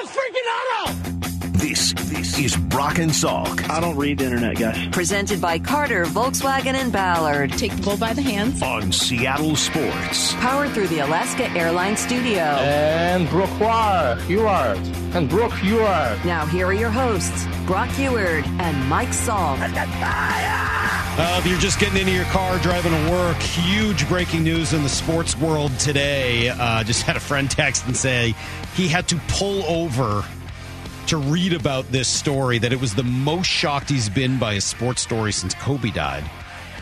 his 0.00 0.10
freaking 0.10 0.48
auto! 0.56 0.92
This 1.58 1.92
this 1.92 2.38
is 2.38 2.56
Brock 2.56 2.98
and 2.98 3.10
Salk 3.10 3.68
I 3.68 3.80
don't 3.80 3.96
read 3.96 4.18
the 4.18 4.24
internet, 4.24 4.56
guys. 4.56 4.88
Presented 4.92 5.40
by 5.40 5.58
Carter, 5.58 6.06
Volkswagen, 6.06 6.74
and 6.74 6.90
Ballard. 6.90 7.52
Take 7.52 7.76
the 7.76 7.82
bull 7.82 7.98
by 7.98 8.14
the 8.14 8.22
hands. 8.22 8.62
on 8.62 8.92
Seattle 8.92 9.56
Sports. 9.56 10.32
Powered 10.34 10.70
through 10.70 10.88
the 10.88 11.00
Alaska 11.00 11.50
Airlines 11.50 12.00
Studio. 12.00 12.40
And 12.40 13.28
Brooke 13.28 13.50
Huard. 13.50 14.78
And 15.14 15.28
Brooke 15.28 15.52
Huard. 15.52 16.24
Now, 16.24 16.46
here 16.46 16.66
are 16.66 16.72
your 16.72 16.90
hosts, 16.90 17.46
Brock 17.66 17.90
Huard 17.90 18.46
and 18.58 18.88
Mike 18.88 19.08
Salk. 19.08 19.58
Uh, 21.22 21.38
if 21.38 21.46
you're 21.46 21.58
just 21.58 21.78
getting 21.78 21.98
into 21.98 22.12
your 22.12 22.24
car 22.24 22.58
driving 22.60 22.92
to 22.92 23.10
work, 23.10 23.36
huge 23.42 24.08
breaking 24.08 24.42
news 24.42 24.72
in 24.72 24.82
the 24.82 24.88
sports 24.88 25.36
world 25.36 25.70
today. 25.78 26.48
Uh, 26.48 26.82
just 26.82 27.02
had 27.02 27.14
a 27.14 27.20
friend 27.20 27.50
text 27.50 27.84
and 27.84 27.94
say 27.94 28.34
he 28.74 28.88
had 28.88 29.06
to 29.06 29.20
pull 29.28 29.62
over 29.64 30.24
to 31.08 31.18
read 31.18 31.52
about 31.52 31.84
this 31.92 32.08
story, 32.08 32.56
that 32.56 32.72
it 32.72 32.80
was 32.80 32.94
the 32.94 33.02
most 33.02 33.48
shocked 33.48 33.90
he's 33.90 34.08
been 34.08 34.38
by 34.38 34.54
a 34.54 34.62
sports 34.62 35.02
story 35.02 35.30
since 35.30 35.52
Kobe 35.52 35.90
died. 35.90 36.24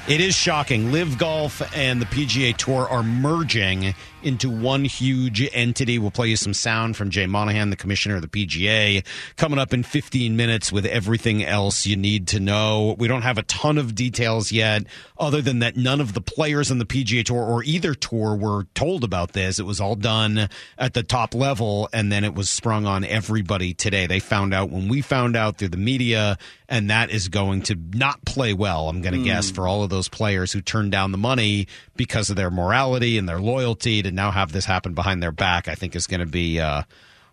It 0.07 0.21
is 0.21 0.37
shocking. 0.37 0.93
LIV 0.93 1.19
Golf 1.19 1.77
and 1.77 2.01
the 2.01 2.07
PGA 2.07 2.57
Tour 2.57 2.89
are 2.89 3.03
merging 3.03 3.93
into 4.23 4.51
one 4.51 4.85
huge 4.85 5.49
entity. 5.53 5.99
We'll 5.99 6.11
play 6.11 6.29
you 6.29 6.37
some 6.37 6.55
sound 6.55 6.97
from 6.97 7.11
Jay 7.11 7.27
Monahan, 7.27 7.71
the 7.71 7.77
commissioner 7.77 8.17
of 8.17 8.23
the 8.23 8.29
PGA, 8.29 9.05
coming 9.37 9.59
up 9.59 9.73
in 9.73 9.83
15 9.83 10.37
minutes 10.37 10.73
with 10.73 10.87
everything 10.87 11.45
else 11.45 11.87
you 11.87 11.97
need 11.97 12.29
to 12.29 12.41
know. 12.41 12.97
We 12.99 13.09
don't 13.09 13.23
have 13.23 13.39
a 13.39 13.43
ton 13.43 13.79
of 13.79 13.95
details 13.95 14.53
yet, 14.53 14.85
other 15.19 15.41
than 15.41 15.61
that 15.61 15.77
none 15.77 16.01
of 16.01 16.15
the 16.15 16.21
players 16.21 16.71
on 16.71 16.79
the 16.79 16.85
PGA 16.85 17.25
Tour 17.25 17.43
or 17.43 17.63
either 17.65 17.95
tour 17.95 18.37
were 18.37 18.65
told 18.75 19.05
about 19.05 19.33
this. 19.33 19.59
It 19.59 19.67
was 19.67 19.81
all 19.81 19.97
done 19.97 20.49
at 20.79 20.95
the 20.95 21.03
top 21.03 21.35
level, 21.35 21.89
and 21.93 22.11
then 22.11 22.25
it 22.25 22.35
was 22.35 22.51
sprung 22.51 22.87
on 22.87 23.05
everybody 23.05 23.75
today. 23.75 24.07
They 24.07 24.21
found 24.21 24.55
out 24.55 24.71
when 24.71 24.89
we 24.89 25.01
found 25.01 25.37
out 25.37 25.59
through 25.59 25.69
the 25.69 25.77
media, 25.77 26.39
and 26.69 26.91
that 26.91 27.11
is 27.11 27.29
going 27.29 27.63
to 27.63 27.77
not 27.95 28.25
play 28.25 28.53
well, 28.53 28.89
I'm 28.89 29.01
going 29.01 29.15
to 29.15 29.21
hmm. 29.21 29.27
guess, 29.27 29.51
for 29.51 29.67
all 29.67 29.83
of 29.83 29.91
those 29.91 30.09
players 30.09 30.53
who 30.53 30.61
turned 30.61 30.93
down 30.93 31.13
the 31.13 31.19
money 31.19 31.67
because 31.99 32.31
of 32.31 32.37
their 32.37 32.51
morality 32.51 33.19
and 33.19 33.29
their 33.29 33.41
loyalty 33.41 34.01
to 34.01 34.11
now 34.11 34.31
have 34.31 34.53
this 34.53 34.65
happen 34.65 34.95
behind 34.95 35.23
their 35.23 35.33
back, 35.33 35.69
I 35.69 35.75
think 35.75 35.95
is 35.95 36.07
going 36.07 36.21
to 36.21 36.27
be. 36.27 36.59
Uh, 36.59 36.85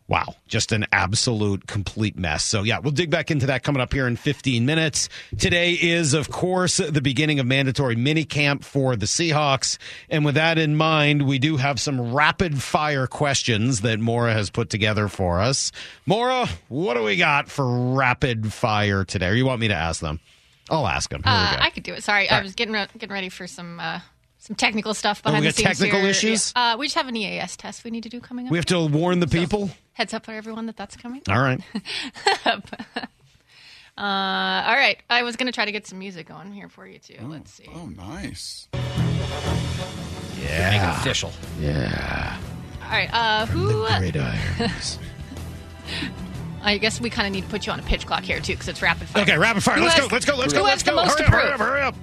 Wow, 0.08 0.36
just 0.48 0.72
an 0.72 0.86
absolute 0.92 1.66
complete 1.66 2.16
mess. 2.16 2.44
So, 2.44 2.62
yeah, 2.62 2.78
we'll 2.78 2.92
dig 2.92 3.10
back 3.10 3.32
into 3.32 3.48
that 3.48 3.64
coming 3.64 3.82
up 3.82 3.92
here 3.92 4.06
in 4.06 4.18
15 4.18 4.64
minutes. 4.64 5.10
Today 5.36 5.72
is, 5.74 6.14
of 6.14 6.30
course, 6.30 6.78
the 6.78 7.02
beginning 7.02 7.40
of 7.40 7.48
mandatory 7.48 7.96
mini 7.96 8.24
camp 8.24 8.64
for 8.64 8.96
the 8.96 9.08
Seahawks. 9.08 9.80
And 10.08 10.24
with 10.24 10.36
that 10.36 10.60
in 10.60 10.76
mind, 10.76 11.24
we 11.28 11.40
do 11.40 11.58
have 11.58 11.80
some 11.80 12.14
rapid 12.14 12.62
fire 12.62 13.08
questions 13.08 13.82
that 13.82 14.00
Maura 14.00 14.34
has 14.34 14.52
put 14.52 14.70
together 14.70 15.08
for 15.08 15.40
us. 15.40 15.72
Maura, 16.06 16.48
what 16.68 16.94
do 16.94 17.02
we 17.02 17.16
got 17.16 17.50
for 17.50 17.96
rapid 17.96 18.54
fire 18.54 19.06
today? 19.06 19.30
Or 19.30 19.34
you 19.34 19.48
want 19.48 19.60
me 19.60 19.70
to 19.70 19.76
ask 19.76 20.02
them? 20.02 20.20
I'll 20.70 20.88
ask 20.88 21.10
them. 21.10 21.22
Uh. 21.26 21.58
I 21.60 21.72
could 21.72 21.84
do 21.84 21.94
it. 21.94 22.04
Sorry, 22.04 22.30
I 22.30 22.44
was 22.44 22.54
getting 22.54 22.76
re- 22.76 22.88
getting 22.94 23.14
ready 23.14 23.30
for 23.30 23.48
some 23.48 23.80
uh, 23.80 24.02
some 24.46 24.56
technical 24.56 24.94
stuff 24.94 25.22
Oh, 25.26 25.30
we 25.30 25.32
behind 25.32 25.44
got 25.46 25.56
the 25.56 25.64
scenes 25.64 25.78
technical 25.80 26.00
here. 26.02 26.10
issues? 26.10 26.54
Uh, 26.56 26.76
we 26.78 26.86
just 26.86 26.96
have 26.96 27.08
an 27.08 27.16
EAS 27.16 27.58
test 27.58 27.84
we 27.84 27.90
need 27.92 28.04
to 28.04 28.10
do 28.10 28.20
coming 28.22 28.46
up. 28.46 28.52
we 28.52 28.58
have 28.58 28.66
to 28.68 28.86
warn 28.86 29.20
the 29.20 29.28
people. 29.28 29.70
Heads 29.94 30.14
up 30.14 30.26
for 30.26 30.32
everyone 30.34 30.66
that 30.68 30.78
that's 30.78 30.96
coming. 30.96 31.22
All 31.30 31.42
right. 31.42 31.62
Uh, 33.98 34.02
all 34.68 34.76
right, 34.76 34.98
I 35.10 35.24
was 35.24 35.38
gonna 35.38 35.54
try 35.54 35.64
to 35.64 35.72
get 35.72 35.88
some 35.88 36.00
music 36.00 36.28
going 36.28 36.52
here 36.52 36.68
for 36.68 36.86
you 36.86 37.00
too. 37.00 37.16
Let's 37.22 37.50
see. 37.54 37.64
Oh, 37.74 37.86
nice. 37.86 38.68
Yeah. 38.74 40.70
Make 40.72 40.82
it 40.82 41.00
official. 41.00 41.32
Yeah. 41.62 42.38
All 42.84 42.90
right, 42.90 43.10
uh, 43.14 43.46
who? 43.46 43.86
Gridirons. 43.86 44.98
I 46.62 46.78
guess 46.78 47.00
we 47.00 47.10
kind 47.10 47.26
of 47.26 47.32
need 47.32 47.44
to 47.46 47.50
put 47.50 47.66
you 47.66 47.72
on 47.72 47.80
a 47.80 47.84
pitch 47.84 48.06
clock 48.06 48.24
here 48.24 48.42
too, 48.42 48.52
because 48.52 48.68
it's 48.68 48.82
rapid 48.82 49.08
fire. 49.08 49.24
Okay, 49.24 49.38
rapid 49.38 49.64
fire. 49.64 49.78
Who 49.78 49.84
Let's 49.84 49.96
has- 49.96 50.08
go. 50.10 50.14
Let's 50.14 50.26
go. 50.26 50.36
Let's 50.36 50.52
go. 50.54 50.64
Let's 50.64 50.84
the 50.84 50.92
go. 50.92 50.96
most 50.98 51.18
Hurry 51.18 51.18
to 51.20 51.24
up, 51.28 51.32
prove? 51.32 51.42
hurry 51.44 51.52
up, 51.54 51.60
hurry 51.62 51.82
up. 51.84 51.96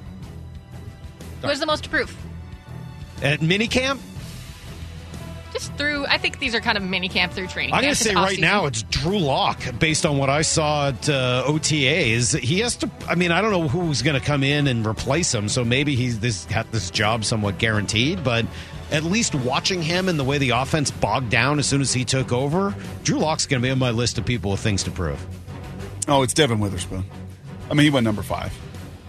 Who 1.42 1.48
has 1.48 1.60
the 1.60 1.66
most 1.66 1.84
to 1.84 1.90
prove? 1.90 2.16
At 3.22 3.40
minicamp, 3.40 3.98
Just 5.52 5.72
through. 5.74 6.06
I 6.06 6.18
think 6.18 6.38
these 6.40 6.54
are 6.54 6.60
kind 6.60 6.76
of 6.76 6.82
mini 6.82 7.08
camp 7.08 7.32
through 7.32 7.46
training. 7.46 7.72
I'm 7.74 7.82
going 7.82 7.94
to 7.94 8.00
say 8.00 8.14
right 8.14 8.22
off-season. 8.22 8.42
now 8.42 8.66
it's 8.66 8.82
Drew 8.84 9.18
Lock 9.18 9.60
based 9.78 10.04
on 10.04 10.18
what 10.18 10.28
I 10.28 10.42
saw 10.42 10.88
at 10.88 11.08
uh, 11.08 11.44
OTAs. 11.46 12.38
He 12.38 12.60
has 12.60 12.76
to. 12.76 12.90
I 13.08 13.14
mean, 13.14 13.30
I 13.30 13.40
don't 13.40 13.52
know 13.52 13.68
who's 13.68 14.02
going 14.02 14.18
to 14.18 14.26
come 14.26 14.42
in 14.42 14.66
and 14.66 14.84
replace 14.86 15.32
him. 15.32 15.48
So 15.48 15.64
maybe 15.64 15.94
he's 15.94 16.18
this 16.20 16.46
got 16.46 16.70
this 16.72 16.90
job 16.90 17.24
somewhat 17.24 17.58
guaranteed. 17.58 18.24
But 18.24 18.44
at 18.90 19.04
least 19.04 19.34
watching 19.34 19.82
him 19.82 20.08
and 20.08 20.18
the 20.18 20.24
way 20.24 20.38
the 20.38 20.50
offense 20.50 20.90
bogged 20.90 21.30
down 21.30 21.58
as 21.58 21.66
soon 21.66 21.80
as 21.80 21.92
he 21.92 22.04
took 22.04 22.32
over, 22.32 22.74
Drew 23.04 23.18
Lock's 23.18 23.46
going 23.46 23.62
to 23.62 23.66
be 23.66 23.70
on 23.70 23.78
my 23.78 23.90
list 23.90 24.18
of 24.18 24.24
people 24.24 24.50
with 24.50 24.60
things 24.60 24.82
to 24.82 24.90
prove. 24.90 25.24
Oh, 26.08 26.22
it's 26.22 26.34
Devon 26.34 26.58
Witherspoon. 26.58 27.04
I 27.70 27.74
mean, 27.74 27.84
he 27.84 27.90
went 27.90 28.04
number 28.04 28.22
five. 28.22 28.52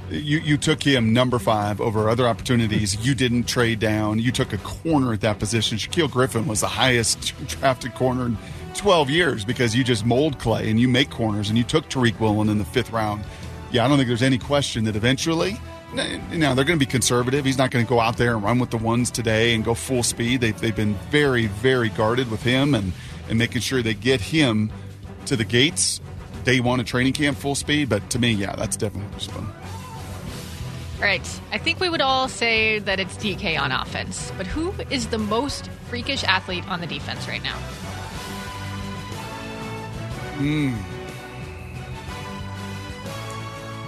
You 0.10 0.40
you 0.40 0.58
took 0.58 0.84
him 0.84 1.14
number 1.14 1.40
five 1.40 1.80
over 1.80 2.10
other 2.10 2.28
opportunities. 2.28 3.06
You 3.06 3.16
didn't 3.16 3.44
trade 3.46 3.80
down. 3.80 4.20
You 4.20 4.32
took 4.32 4.54
a 4.54 4.58
corner 4.60 5.14
at 5.14 5.22
that 5.22 5.40
position. 5.40 5.78
Shaquill 5.78 6.12
Griffin 6.12 6.46
was 6.46 6.62
the 6.62 6.68
highest 6.68 7.34
drafted 7.48 7.96
corner 7.96 8.26
in 8.28 8.38
12 8.76 9.10
years 9.10 9.46
because 9.46 9.76
you 9.76 9.84
just 9.84 10.06
mold 10.06 10.40
clay 10.40 10.70
and 10.70 10.80
you 10.80 10.88
make 10.88 11.10
corners 11.10 11.50
and 11.50 11.58
you 11.58 11.64
took 11.64 11.90
Tariq 11.90 12.20
Woolen 12.20 12.50
in 12.50 12.58
the 12.58 12.66
fifth 12.66 12.92
round. 12.92 13.24
Yeah, 13.72 13.86
I 13.86 13.88
don't 13.88 13.98
think 13.98 14.08
there's 14.08 14.24
any 14.24 14.38
question 14.38 14.84
that 14.86 14.96
eventually. 14.96 15.58
Now 15.94 16.56
they're 16.56 16.66
going 16.66 16.80
to 16.80 16.86
be 16.86 16.90
conservative. 16.90 17.46
He's 17.46 17.58
not 17.58 17.70
going 17.70 17.86
to 17.86 17.90
go 17.90 18.00
out 18.00 18.18
there 18.18 18.34
and 18.34 18.44
run 18.44 18.58
with 18.58 18.72
the 18.72 18.78
ones 18.78 19.12
today 19.12 19.54
and 19.54 19.64
go 19.64 19.76
full 19.76 20.02
speed. 20.02 20.42
They've, 20.42 20.60
they've 20.60 20.76
been 20.76 20.96
very, 21.12 21.48
very 21.48 21.90
guarded 21.90 22.32
with 22.32 22.42
him 22.42 22.74
and, 22.74 22.94
and 23.30 23.38
making 23.38 23.62
sure 23.62 23.82
they 23.84 23.94
get 23.94 24.20
him 24.20 24.72
to 25.26 25.36
the 25.36 25.46
gates 25.46 26.02
day 26.44 26.60
one 26.60 26.80
of 26.80 26.86
training 26.86 27.14
camp 27.14 27.38
full 27.38 27.56
speed. 27.56 27.90
But 27.90 28.10
to 28.12 28.20
me, 28.20 28.32
yeah, 28.32 28.56
that's 28.56 28.76
definitely 28.76 29.10
Witherspoon. 29.10 29.48
All 31.04 31.10
right. 31.10 31.42
I 31.52 31.58
think 31.58 31.82
we 31.82 31.90
would 31.90 32.00
all 32.00 32.30
say 32.30 32.80
that 32.80 32.98
it's 32.98 33.18
DK 33.18 33.60
on 33.60 33.74
offense, 33.74 34.32
but 34.38 34.48
who 34.48 34.74
is 34.90 35.08
the 35.08 35.18
most 35.18 35.70
freakish 35.90 36.24
athlete 36.24 36.66
on 36.70 36.80
the 36.80 36.88
defense 36.88 37.28
right 37.28 37.44
now? 37.44 37.58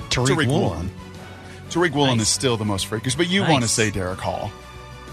Tariq, 0.09 0.28
Tariq 0.28 0.48
Woolen. 0.48 0.50
Woolen. 0.50 0.92
Tariq 1.70 1.92
Woolen 1.92 2.18
Nice. 2.18 2.28
is 2.28 2.34
still 2.34 2.58
the 2.58 2.66
most 2.66 2.86
freakish, 2.88 3.16
but 3.16 3.28
you 3.28 3.42
Nice. 3.42 3.50
want 3.52 3.64
to 3.64 3.70
say 3.70 3.90
Derick 3.92 4.20
Hall. 4.20 4.52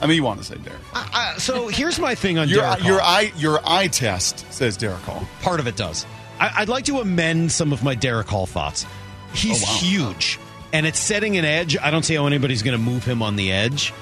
I 0.01 0.07
mean, 0.07 0.17
you 0.17 0.23
want 0.25 0.39
to 0.41 0.45
say 0.45 0.57
Derick. 0.57 0.81
Hall. 0.93 1.05
Uh, 1.13 1.39
so 1.39 1.69
here's 1.69 1.99
my 1.99 2.15
thing 2.15 2.39
on 2.39 2.49
Your, 2.49 2.63
Derick 2.63 2.85
your 2.85 3.01
eye 3.01 3.33
your 3.37 3.61
eye 3.65 3.89
test 3.89 4.45
says 4.53 4.77
Derick 4.77 5.01
Hall. 5.03 5.27
Part 5.43 5.61
of 5.61 5.67
it 5.67 5.77
does. 5.77 6.07
I, 6.41 6.51
I'd 6.59 6.69
like 6.69 6.85
to 6.87 6.99
amend 7.01 7.53
some 7.53 7.73
of 7.73 7.83
my 7.83 7.95
Derick 7.95 8.29
Hall 8.29 8.47
thoughts. 8.47 8.87
He's 9.35 9.63
Oh, 9.63 9.67
wow. 9.67 9.79
huge, 9.79 10.39
and 10.73 10.87
it's 10.87 10.99
setting 10.99 11.37
an 11.37 11.45
edge. 11.45 11.77
I 11.77 11.91
don't 11.91 12.05
see 12.05 12.15
how 12.15 12.27
anybody's 12.27 12.63
going 12.63 12.77
to 12.77 12.83
move 12.83 13.05
him 13.05 13.23
on 13.23 13.37
the 13.37 13.53
edge. 13.53 13.93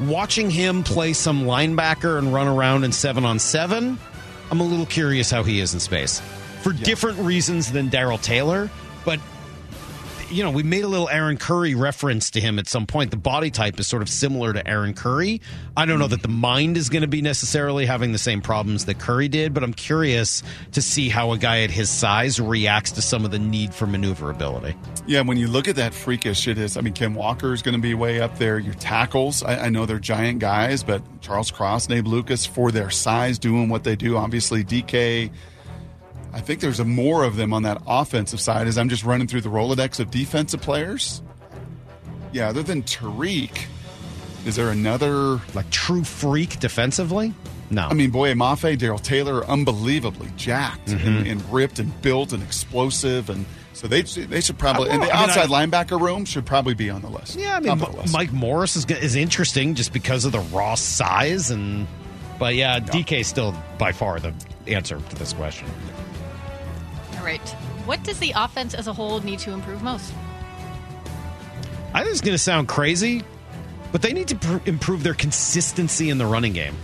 Watching 0.00 0.50
him 0.50 0.82
play 0.82 1.12
some 1.12 1.44
linebacker 1.44 2.18
and 2.18 2.32
run 2.32 2.48
around 2.48 2.84
in 2.84 2.92
seven 2.92 3.24
on 3.24 3.38
seven, 3.38 3.98
I'm 4.50 4.60
a 4.60 4.64
little 4.64 4.86
curious 4.86 5.30
how 5.30 5.42
he 5.42 5.60
is 5.60 5.74
in 5.74 5.80
space 5.80 6.20
for 6.62 6.72
different 6.72 7.18
reasons 7.18 7.72
than 7.72 7.88
Darrell 7.88 8.18
Taylor. 8.18 8.70
But 9.04 9.20
you 10.32 10.42
know, 10.42 10.50
we 10.50 10.62
made 10.62 10.84
a 10.84 10.88
little 10.88 11.08
Aaron 11.08 11.36
Curry 11.36 11.74
reference 11.74 12.30
to 12.30 12.40
him 12.40 12.58
at 12.58 12.66
some 12.66 12.86
point. 12.86 13.10
The 13.10 13.16
body 13.16 13.50
type 13.50 13.78
is 13.78 13.86
sort 13.86 14.02
of 14.02 14.08
similar 14.08 14.52
to 14.52 14.66
Aaron 14.66 14.94
Curry. 14.94 15.40
I 15.76 15.84
don't 15.84 15.98
know 15.98 16.08
that 16.08 16.22
the 16.22 16.28
mind 16.28 16.76
is 16.76 16.88
going 16.88 17.02
to 17.02 17.08
be 17.08 17.22
necessarily 17.22 17.86
having 17.86 18.12
the 18.12 18.18
same 18.18 18.40
problems 18.40 18.86
that 18.86 18.98
Curry 18.98 19.28
did, 19.28 19.52
but 19.52 19.62
I'm 19.62 19.74
curious 19.74 20.42
to 20.72 20.82
see 20.82 21.08
how 21.08 21.32
a 21.32 21.38
guy 21.38 21.62
at 21.62 21.70
his 21.70 21.90
size 21.90 22.40
reacts 22.40 22.92
to 22.92 23.02
some 23.02 23.24
of 23.24 23.30
the 23.30 23.38
need 23.38 23.74
for 23.74 23.86
maneuverability. 23.86 24.74
Yeah, 25.06 25.20
when 25.20 25.36
you 25.36 25.48
look 25.48 25.68
at 25.68 25.76
that 25.76 25.92
freakish, 25.92 26.48
it 26.48 26.58
is. 26.58 26.76
I 26.76 26.80
mean, 26.80 26.94
Ken 26.94 27.14
Walker 27.14 27.52
is 27.52 27.62
going 27.62 27.76
to 27.76 27.80
be 27.80 27.94
way 27.94 28.20
up 28.20 28.38
there. 28.38 28.58
Your 28.58 28.74
tackles, 28.74 29.42
I, 29.42 29.66
I 29.66 29.68
know 29.68 29.86
they're 29.86 29.98
giant 29.98 30.38
guys, 30.38 30.82
but 30.82 31.02
Charles 31.20 31.50
Cross, 31.50 31.88
Nabe 31.88 32.06
Lucas, 32.06 32.46
for 32.46 32.70
their 32.70 32.90
size, 32.90 33.38
doing 33.38 33.68
what 33.68 33.84
they 33.84 33.96
do. 33.96 34.16
Obviously, 34.16 34.64
DK. 34.64 35.30
I 36.32 36.40
think 36.40 36.60
there's 36.60 36.80
a 36.80 36.84
more 36.84 37.24
of 37.24 37.36
them 37.36 37.52
on 37.52 37.62
that 37.64 37.82
offensive 37.86 38.40
side. 38.40 38.66
As 38.66 38.78
I'm 38.78 38.88
just 38.88 39.04
running 39.04 39.26
through 39.26 39.42
the 39.42 39.50
Rolodex 39.50 40.00
of 40.00 40.10
defensive 40.10 40.60
players. 40.62 41.22
Yeah, 42.32 42.48
other 42.48 42.62
than 42.62 42.82
Tariq, 42.84 43.66
is 44.46 44.56
there 44.56 44.70
another? 44.70 45.40
Like 45.54 45.68
true 45.70 46.04
freak 46.04 46.58
defensively? 46.60 47.34
No. 47.70 47.86
I 47.86 47.94
mean, 47.94 48.10
Boye 48.10 48.32
Mafe, 48.34 48.76
Darrell 48.78 48.98
Taylor, 48.98 49.44
unbelievably 49.46 50.28
jacked 50.36 50.88
Mm-hmm. 50.88 51.06
and, 51.08 51.26
and 51.26 51.52
ripped 51.52 51.78
and 51.78 52.00
built 52.02 52.32
and 52.32 52.42
explosive, 52.42 53.28
and 53.30 53.44
so 53.74 53.86
they 53.86 54.02
they 54.02 54.40
should 54.40 54.58
probably 54.58 54.88
and 54.90 55.02
the 55.02 55.10
I 55.10 55.20
mean, 55.20 55.30
outside 55.30 55.50
I- 55.50 55.66
linebacker 55.66 56.00
room 56.00 56.24
should 56.24 56.44
probably 56.46 56.74
be 56.74 56.88
on 56.90 57.02
the 57.02 57.08
list. 57.08 57.38
Yeah, 57.38 57.56
I 57.56 57.60
mean, 57.60 57.78
Top 57.78 57.88
of 57.88 57.94
the 57.94 58.00
list. 58.02 58.12
Mike 58.14 58.32
Morris 58.32 58.76
is 58.76 58.84
is 58.86 59.14
interesting 59.16 59.74
just 59.74 59.92
because 59.92 60.24
of 60.24 60.32
the 60.32 60.40
raw 60.40 60.74
size, 60.74 61.50
and 61.50 61.86
but 62.38 62.54
yeah, 62.54 62.80
DK 62.80 63.20
is 63.20 63.26
still 63.26 63.54
by 63.78 63.92
far 63.92 64.18
the 64.20 64.32
answer 64.66 64.98
to 65.10 65.16
this 65.16 65.32
question. 65.34 65.66
All 67.22 67.28
right. 67.28 67.48
What 67.84 68.02
does 68.02 68.18
the 68.18 68.32
offense 68.34 68.74
as 68.74 68.88
a 68.88 68.92
whole 68.92 69.20
need 69.20 69.38
to 69.40 69.52
improve 69.52 69.80
most? 69.80 70.12
I 71.94 72.00
think 72.00 72.10
it's 72.10 72.20
going 72.20 72.34
to 72.34 72.38
sound 72.38 72.66
crazy, 72.66 73.22
but 73.92 74.02
they 74.02 74.12
need 74.12 74.26
to 74.26 74.34
pr- 74.34 74.68
improve 74.68 75.04
their 75.04 75.14
consistency 75.14 76.10
in 76.10 76.18
the 76.18 76.26
running 76.26 76.52
game. 76.52 76.74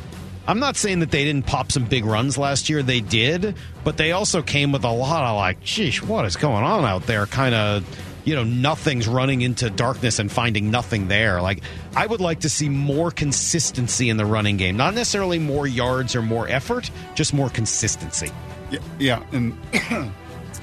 I'm 0.46 0.60
not 0.60 0.76
saying 0.76 1.00
that 1.00 1.10
they 1.10 1.24
didn't 1.24 1.46
pop 1.46 1.72
some 1.72 1.86
big 1.86 2.04
runs 2.04 2.38
last 2.38 2.70
year. 2.70 2.84
They 2.84 3.00
did, 3.00 3.56
but 3.82 3.96
they 3.96 4.12
also 4.12 4.40
came 4.40 4.70
with 4.70 4.84
a 4.84 4.92
lot 4.92 5.24
of 5.24 5.34
like, 5.34 5.60
geez, 5.64 6.00
what 6.00 6.24
is 6.24 6.36
going 6.36 6.62
on 6.62 6.84
out 6.84 7.02
there? 7.06 7.26
Kind 7.26 7.56
of, 7.56 7.84
you 8.24 8.36
know, 8.36 8.44
nothing's 8.44 9.08
running 9.08 9.40
into 9.40 9.70
darkness 9.70 10.20
and 10.20 10.30
finding 10.30 10.70
nothing 10.70 11.08
there. 11.08 11.42
Like, 11.42 11.62
I 11.96 12.06
would 12.06 12.20
like 12.20 12.40
to 12.40 12.48
see 12.48 12.68
more 12.68 13.10
consistency 13.10 14.08
in 14.08 14.16
the 14.16 14.24
running 14.24 14.56
game. 14.56 14.76
Not 14.76 14.94
necessarily 14.94 15.40
more 15.40 15.66
yards 15.66 16.14
or 16.14 16.22
more 16.22 16.46
effort, 16.48 16.92
just 17.16 17.34
more 17.34 17.50
consistency. 17.50 18.30
Yeah, 18.70 18.78
yeah, 19.00 19.22
and 19.32 19.58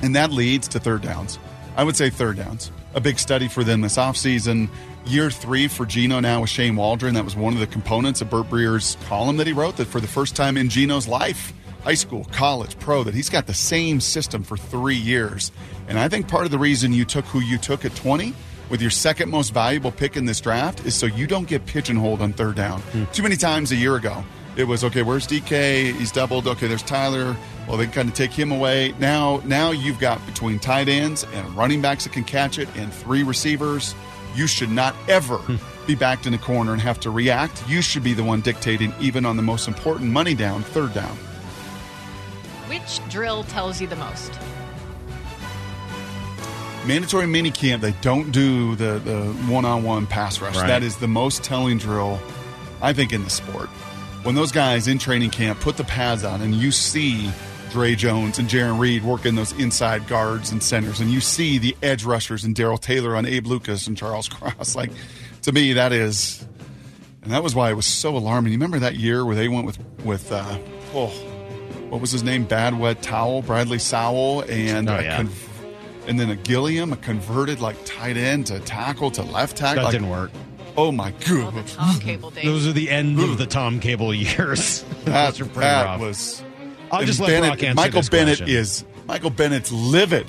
and 0.01 0.15
that 0.15 0.31
leads 0.31 0.67
to 0.69 0.79
third 0.79 1.01
downs. 1.01 1.39
I 1.75 1.83
would 1.83 1.95
say 1.95 2.09
third 2.09 2.37
downs. 2.37 2.71
A 2.93 3.01
big 3.01 3.19
study 3.19 3.47
for 3.47 3.63
them 3.63 3.81
this 3.81 3.97
offseason. 3.97 4.69
Year 5.05 5.29
three 5.29 5.67
for 5.67 5.85
Geno 5.85 6.19
now 6.19 6.41
with 6.41 6.49
Shane 6.49 6.75
Waldron. 6.75 7.13
That 7.13 7.25
was 7.25 7.35
one 7.35 7.53
of 7.53 7.59
the 7.59 7.67
components 7.67 8.21
of 8.21 8.29
Burt 8.29 8.49
Breer's 8.49 8.97
column 9.07 9.37
that 9.37 9.47
he 9.47 9.53
wrote 9.53 9.77
that 9.77 9.85
for 9.85 9.99
the 9.99 10.07
first 10.07 10.35
time 10.35 10.57
in 10.57 10.69
Geno's 10.69 11.07
life, 11.07 11.53
high 11.83 11.93
school, 11.93 12.25
college, 12.31 12.79
pro, 12.79 13.03
that 13.03 13.13
he's 13.13 13.29
got 13.29 13.45
the 13.45 13.53
same 13.53 13.99
system 13.99 14.43
for 14.43 14.57
three 14.57 14.95
years. 14.95 15.51
And 15.87 15.99
I 15.99 16.07
think 16.07 16.27
part 16.27 16.45
of 16.45 16.51
the 16.51 16.57
reason 16.57 16.93
you 16.93 17.05
took 17.05 17.25
who 17.25 17.39
you 17.39 17.57
took 17.57 17.85
at 17.85 17.95
20 17.95 18.33
with 18.69 18.81
your 18.81 18.89
second 18.89 19.29
most 19.29 19.53
valuable 19.53 19.91
pick 19.91 20.17
in 20.17 20.25
this 20.25 20.41
draft 20.41 20.85
is 20.85 20.95
so 20.95 21.05
you 21.05 21.27
don't 21.27 21.47
get 21.47 21.65
pigeonholed 21.65 22.21
on 22.21 22.33
third 22.33 22.55
down. 22.55 22.81
Hmm. 22.81 23.03
Too 23.11 23.23
many 23.23 23.35
times 23.35 23.71
a 23.71 23.75
year 23.75 23.95
ago, 23.95 24.23
it 24.57 24.65
was 24.65 24.83
okay. 24.83 25.01
Where's 25.01 25.27
DK? 25.27 25.93
He's 25.95 26.11
doubled. 26.11 26.47
Okay, 26.47 26.67
there's 26.67 26.83
Tyler. 26.83 27.35
Well, 27.67 27.77
they 27.77 27.87
kind 27.87 28.07
of 28.07 28.15
take 28.15 28.31
him 28.31 28.51
away. 28.51 28.93
Now, 28.99 29.41
now 29.45 29.71
you've 29.71 29.99
got 29.99 30.23
between 30.25 30.59
tight 30.59 30.87
ends 30.87 31.25
and 31.33 31.55
running 31.55 31.81
backs 31.81 32.03
that 32.05 32.13
can 32.13 32.23
catch 32.23 32.59
it, 32.59 32.69
and 32.75 32.93
three 32.93 33.23
receivers. 33.23 33.95
You 34.35 34.47
should 34.47 34.69
not 34.69 34.95
ever 35.07 35.37
hmm. 35.37 35.55
be 35.87 35.95
backed 35.95 36.25
in 36.25 36.33
a 36.33 36.37
corner 36.37 36.73
and 36.73 36.81
have 36.81 36.99
to 37.01 37.09
react. 37.09 37.67
You 37.69 37.81
should 37.81 38.03
be 38.03 38.13
the 38.13 38.23
one 38.23 38.41
dictating, 38.41 38.93
even 38.99 39.25
on 39.25 39.37
the 39.37 39.43
most 39.43 39.67
important 39.67 40.11
money 40.11 40.33
down, 40.35 40.63
third 40.63 40.93
down. 40.93 41.15
Which 42.67 42.99
drill 43.09 43.43
tells 43.43 43.79
you 43.81 43.87
the 43.87 43.95
most? 43.95 44.33
mandatory 46.85 47.25
mini 47.25 47.49
camp 47.49 47.81
they 47.81 47.93
don't 48.01 48.31
do 48.31 48.75
the 48.75 48.99
the 48.99 49.23
one-on-one 49.51 50.05
pass 50.05 50.39
rush 50.39 50.55
Right. 50.55 50.67
that 50.67 50.83
is 50.83 50.97
the 50.97 51.07
most 51.07 51.43
telling 51.43 51.79
drill 51.79 52.19
i 52.81 52.93
think 52.93 53.11
in 53.11 53.23
the 53.23 53.29
sport 53.29 53.69
when 54.25 54.35
those 54.35 54.51
guys 54.51 54.87
in 54.89 54.97
training 54.99 55.29
camp 55.29 55.59
put 55.61 55.77
the 55.77 55.83
pads 55.85 56.23
on 56.25 56.41
and 56.41 56.53
you 56.53 56.71
see 56.71 57.29
Dre 57.71 57.95
Jones 57.95 58.39
and 58.39 58.47
Jarran 58.49 58.79
Reed 58.79 59.03
working 59.03 59.35
those 59.35 59.51
inside 59.53 60.07
guards 60.07 60.51
and 60.51 60.61
centers, 60.61 60.99
and 60.99 61.09
you 61.11 61.19
see 61.21 61.57
the 61.57 61.75
edge 61.83 62.03
rushers 62.05 62.43
and 62.43 62.53
Darrell 62.55 62.77
Taylor 62.77 63.15
on 63.15 63.25
Abe 63.25 63.47
Lucas 63.47 63.87
and 63.87 63.95
Charles 63.97 64.27
Cross. 64.29 64.75
Like, 64.75 64.91
to 65.43 65.51
me, 65.51 65.73
that 65.73 65.91
is, 65.93 66.45
and 67.23 67.31
that 67.31 67.43
was 67.43 67.53
why 67.55 67.69
it 67.71 67.73
was 67.75 67.85
so 67.85 68.15
alarming. 68.17 68.51
You 68.53 68.57
remember 68.57 68.79
that 68.79 68.95
year 68.95 69.25
where 69.25 69.35
they 69.35 69.47
went 69.47 69.65
with 69.65 69.77
with 70.05 70.31
uh, 70.31 70.57
oh, 70.93 71.07
what 71.89 71.99
was 72.01 72.11
his 72.11 72.23
name? 72.23 72.45
Bad 72.45 72.79
Wet 72.79 73.01
Towel, 73.01 73.41
Bradley 73.41 73.79
Sowell, 73.79 74.41
and 74.49 74.89
Oh, 74.89 74.99
yeah. 74.99 75.17
con- 75.17 75.29
and 76.07 76.19
then 76.19 76.29
a 76.29 76.35
Gilliam, 76.35 76.93
a 76.93 76.97
converted 76.97 77.59
like 77.59 77.75
tight 77.83 78.15
end 78.15 78.47
to 78.47 78.59
tackle 78.61 79.11
to 79.11 79.23
left 79.23 79.57
tackle. 79.57 79.75
That 79.77 79.83
Like, 79.85 79.91
didn't 79.91 80.09
work. 80.09 80.31
Oh 80.77 80.91
my 80.91 81.11
All 81.11 81.51
the 81.51 81.61
god, 81.61 81.67
Tom 81.67 81.99
Cable 81.99 82.31
days. 82.31 82.43
Those 82.45 82.67
are 82.67 82.73
the 82.73 82.89
end 82.89 83.19
of 83.19 83.37
the 83.37 83.45
Tom 83.45 83.79
Cable 83.79 84.13
years. 84.13 84.83
that, 85.05 85.31
Those 85.31 85.41
are 85.41 85.45
pretty 85.45 85.59
that 85.61 85.85
rough. 85.85 85.99
was. 86.01 86.43
I'll 86.91 86.99
and 86.99 87.07
just 87.07 87.19
let 87.19 87.27
Bennett, 87.27 87.49
Brock 87.51 87.63
answer 87.63 87.75
Michael 87.75 87.99
this 88.01 88.09
Bennett 88.09 88.37
question. 88.39 88.55
is 88.57 88.85
Michael 89.07 89.29
Bennett's 89.29 89.71
livid. 89.71 90.27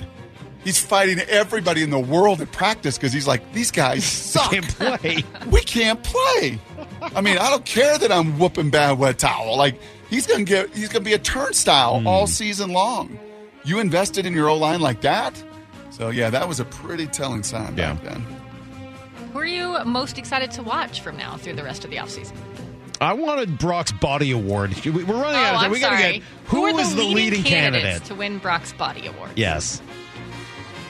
He's 0.63 0.79
fighting 0.79 1.19
everybody 1.29 1.81
in 1.83 1.91
the 1.91 1.99
world 1.99 2.41
at 2.41 2.51
practice 2.51 2.97
because 2.97 3.13
he's 3.13 3.27
like, 3.27 3.53
these 3.53 3.71
guys 3.71 4.03
suck. 4.05 4.51
Can't 4.51 4.67
play. 4.67 5.23
we 5.51 5.61
can't 5.61 6.01
play. 6.03 6.59
I 7.01 7.21
mean, 7.21 7.37
I 7.37 7.49
don't 7.49 7.63
care 7.65 7.97
that 7.97 8.11
I'm 8.11 8.37
whooping 8.39 8.69
bad 8.69 8.97
wet 8.99 9.17
towel. 9.19 9.57
Like 9.57 9.79
he's 10.09 10.25
gonna 10.27 10.43
get, 10.43 10.73
he's 10.75 10.89
gonna 10.89 11.05
be 11.05 11.13
a 11.13 11.19
turnstile 11.19 11.99
Hmm. 11.99 12.07
all 12.07 12.27
season 12.27 12.71
long. 12.71 13.17
You 13.63 13.79
invested 13.79 14.25
in 14.25 14.33
your 14.33 14.49
O 14.49 14.55
line 14.55 14.79
like 14.81 15.01
that, 15.01 15.41
so 15.89 16.09
yeah, 16.09 16.29
that 16.29 16.47
was 16.47 16.59
a 16.61 16.65
pretty 16.65 17.05
telling 17.07 17.43
sign 17.43 17.75
back 17.75 18.01
then. 18.03 18.25
Who 19.37 19.41
are 19.41 19.45
you 19.45 19.77
most 19.85 20.17
excited 20.17 20.49
to 20.53 20.63
watch 20.63 21.01
from 21.01 21.15
now 21.15 21.37
through 21.37 21.53
the 21.53 21.63
rest 21.63 21.85
of 21.85 21.91
the 21.91 21.97
offseason? 21.97 22.35
I 22.99 23.13
wanted 23.13 23.59
Brock's 23.59 23.91
body 23.91 24.31
award. 24.31 24.73
We- 24.83 24.89
We're 24.89 25.13
running 25.13 25.35
Oh, 25.35 25.43
out 25.43 25.53
of 25.53 25.53
oh, 25.53 25.55
time. 25.57 25.65
I'm 25.65 25.71
we 25.71 25.79
gotta 25.79 25.97
get 26.13 26.23
who, 26.45 26.65
are 26.65 26.79
is 26.79 26.89
the 26.95 27.03
the 27.03 27.07
leading, 27.07 27.43
candidates 27.43 27.83
candidate? 27.85 28.07
to 28.07 28.15
win 28.15 28.39
Brock's 28.39 28.73
Body 28.73 29.05
Award? 29.05 29.29
Yes. 29.35 29.79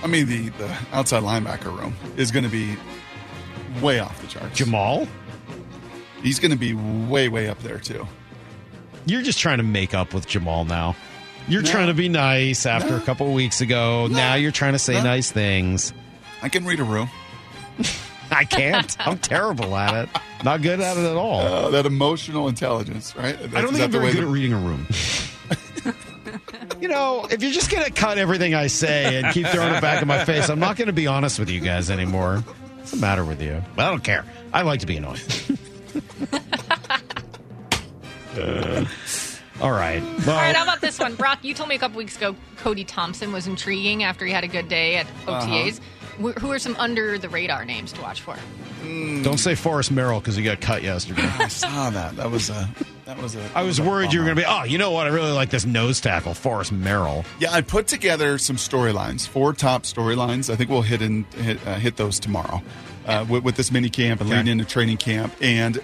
I 0.02 0.08
mean, 0.08 0.28
the 0.28 0.48
the 0.48 0.74
outside 0.94 1.24
linebacker 1.24 1.78
room 1.78 1.94
is 2.16 2.32
going 2.32 2.46
to 2.46 2.50
be 2.50 2.78
way 3.82 4.00
off 4.00 4.22
the 4.22 4.28
charts. 4.28 4.56
Jamal, 4.58 5.10
He's 6.24 6.40
going 6.40 6.52
to 6.52 6.58
be 6.58 6.74
way 6.74 7.28
way 7.28 7.50
up 7.50 7.60
there 7.64 7.80
too. 7.80 8.08
you're 9.06 9.24
just 9.24 9.40
trying 9.40 9.58
to 9.58 9.64
make 9.66 9.94
up 9.94 10.14
with 10.14 10.26
Jamal 10.26 10.64
now. 10.64 10.96
You're 11.50 11.64
No. 11.64 11.70
trying 11.72 11.88
to 11.88 11.94
be 11.94 12.08
nice 12.08 12.66
after 12.66 12.92
No. 12.92 12.96
a 12.96 13.02
couple 13.02 13.28
of 13.28 13.34
weeks 13.34 13.60
ago. 13.60 14.08
Now 14.10 14.36
you're 14.36 14.52
trying 14.54 14.72
to 14.72 14.80
say 14.80 14.94
No. 14.94 15.04
nice 15.04 15.30
things. 15.34 15.92
I 16.42 16.48
can 16.48 16.64
read 16.66 16.80
a 16.80 16.86
room. 16.86 17.10
I 18.32 18.44
can't. 18.46 18.96
I'm 19.06 19.18
terrible 19.18 19.76
at 19.76 19.96
it. 20.06 20.10
Not 20.44 20.62
good 20.62 20.80
at 20.80 20.98
it 20.98 21.06
at 21.06 21.16
all. 21.16 21.42
Uh, 21.42 21.70
that 21.72 21.86
emotional 21.86 22.48
intelligence, 22.48 23.16
right? 23.16 23.36
I 23.36 23.62
don't 23.62 23.74
think 23.74 23.78
that 23.78 23.84
I'm 23.86 23.92
very 23.92 24.06
way 24.06 24.12
good 24.14 24.24
that- 24.24 24.28
at 24.28 24.32
reading 24.32 24.54
a 24.54 24.58
room. 24.58 24.88
you 26.82 26.88
know, 26.88 27.26
if 27.32 27.42
you're 27.42 27.52
just 27.52 27.72
going 27.72 27.84
to 27.84 27.92
cut 27.92 28.18
everything 28.18 28.54
I 28.54 28.68
say 28.68 29.18
and 29.22 29.34
keep 29.34 29.48
throwing 29.48 29.74
it 29.74 29.82
back 29.82 30.02
in 30.02 30.08
my 30.08 30.24
face, 30.26 30.50
I'm 30.50 30.60
not 30.60 30.76
going 30.78 30.88
to 30.88 30.94
be 30.94 31.08
honest 31.08 31.40
with 31.40 31.50
you 31.50 31.60
guys 31.60 31.90
anymore. 31.90 32.44
What's 32.78 32.92
the 32.92 32.98
matter 32.98 33.26
with 33.26 33.42
you? 33.42 33.64
Well, 33.76 33.88
I 33.88 33.90
don't 33.92 34.04
care. 34.04 34.26
I 34.54 34.62
like 34.62 34.80
to 34.82 34.86
be 34.88 34.98
annoying. 34.98 35.22
Uh, 38.38 38.86
all 39.62 39.72
right. 39.72 40.04
Well, 40.04 40.30
All 40.30 40.36
right, 40.36 40.56
how 40.56 40.62
about 40.64 40.80
this 40.80 41.00
one? 41.00 41.16
Brock, 41.16 41.40
you 41.44 41.56
told 41.56 41.70
me 41.70 41.76
a 41.76 41.80
couple 41.80 41.98
weeks 41.98 42.16
ago 42.16 42.36
Cody 42.58 42.84
Thompson 42.84 43.32
was 43.32 43.48
intriguing 43.48 44.04
after 44.04 44.26
he 44.28 44.32
had 44.32 44.44
a 44.44 44.48
good 44.48 44.68
day 44.70 44.98
at 44.98 45.08
OTAs. 45.26 45.80
Uh-huh. 45.80 45.82
Wh- 46.22 46.40
Who 46.40 46.52
are 46.52 46.60
some 46.60 46.76
under 46.78 47.18
the 47.18 47.30
radar 47.30 47.66
names 47.66 47.92
to 47.94 48.02
watch 48.02 48.22
for? 48.22 48.36
don't 49.24 49.40
say 49.40 49.56
Forrest 49.56 49.92
Merrill 49.92 50.20
because 50.20 50.36
he 50.36 50.44
got 50.44 50.62
cut 50.62 50.82
yesterday. 50.84 51.24
I 51.24 51.48
saw 51.50 51.90
that. 51.90 52.16
That 52.16 52.32
was 52.32 52.50
a. 52.50 52.70
That 53.06 53.22
was 53.22 53.36
a. 53.36 53.50
I 53.56 53.64
was 53.64 53.82
worried 53.82 54.14
you 54.14 54.20
were 54.20 54.26
going 54.26 54.38
to 54.38 54.42
be, 54.42 54.46
oh, 54.48 54.64
you 54.64 54.78
know 54.78 54.92
what? 54.92 55.08
I 55.08 55.10
really 55.10 55.32
like 55.32 55.50
this 55.50 55.66
nose 55.66 56.00
tackle, 56.00 56.34
Forrest 56.34 56.72
Merrill. 56.72 57.26
Yeah, 57.40 57.52
I 57.52 57.62
put 57.62 57.88
together 57.88 58.38
some 58.38 58.56
storylines, 58.56 59.28
four 59.28 59.52
top 59.54 59.84
storylines. 59.84 60.50
I 60.52 60.56
think 60.56 60.70
we'll 60.70 60.84
hit 60.84 61.02
in, 61.02 61.24
hit, 61.36 61.66
uh, 61.68 61.76
hit 61.76 61.98
those 61.98 62.20
tomorrow 62.20 62.62
uh, 63.06 63.26
with, 63.28 63.44
with 63.44 63.56
this 63.56 63.72
mini 63.72 63.90
camp 63.90 64.22
and 64.22 64.30
leading 64.30 64.48
into 64.48 64.66
training 64.66 64.98
camp. 64.98 65.34
And 65.42 65.78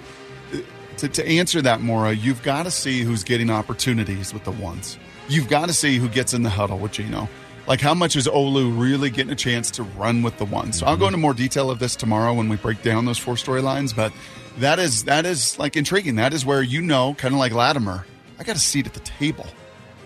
uh, 0.53 0.57
to, 0.97 1.07
to 1.09 1.27
answer 1.27 1.61
that, 1.61 1.81
Maura, 1.81 2.13
you've 2.13 2.43
got 2.43 2.63
to 2.63 2.71
see 2.71 3.01
who's 3.01 3.23
getting 3.23 3.49
opportunities 3.49 4.33
with 4.33 4.43
the 4.43 4.51
ones. 4.51 4.97
You've 5.27 5.49
got 5.49 5.67
to 5.67 5.73
see 5.73 5.97
who 5.97 6.09
gets 6.09 6.33
in 6.33 6.43
the 6.43 6.49
huddle 6.49 6.77
with 6.77 6.91
Geno. 6.93 7.27
Like, 7.65 7.79
how 7.79 7.93
much 7.93 8.15
is 8.15 8.27
Olu 8.27 8.77
really 8.77 9.09
getting 9.09 9.31
a 9.31 9.37
chance 9.37 9.71
to 9.71 9.83
run 9.83 10.21
with 10.21 10.37
the 10.37 10.45
ones? 10.45 10.79
So 10.79 10.85
I'll 10.85 10.97
go 10.97 11.05
mm-hmm. 11.05 11.15
into 11.15 11.17
more 11.19 11.33
detail 11.33 11.71
of 11.71 11.79
this 11.79 11.95
tomorrow 11.95 12.33
when 12.33 12.49
we 12.49 12.57
break 12.57 12.81
down 12.81 13.05
those 13.05 13.17
four 13.17 13.35
storylines. 13.35 13.95
But 13.95 14.11
that 14.57 14.79
is 14.79 15.05
that 15.05 15.25
is 15.25 15.57
like 15.57 15.77
intriguing. 15.77 16.15
That 16.15 16.33
is 16.33 16.45
where 16.45 16.61
you 16.61 16.81
know, 16.81 17.13
kind 17.15 17.33
of 17.33 17.39
like 17.39 17.53
Latimer, 17.53 18.05
I 18.39 18.43
got 18.43 18.55
a 18.55 18.59
seat 18.59 18.85
at 18.85 18.93
the 18.93 18.99
table. 18.99 19.45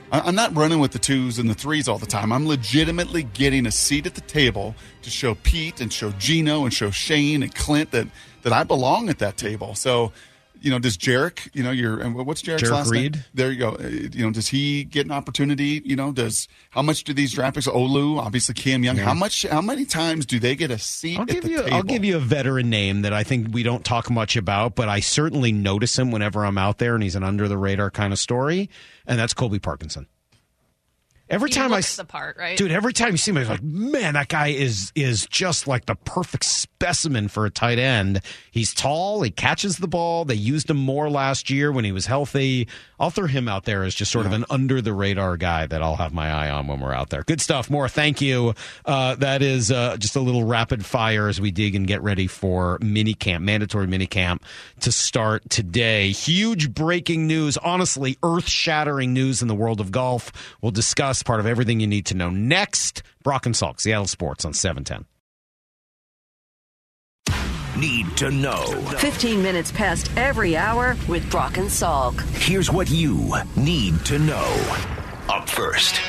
I'm 0.09 0.35
not 0.35 0.55
running 0.55 0.79
with 0.79 0.91
the 0.91 0.99
twos 0.99 1.37
and 1.37 1.49
the 1.49 1.53
threes 1.53 1.89
all 1.89 1.97
the 1.97 2.05
time. 2.05 2.31
I'm 2.31 2.47
legitimately 2.47 3.23
getting 3.23 3.65
a 3.65 3.71
seat 3.71 4.05
at 4.05 4.15
the 4.15 4.21
table 4.21 4.73
to 5.01 5.09
show 5.09 5.35
Pete 5.35 5.81
and 5.81 5.91
show 5.91 6.11
Geno 6.11 6.63
and 6.63 6.73
show 6.73 6.91
Shane 6.91 7.43
and 7.43 7.53
Clint 7.53 7.91
that 7.91 8.07
that 8.43 8.53
I 8.53 8.63
belong 8.63 9.09
at 9.09 9.19
that 9.19 9.35
table. 9.35 9.75
So, 9.75 10.13
you 10.61 10.71
know, 10.71 10.79
does 10.79 10.97
Jarek, 10.97 11.49
you 11.53 11.63
know, 11.63 11.71
your 11.71 11.99
and 11.99 12.15
what's 12.15 12.41
Jarek's 12.41 12.63
Jarek 12.63 12.71
last 12.71 12.91
Reed? 12.91 13.13
name? 13.15 13.23
There 13.33 13.51
you 13.51 13.59
go. 13.59 13.69
Uh, 13.71 13.87
You 13.87 14.25
know, 14.25 14.31
does 14.31 14.47
he 14.49 14.83
get 14.83 15.05
an 15.05 15.11
opportunity? 15.11 15.81
You 15.85 15.95
know, 15.95 16.11
does 16.11 16.47
how 16.71 16.81
much 16.81 17.03
do 17.03 17.13
these 17.13 17.33
draft 17.33 17.55
picks? 17.55 17.67
Olu, 17.67 18.19
obviously 18.19 18.53
Cam 18.55 18.83
Young. 18.83 18.97
How 18.97 19.13
much? 19.13 19.43
How 19.43 19.61
many 19.61 19.85
times 19.85 20.25
do 20.25 20.39
they 20.39 20.55
get 20.55 20.71
a 20.71 20.79
seat 20.79 21.19
I'll 21.19 21.25
give 21.25 21.45
you. 21.45 21.57
table? 21.63 21.73
I'll 21.73 21.83
give 21.83 22.03
you 22.03 22.17
a 22.17 22.19
veteran 22.19 22.69
name 22.69 23.01
that 23.03 23.13
I 23.13 23.23
think 23.23 23.53
we 23.53 23.63
don't 23.63 23.85
talk 23.85 24.09
much 24.09 24.35
about, 24.35 24.75
but 24.75 24.89
I 24.89 24.99
certainly 24.99 25.51
notice 25.51 25.97
him 25.97 26.11
whenever 26.11 26.45
I'm 26.45 26.57
out 26.57 26.77
there, 26.77 26.93
and 26.95 27.03
he's 27.03 27.15
an 27.15 27.23
under 27.23 27.47
the 27.47 27.57
radar 27.57 27.91
kind 27.91 28.13
of 28.13 28.19
story, 28.19 28.69
and 29.05 29.19
that's 29.19 29.33
Colby 29.33 29.59
Parkinson. 29.59 30.07
Every 31.29 31.49
He 31.49 31.55
time 31.55 31.71
I, 31.73 31.77
looks 31.77 31.87
s- 31.89 31.95
the 31.97 32.05
part, 32.05 32.37
right? 32.37 32.57
dude, 32.57 32.71
every 32.71 32.93
time 32.93 33.11
you 33.11 33.17
see 33.17 33.31
him, 33.31 33.37
I'm 33.37 33.47
like, 33.47 33.63
man, 33.63 34.13
that 34.13 34.27
guy 34.29 34.47
is 34.47 34.91
is 34.95 35.27
just 35.27 35.67
like 35.67 35.85
the 35.85 35.95
perfect 35.95 36.45
specimen 36.45 37.27
for 37.27 37.45
a 37.45 37.49
tight 37.49 37.79
end. 37.79 38.21
He's 38.51 38.73
tall, 38.73 39.21
he 39.23 39.29
catches 39.31 39.77
the 39.77 39.87
ball. 39.87 40.25
They 40.25 40.35
used 40.35 40.69
him 40.69 40.77
more 40.77 41.09
last 41.09 41.49
year 41.49 41.71
when 41.71 41.83
he 41.85 41.91
was 41.91 42.05
healthy. 42.05 42.67
I'll 42.99 43.09
throw 43.11 43.27
him 43.27 43.47
out 43.47 43.65
there 43.65 43.83
as 43.83 43.93
just 43.93 44.11
sort 44.11 44.25
of 44.25 44.31
an 44.31 44.45
under 44.49 44.81
the 44.81 44.91
radar 44.93 45.37
guy 45.37 45.67
that 45.67 45.83
I'll 45.83 45.97
have 45.97 46.13
my 46.13 46.31
eye 46.31 46.49
on 46.49 46.65
when 46.65 46.79
we're 46.79 46.93
out 46.93 47.09
there. 47.11 47.21
Good 47.23 47.41
stuff. 47.41 47.69
More, 47.69 47.87
thank 47.87 48.21
you. 48.21 48.55
Uh, 48.85 49.13
that 49.15 49.41
is 49.43 49.71
uh, 49.71 49.97
just 49.97 50.15
a 50.15 50.19
little 50.19 50.43
rapid 50.45 50.83
fire 50.83 51.27
as 51.27 51.39
we 51.39 51.51
dig 51.51 51.75
and 51.75 51.85
get 51.85 52.01
ready 52.01 52.25
for 52.25 52.79
mini 52.81 53.13
camp, 53.13 53.43
mandatory 53.43 53.85
mini 53.85 54.07
camp 54.07 54.43
to 54.79 54.91
start 54.91 55.47
today. 55.49 56.09
Huge 56.11 56.73
breaking 56.73 57.27
news, 57.27 57.55
honestly, 57.57 58.17
earth 58.23 58.47
shattering 58.49 59.13
news 59.13 59.43
in 59.43 59.47
the 59.47 59.55
world 59.55 59.79
of 59.79 59.91
golf. 59.91 60.31
We'll 60.61 60.71
discuss 60.71 61.16
part 61.23 61.39
of 61.39 61.45
everything 61.45 61.79
you 61.79 61.87
need 61.87 62.05
to 62.07 62.15
know 62.15 62.29
next. 62.29 63.03
Brock 63.23 63.45
and 63.45 63.55
Salk, 63.55 63.79
Seattle 63.79 64.07
Sports 64.07 64.45
on 64.45 64.53
710. 64.53 65.05
need 67.77 68.17
to 68.17 68.31
know. 68.31 68.65
15 68.97 69.41
minutes 69.41 69.71
past 69.71 70.09
every 70.17 70.57
hour 70.57 70.95
with 71.07 71.29
Brock 71.29 71.57
and 71.57 71.67
Salk. 71.67 72.19
Here's 72.35 72.71
what 72.71 72.89
you 72.89 73.33
need 73.55 74.03
to 74.05 74.19
know. 74.19 74.79
Up 75.29 75.47
first. 75.47 76.01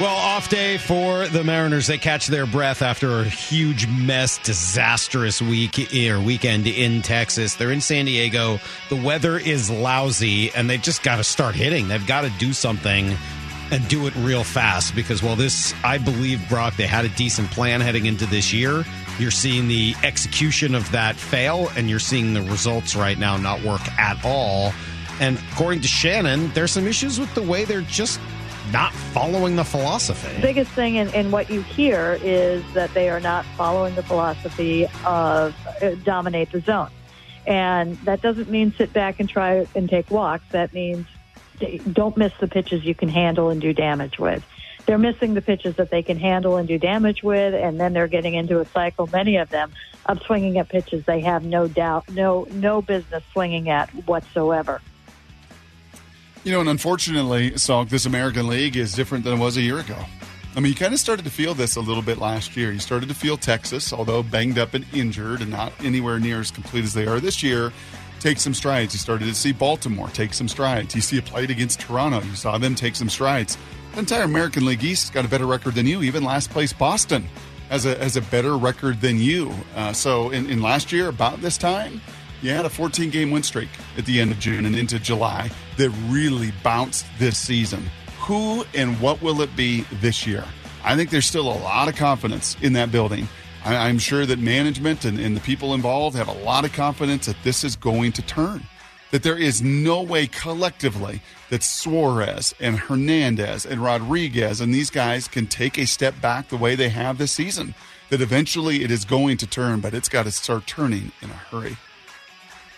Well, 0.00 0.16
off 0.16 0.48
day 0.48 0.76
for 0.76 1.28
the 1.28 1.44
Mariners. 1.44 1.86
They 1.86 1.98
catch 1.98 2.26
their 2.26 2.46
breath 2.46 2.82
after 2.82 3.20
a 3.20 3.24
huge 3.24 3.86
mess, 3.86 4.38
disastrous 4.38 5.40
week 5.40 5.94
or 5.94 6.20
weekend 6.20 6.66
in 6.66 7.00
Texas. 7.00 7.54
They're 7.54 7.70
in 7.70 7.80
San 7.80 8.06
Diego. 8.06 8.58
The 8.88 8.96
weather 8.96 9.38
is 9.38 9.70
lousy, 9.70 10.50
and 10.50 10.68
they've 10.68 10.82
just 10.82 11.04
got 11.04 11.16
to 11.16 11.24
start 11.24 11.54
hitting. 11.54 11.86
They've 11.86 12.04
got 12.04 12.22
to 12.22 12.30
do 12.40 12.52
something 12.52 13.16
and 13.70 13.86
do 13.88 14.06
it 14.06 14.14
real 14.16 14.44
fast 14.44 14.94
because, 14.94 15.22
while 15.22 15.36
this, 15.36 15.74
I 15.84 15.98
believe, 15.98 16.48
Brock, 16.48 16.76
they 16.76 16.86
had 16.86 17.04
a 17.04 17.08
decent 17.10 17.50
plan 17.50 17.80
heading 17.80 18.06
into 18.06 18.26
this 18.26 18.52
year. 18.52 18.84
You're 19.18 19.30
seeing 19.30 19.68
the 19.68 19.94
execution 20.02 20.74
of 20.74 20.90
that 20.92 21.16
fail, 21.16 21.70
and 21.76 21.88
you're 21.88 21.98
seeing 21.98 22.34
the 22.34 22.42
results 22.42 22.96
right 22.96 23.18
now 23.18 23.36
not 23.36 23.62
work 23.62 23.86
at 23.98 24.24
all. 24.24 24.72
And 25.20 25.38
according 25.52 25.82
to 25.82 25.88
Shannon, 25.88 26.50
there's 26.52 26.72
some 26.72 26.86
issues 26.86 27.20
with 27.20 27.32
the 27.34 27.42
way 27.42 27.64
they're 27.64 27.82
just 27.82 28.18
not 28.72 28.92
following 28.92 29.56
the 29.56 29.64
philosophy. 29.64 30.40
biggest 30.40 30.70
thing 30.72 30.96
in, 30.96 31.08
in 31.14 31.30
what 31.30 31.50
you 31.50 31.62
hear 31.62 32.18
is 32.22 32.64
that 32.72 32.92
they 32.94 33.08
are 33.10 33.20
not 33.20 33.44
following 33.56 33.94
the 33.94 34.02
philosophy 34.02 34.86
of 35.04 35.54
uh, 35.82 35.94
dominate 36.02 36.50
the 36.50 36.60
zone. 36.60 36.90
And 37.46 37.96
that 37.98 38.22
doesn't 38.22 38.48
mean 38.48 38.72
sit 38.76 38.92
back 38.92 39.20
and 39.20 39.28
try 39.28 39.66
and 39.74 39.88
take 39.88 40.10
walks. 40.10 40.44
That 40.50 40.72
means 40.72 41.06
don't 41.92 42.16
miss 42.16 42.32
the 42.40 42.48
pitches 42.48 42.84
you 42.84 42.94
can 42.94 43.08
handle 43.08 43.50
and 43.50 43.60
do 43.60 43.72
damage 43.72 44.18
with. 44.18 44.44
They're 44.86 44.98
missing 44.98 45.34
the 45.34 45.42
pitches 45.42 45.76
that 45.76 45.90
they 45.90 46.02
can 46.02 46.18
handle 46.18 46.56
and 46.56 46.68
do 46.68 46.78
damage 46.78 47.22
with, 47.22 47.54
and 47.54 47.80
then 47.80 47.94
they're 47.94 48.08
getting 48.08 48.34
into 48.34 48.60
a 48.60 48.66
cycle, 48.66 49.06
many 49.06 49.36
of 49.36 49.48
them, 49.48 49.72
of 50.06 50.20
swinging 50.22 50.58
at 50.58 50.68
pitches 50.68 51.04
they 51.06 51.20
have 51.20 51.44
no 51.44 51.68
doubt, 51.68 52.10
no, 52.10 52.46
no 52.52 52.82
business 52.82 53.22
swinging 53.32 53.70
at 53.70 53.88
whatsoever. 54.06 54.82
You 56.44 56.52
know, 56.52 56.60
and 56.60 56.68
unfortunately, 56.68 57.52
Salk, 57.52 57.88
this 57.88 58.04
American 58.04 58.46
League 58.46 58.76
is 58.76 58.92
different 58.92 59.24
than 59.24 59.34
it 59.34 59.38
was 59.38 59.56
a 59.56 59.62
year 59.62 59.78
ago. 59.78 59.96
I 60.56 60.60
mean, 60.60 60.70
you 60.70 60.76
kind 60.76 60.92
of 60.92 61.00
started 61.00 61.24
to 61.24 61.30
feel 61.30 61.54
this 61.54 61.76
a 61.76 61.80
little 61.80 62.02
bit 62.02 62.18
last 62.18 62.56
year. 62.56 62.70
You 62.70 62.78
started 62.78 63.08
to 63.08 63.14
feel 63.14 63.36
Texas, 63.36 63.92
although 63.92 64.22
banged 64.22 64.58
up 64.58 64.74
and 64.74 64.84
injured 64.92 65.40
and 65.40 65.50
not 65.50 65.72
anywhere 65.82 66.20
near 66.20 66.40
as 66.40 66.50
complete 66.50 66.84
as 66.84 66.92
they 66.92 67.06
are 67.06 67.18
this 67.18 67.42
year, 67.42 67.72
take 68.24 68.40
some 68.40 68.54
strides. 68.54 68.94
You 68.94 68.98
started 68.98 69.26
to 69.26 69.34
see 69.34 69.52
Baltimore 69.52 70.08
take 70.08 70.32
some 70.32 70.48
strides. 70.48 70.94
You 70.94 71.02
see 71.02 71.18
a 71.18 71.22
played 71.22 71.50
against 71.50 71.78
Toronto. 71.78 72.22
You 72.22 72.34
saw 72.34 72.56
them 72.56 72.74
take 72.74 72.96
some 72.96 73.10
strides. 73.10 73.58
The 73.92 73.98
entire 73.98 74.22
American 74.22 74.64
League 74.64 74.82
East 74.82 75.12
got 75.12 75.26
a 75.26 75.28
better 75.28 75.44
record 75.44 75.74
than 75.74 75.86
you. 75.86 76.02
Even 76.02 76.24
last 76.24 76.48
place 76.48 76.72
Boston 76.72 77.28
has 77.68 77.84
a, 77.84 77.94
has 77.96 78.16
a 78.16 78.22
better 78.22 78.56
record 78.56 79.02
than 79.02 79.18
you. 79.18 79.52
Uh, 79.76 79.92
so 79.92 80.30
in, 80.30 80.48
in 80.48 80.62
last 80.62 80.90
year, 80.90 81.08
about 81.08 81.42
this 81.42 81.58
time, 81.58 82.00
you 82.40 82.50
had 82.50 82.64
a 82.64 82.70
14 82.70 83.10
game 83.10 83.30
win 83.30 83.42
streak 83.42 83.68
at 83.98 84.06
the 84.06 84.18
end 84.22 84.32
of 84.32 84.38
June 84.38 84.64
and 84.64 84.74
into 84.74 84.98
July 84.98 85.50
that 85.76 85.90
really 86.08 86.50
bounced 86.62 87.04
this 87.18 87.36
season. 87.36 87.84
Who 88.20 88.64
and 88.72 88.98
what 89.02 89.20
will 89.20 89.42
it 89.42 89.54
be 89.54 89.82
this 90.00 90.26
year? 90.26 90.44
I 90.82 90.96
think 90.96 91.10
there's 91.10 91.26
still 91.26 91.52
a 91.52 91.58
lot 91.60 91.88
of 91.88 91.96
confidence 91.96 92.56
in 92.62 92.72
that 92.72 92.90
building. 92.90 93.28
I, 93.64 93.88
am 93.88 93.98
sure 93.98 94.26
that 94.26 94.38
management 94.38 95.04
and, 95.04 95.18
and 95.18 95.36
the 95.36 95.40
people 95.40 95.72
involved 95.72 96.16
have 96.16 96.28
a 96.28 96.44
lot 96.44 96.64
of 96.64 96.72
confidence 96.72 97.26
that 97.26 97.42
this 97.44 97.64
is 97.64 97.76
going 97.76 98.12
to 98.12 98.22
turn. 98.22 98.64
That 99.10 99.22
there 99.22 99.38
is 99.38 99.62
no 99.62 100.02
way 100.02 100.26
collectively 100.26 101.22
that 101.48 101.62
Suarez 101.62 102.54
and 102.60 102.78
Hernandez 102.78 103.64
and 103.64 103.82
Rodriguez 103.82 104.60
and 104.60 104.74
these 104.74 104.90
guys 104.90 105.28
can 105.28 105.46
take 105.46 105.78
a 105.78 105.86
step 105.86 106.20
back 106.20 106.48
the 106.48 106.56
way 106.56 106.74
they 106.74 106.90
have 106.90 107.16
this 107.16 107.32
season. 107.32 107.74
That 108.10 108.20
eventually 108.20 108.84
it 108.84 108.90
is 108.90 109.04
going 109.04 109.38
to 109.38 109.46
turn, 109.46 109.80
but 109.80 109.94
it's 109.94 110.08
got 110.08 110.24
to 110.24 110.30
start 110.30 110.66
turning 110.66 111.12
in 111.22 111.30
a 111.30 111.34
hurry. 111.34 111.78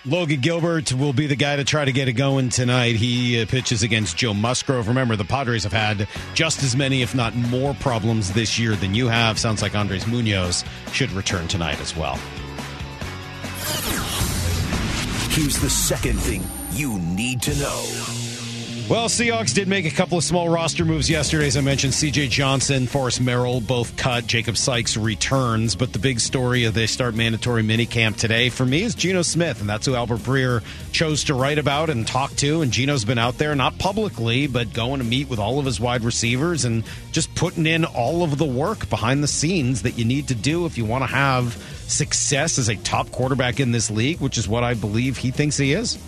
Logan 0.06 0.40
Gilbert 0.40 0.92
will 0.92 1.12
be 1.12 1.26
the 1.26 1.34
guy 1.34 1.56
to 1.56 1.64
try 1.64 1.84
to 1.84 1.90
get 1.90 2.06
it 2.06 2.12
going 2.12 2.48
tonight. 2.48 2.94
He 2.94 3.42
uh, 3.42 3.46
pitches 3.46 3.82
against 3.82 4.16
Joe 4.16 4.32
Musgrove. 4.32 4.86
Remember, 4.86 5.16
the 5.16 5.24
Padres 5.24 5.64
have 5.64 5.72
had 5.72 6.06
just 6.32 6.62
as 6.62 6.76
many, 6.76 7.02
if 7.02 7.12
not 7.12 7.34
more, 7.34 7.74
problems 7.74 8.32
this 8.32 8.56
year 8.56 8.76
than 8.76 8.94
you 8.94 9.08
have. 9.08 9.36
Sounds 9.36 9.62
like 9.62 9.74
Andres 9.74 10.06
Munoz 10.06 10.64
should 10.92 11.10
return 11.10 11.48
tonight 11.48 11.80
as 11.80 11.96
well. 11.96 12.14
Here's 15.30 15.58
the 15.58 15.70
second 15.70 16.18
thing 16.20 16.44
you 16.72 17.00
need 17.00 17.42
to 17.42 17.54
know. 17.58 18.15
Well, 18.88 19.08
Seahawks 19.08 19.52
did 19.52 19.66
make 19.66 19.84
a 19.84 19.90
couple 19.90 20.16
of 20.16 20.22
small 20.22 20.48
roster 20.48 20.84
moves 20.84 21.10
yesterday. 21.10 21.48
As 21.48 21.56
I 21.56 21.60
mentioned, 21.60 21.92
CJ 21.92 22.30
Johnson, 22.30 22.86
Forrest 22.86 23.20
Merrill 23.20 23.60
both 23.60 23.96
cut. 23.96 24.28
Jacob 24.28 24.56
Sykes 24.56 24.96
returns. 24.96 25.74
But 25.74 25.92
the 25.92 25.98
big 25.98 26.20
story 26.20 26.66
of 26.66 26.74
they 26.74 26.86
start 26.86 27.16
mandatory 27.16 27.64
minicamp 27.64 28.16
today 28.16 28.48
for 28.48 28.64
me 28.64 28.84
is 28.84 28.94
Geno 28.94 29.22
Smith. 29.22 29.60
And 29.60 29.68
that's 29.68 29.86
who 29.86 29.96
Albert 29.96 30.20
Breer 30.20 30.62
chose 30.92 31.24
to 31.24 31.34
write 31.34 31.58
about 31.58 31.90
and 31.90 32.06
talk 32.06 32.30
to. 32.36 32.62
And 32.62 32.70
Geno's 32.70 33.04
been 33.04 33.18
out 33.18 33.38
there, 33.38 33.56
not 33.56 33.76
publicly, 33.76 34.46
but 34.46 34.72
going 34.72 35.00
to 35.00 35.04
meet 35.04 35.28
with 35.28 35.40
all 35.40 35.58
of 35.58 35.66
his 35.66 35.80
wide 35.80 36.04
receivers 36.04 36.64
and 36.64 36.84
just 37.10 37.34
putting 37.34 37.66
in 37.66 37.84
all 37.84 38.22
of 38.22 38.38
the 38.38 38.44
work 38.44 38.88
behind 38.88 39.20
the 39.20 39.28
scenes 39.28 39.82
that 39.82 39.98
you 39.98 40.04
need 40.04 40.28
to 40.28 40.34
do 40.36 40.64
if 40.64 40.78
you 40.78 40.84
want 40.84 41.02
to 41.02 41.08
have 41.08 41.54
success 41.88 42.56
as 42.56 42.68
a 42.68 42.76
top 42.76 43.10
quarterback 43.10 43.58
in 43.58 43.72
this 43.72 43.90
league, 43.90 44.20
which 44.20 44.38
is 44.38 44.46
what 44.46 44.62
I 44.62 44.74
believe 44.74 45.16
he 45.16 45.32
thinks 45.32 45.56
he 45.56 45.72
is. 45.72 45.98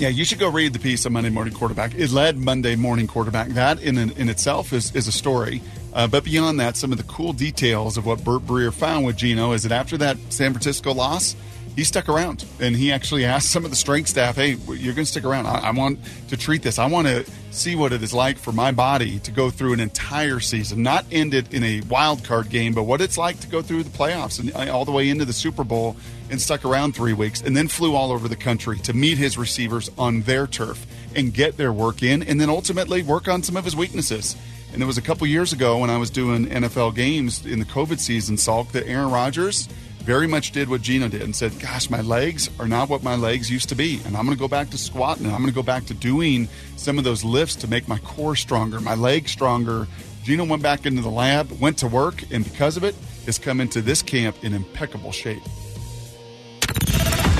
Yeah, 0.00 0.08
you 0.08 0.24
should 0.24 0.38
go 0.38 0.50
read 0.50 0.72
the 0.72 0.78
piece 0.78 1.04
on 1.04 1.12
Monday 1.12 1.28
Morning 1.28 1.52
Quarterback. 1.52 1.94
It 1.94 2.10
led 2.10 2.38
Monday 2.38 2.74
Morning 2.74 3.06
Quarterback. 3.06 3.48
That 3.48 3.82
in 3.82 3.98
in 3.98 4.30
itself 4.30 4.72
is, 4.72 4.96
is 4.96 5.06
a 5.06 5.12
story. 5.12 5.60
Uh, 5.92 6.06
but 6.06 6.24
beyond 6.24 6.58
that, 6.58 6.78
some 6.78 6.90
of 6.90 6.96
the 6.96 7.04
cool 7.04 7.34
details 7.34 7.98
of 7.98 8.06
what 8.06 8.24
Burt 8.24 8.40
Breer 8.46 8.72
found 8.72 9.04
with 9.04 9.18
Geno 9.18 9.52
is 9.52 9.62
that 9.64 9.72
after 9.72 9.98
that 9.98 10.16
San 10.30 10.52
Francisco 10.52 10.94
loss, 10.94 11.36
he 11.76 11.84
stuck 11.84 12.08
around 12.08 12.46
and 12.60 12.74
he 12.74 12.92
actually 12.92 13.24
asked 13.26 13.50
some 13.50 13.66
of 13.66 13.70
the 13.70 13.76
strength 13.76 14.08
staff, 14.08 14.36
"Hey, 14.36 14.52
you're 14.68 14.94
going 14.94 15.04
to 15.04 15.04
stick 15.04 15.24
around. 15.24 15.46
I, 15.46 15.68
I, 15.68 15.70
want 15.72 15.98
to 16.28 16.36
treat 16.38 16.62
this. 16.62 16.78
I 16.78 16.86
want 16.86 17.06
to 17.06 17.26
see 17.50 17.76
what 17.76 17.92
it 17.92 18.02
is 18.02 18.14
like 18.14 18.38
for 18.38 18.52
my 18.52 18.72
body 18.72 19.18
to 19.18 19.30
go 19.30 19.50
through 19.50 19.74
an 19.74 19.80
entire 19.80 20.40
season, 20.40 20.82
not 20.82 21.04
end 21.12 21.34
it 21.34 21.52
in 21.52 21.62
a 21.62 21.82
wild 21.90 22.24
card 22.24 22.48
game, 22.48 22.72
but 22.72 22.84
what 22.84 23.02
it's 23.02 23.18
like 23.18 23.38
to 23.40 23.48
go 23.48 23.60
through 23.60 23.82
the 23.82 23.90
playoffs 23.90 24.40
and 24.40 24.50
uh, 24.56 24.74
all 24.74 24.86
the 24.86 24.92
way 24.92 25.10
into 25.10 25.26
the 25.26 25.34
Super 25.34 25.62
Bowl." 25.62 25.94
And 26.30 26.40
stuck 26.40 26.64
around 26.64 26.94
three 26.94 27.12
weeks, 27.12 27.42
and 27.42 27.56
then 27.56 27.66
flew 27.66 27.96
all 27.96 28.12
over 28.12 28.28
the 28.28 28.36
country 28.36 28.78
to 28.80 28.92
meet 28.92 29.18
his 29.18 29.36
receivers 29.36 29.90
on 29.98 30.22
their 30.22 30.46
turf 30.46 30.86
and 31.16 31.34
get 31.34 31.56
their 31.56 31.72
work 31.72 32.04
in, 32.04 32.22
and 32.22 32.40
then 32.40 32.48
ultimately 32.48 33.02
work 33.02 33.26
on 33.26 33.42
some 33.42 33.56
of 33.56 33.64
his 33.64 33.74
weaknesses. 33.74 34.36
And 34.72 34.82
it 34.82 34.86
was 34.86 34.96
a 34.96 35.02
couple 35.02 35.26
years 35.26 35.52
ago 35.52 35.78
when 35.78 35.90
I 35.90 35.96
was 35.96 36.10
doing 36.10 36.46
NFL 36.46 36.94
games 36.94 37.44
in 37.44 37.58
the 37.58 37.64
COVID 37.64 37.98
season, 37.98 38.36
Salk, 38.36 38.70
that 38.72 38.86
Aaron 38.86 39.10
Rodgers 39.10 39.66
very 40.02 40.26
much 40.26 40.52
did 40.52 40.68
what 40.68 40.80
Geno 40.82 41.08
did 41.08 41.22
and 41.22 41.34
said, 41.34 41.58
Gosh, 41.60 41.90
my 41.90 42.00
legs 42.00 42.48
are 42.58 42.68
not 42.68 42.88
what 42.88 43.02
my 43.02 43.16
legs 43.16 43.50
used 43.50 43.68
to 43.68 43.74
be. 43.74 44.00
And 44.06 44.16
I'm 44.16 44.24
going 44.24 44.36
to 44.36 44.40
go 44.40 44.48
back 44.48 44.70
to 44.70 44.78
squatting 44.78 45.26
and 45.26 45.34
I'm 45.34 45.40
going 45.40 45.52
to 45.52 45.54
go 45.54 45.62
back 45.62 45.86
to 45.86 45.94
doing 45.94 46.48
some 46.76 46.98
of 46.98 47.04
those 47.04 47.24
lifts 47.24 47.56
to 47.56 47.68
make 47.68 47.88
my 47.88 47.98
core 47.98 48.36
stronger, 48.36 48.80
my 48.80 48.94
legs 48.94 49.30
stronger. 49.30 49.86
Geno 50.22 50.44
went 50.44 50.62
back 50.62 50.86
into 50.86 51.02
the 51.02 51.10
lab, 51.10 51.50
went 51.60 51.78
to 51.78 51.88
work, 51.88 52.22
and 52.30 52.44
because 52.44 52.76
of 52.76 52.84
it, 52.84 52.94
has 53.26 53.38
come 53.38 53.60
into 53.60 53.80
this 53.80 54.02
camp 54.02 54.42
in 54.42 54.54
impeccable 54.54 55.12
shape. 55.12 55.42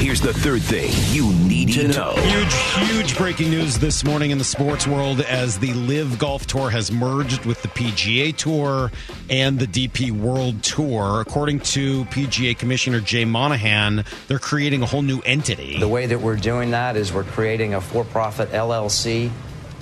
Here's 0.01 0.23
the 0.23 0.33
third 0.33 0.63
thing 0.63 0.91
you 1.15 1.31
need 1.47 1.75
to 1.75 1.87
know. 1.89 2.15
Huge, 2.15 2.55
huge 2.89 3.19
breaking 3.19 3.51
news 3.51 3.79
this 3.79 4.03
morning 4.03 4.31
in 4.31 4.39
the 4.39 4.45
sports 4.45 4.87
world 4.87 5.21
as 5.21 5.59
the 5.59 5.75
LIV 5.75 6.19
Golf 6.19 6.47
Tour 6.47 6.71
has 6.71 6.91
merged 6.91 7.45
with 7.45 7.61
the 7.61 7.69
PGA 7.69 8.35
Tour 8.35 8.91
and 9.29 9.59
the 9.59 9.67
DP 9.67 10.11
World 10.11 10.63
Tour. 10.63 11.21
According 11.21 11.61
to 11.61 12.07
PGA 12.07 12.57
Commissioner 12.57 13.01
Jay 13.01 13.27
Monahan, 13.27 14.07
they're 14.27 14.39
creating 14.39 14.83
a 14.83 14.87
whole 14.87 15.03
new 15.03 15.21
entity. 15.21 15.79
The 15.79 15.87
way 15.87 16.07
that 16.07 16.23
we're 16.23 16.37
doing 16.37 16.71
that 16.71 16.97
is 16.97 17.13
we're 17.13 17.25
creating 17.25 17.75
a 17.75 17.83
for 17.83 18.03
profit 18.07 18.53
LLC 18.53 19.31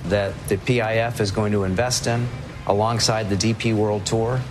that 0.09 0.33
the 0.49 0.57
PIF 0.57 1.21
is 1.21 1.31
going 1.31 1.53
to 1.53 1.63
invest 1.63 2.07
in 2.07 2.27
alongside 2.67 3.29
the 3.29 3.37
DP 3.37 3.73
World 3.73 4.05
Tour. 4.05 4.41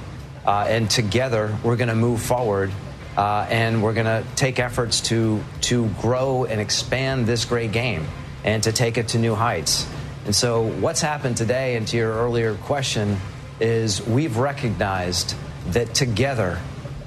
Uh, 0.46 0.64
and 0.66 0.88
together, 0.88 1.54
we're 1.62 1.76
going 1.76 1.90
to 1.90 1.94
move 1.94 2.22
forward 2.22 2.72
uh, 3.16 3.46
and 3.48 3.82
we're 3.82 3.94
going 3.94 4.06
to 4.06 4.24
take 4.36 4.58
efforts 4.58 5.00
to 5.00 5.42
to 5.62 5.88
grow 6.00 6.44
and 6.44 6.60
expand 6.60 7.26
this 7.26 7.44
great 7.44 7.72
game 7.72 8.06
and 8.44 8.62
to 8.62 8.72
take 8.72 8.98
it 8.98 9.08
to 9.08 9.18
new 9.18 9.34
heights. 9.34 9.86
And 10.24 10.34
so, 10.34 10.62
what's 10.62 11.00
happened 11.00 11.36
today, 11.36 11.76
and 11.76 11.86
to 11.88 11.96
your 11.96 12.12
earlier 12.12 12.54
question, 12.54 13.16
is 13.60 14.06
we've 14.06 14.36
recognized 14.36 15.34
that 15.68 15.94
together 15.94 16.58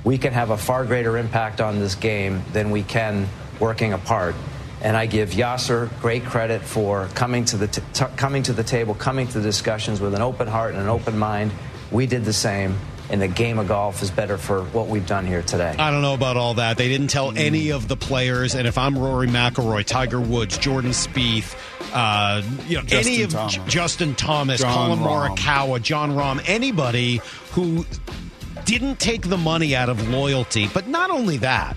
we 0.03 0.17
can 0.17 0.33
have 0.33 0.49
a 0.49 0.57
far 0.57 0.85
greater 0.85 1.17
impact 1.17 1.61
on 1.61 1.79
this 1.79 1.95
game 1.95 2.43
than 2.51 2.71
we 2.71 2.83
can 2.83 3.27
working 3.59 3.93
apart. 3.93 4.35
And 4.81 4.97
I 4.97 5.05
give 5.05 5.29
Yasser 5.29 5.89
great 6.01 6.25
credit 6.25 6.63
for 6.63 7.07
coming 7.13 7.45
to 7.45 7.57
the 7.57 7.67
t- 7.67 7.83
t- 7.93 8.05
coming 8.17 8.41
to 8.43 8.53
the 8.53 8.63
table, 8.63 8.95
coming 8.95 9.27
to 9.27 9.33
the 9.39 9.43
discussions 9.43 10.01
with 10.01 10.15
an 10.15 10.21
open 10.21 10.47
heart 10.47 10.73
and 10.73 10.81
an 10.81 10.89
open 10.89 11.19
mind. 11.19 11.51
We 11.91 12.07
did 12.07 12.25
the 12.25 12.33
same 12.33 12.75
and 13.11 13.21
the 13.21 13.27
game 13.27 13.59
of 13.59 13.67
golf 13.67 14.01
is 14.01 14.09
better 14.09 14.37
for 14.37 14.63
what 14.63 14.87
we've 14.87 15.05
done 15.05 15.27
here 15.27 15.41
today. 15.43 15.75
I 15.77 15.91
don't 15.91 16.01
know 16.01 16.13
about 16.13 16.37
all 16.37 16.53
that. 16.55 16.77
They 16.77 16.87
didn't 16.87 17.09
tell 17.09 17.37
any 17.37 17.71
of 17.71 17.87
the 17.87 17.97
players, 17.97 18.55
and 18.55 18.67
if 18.67 18.77
I'm 18.77 18.97
Rory 18.97 19.27
McIlroy, 19.27 19.85
Tiger 19.85 20.19
Woods, 20.21 20.57
Jordan 20.57 20.91
Spieth, 20.91 21.53
uh, 21.93 22.41
you 22.67 22.77
know, 22.77 22.83
Justin 22.83 23.13
any 23.13 23.23
of 23.23 23.31
Thomas. 23.31 23.53
J- 23.55 23.61
Justin 23.67 24.15
Thomas, 24.15 24.61
Jon 24.61 24.73
Collin 24.73 24.99
Rahm. 24.99 25.35
Morikawa, 25.37 25.81
Jon 25.81 26.11
Rahm, 26.11 26.41
anybody 26.47 27.21
who 27.51 27.85
didn't 28.65 28.99
take 28.99 29.27
the 29.27 29.37
money 29.37 29.75
out 29.75 29.89
of 29.89 30.07
loyalty, 30.09 30.69
but 30.73 30.87
not 30.87 31.09
only 31.11 31.37
that. 31.37 31.75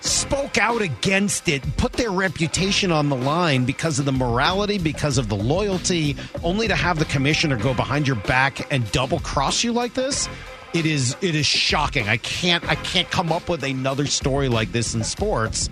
spoke 0.00 0.58
out 0.58 0.82
against 0.82 1.48
it, 1.48 1.62
put 1.76 1.92
their 1.94 2.10
reputation 2.10 2.92
on 2.92 3.08
the 3.08 3.16
line 3.16 3.64
because 3.64 3.98
of 3.98 4.04
the 4.04 4.12
morality, 4.12 4.78
because 4.78 5.18
of 5.18 5.28
the 5.28 5.36
loyalty, 5.36 6.16
only 6.44 6.68
to 6.68 6.74
have 6.76 6.98
the 6.98 7.04
commissioner 7.06 7.56
go 7.56 7.74
behind 7.74 8.06
your 8.06 8.16
back 8.16 8.72
and 8.72 8.90
double 8.92 9.18
cross 9.20 9.64
you 9.64 9.72
like 9.72 9.94
this. 9.94 10.28
It 10.76 10.84
is 10.84 11.16
it 11.22 11.34
is 11.34 11.46
shocking. 11.46 12.06
I 12.06 12.18
can't 12.18 12.62
I 12.68 12.74
can't 12.74 13.10
come 13.10 13.32
up 13.32 13.48
with 13.48 13.64
another 13.64 14.04
story 14.04 14.50
like 14.50 14.72
this 14.72 14.94
in 14.94 15.04
sports. 15.04 15.70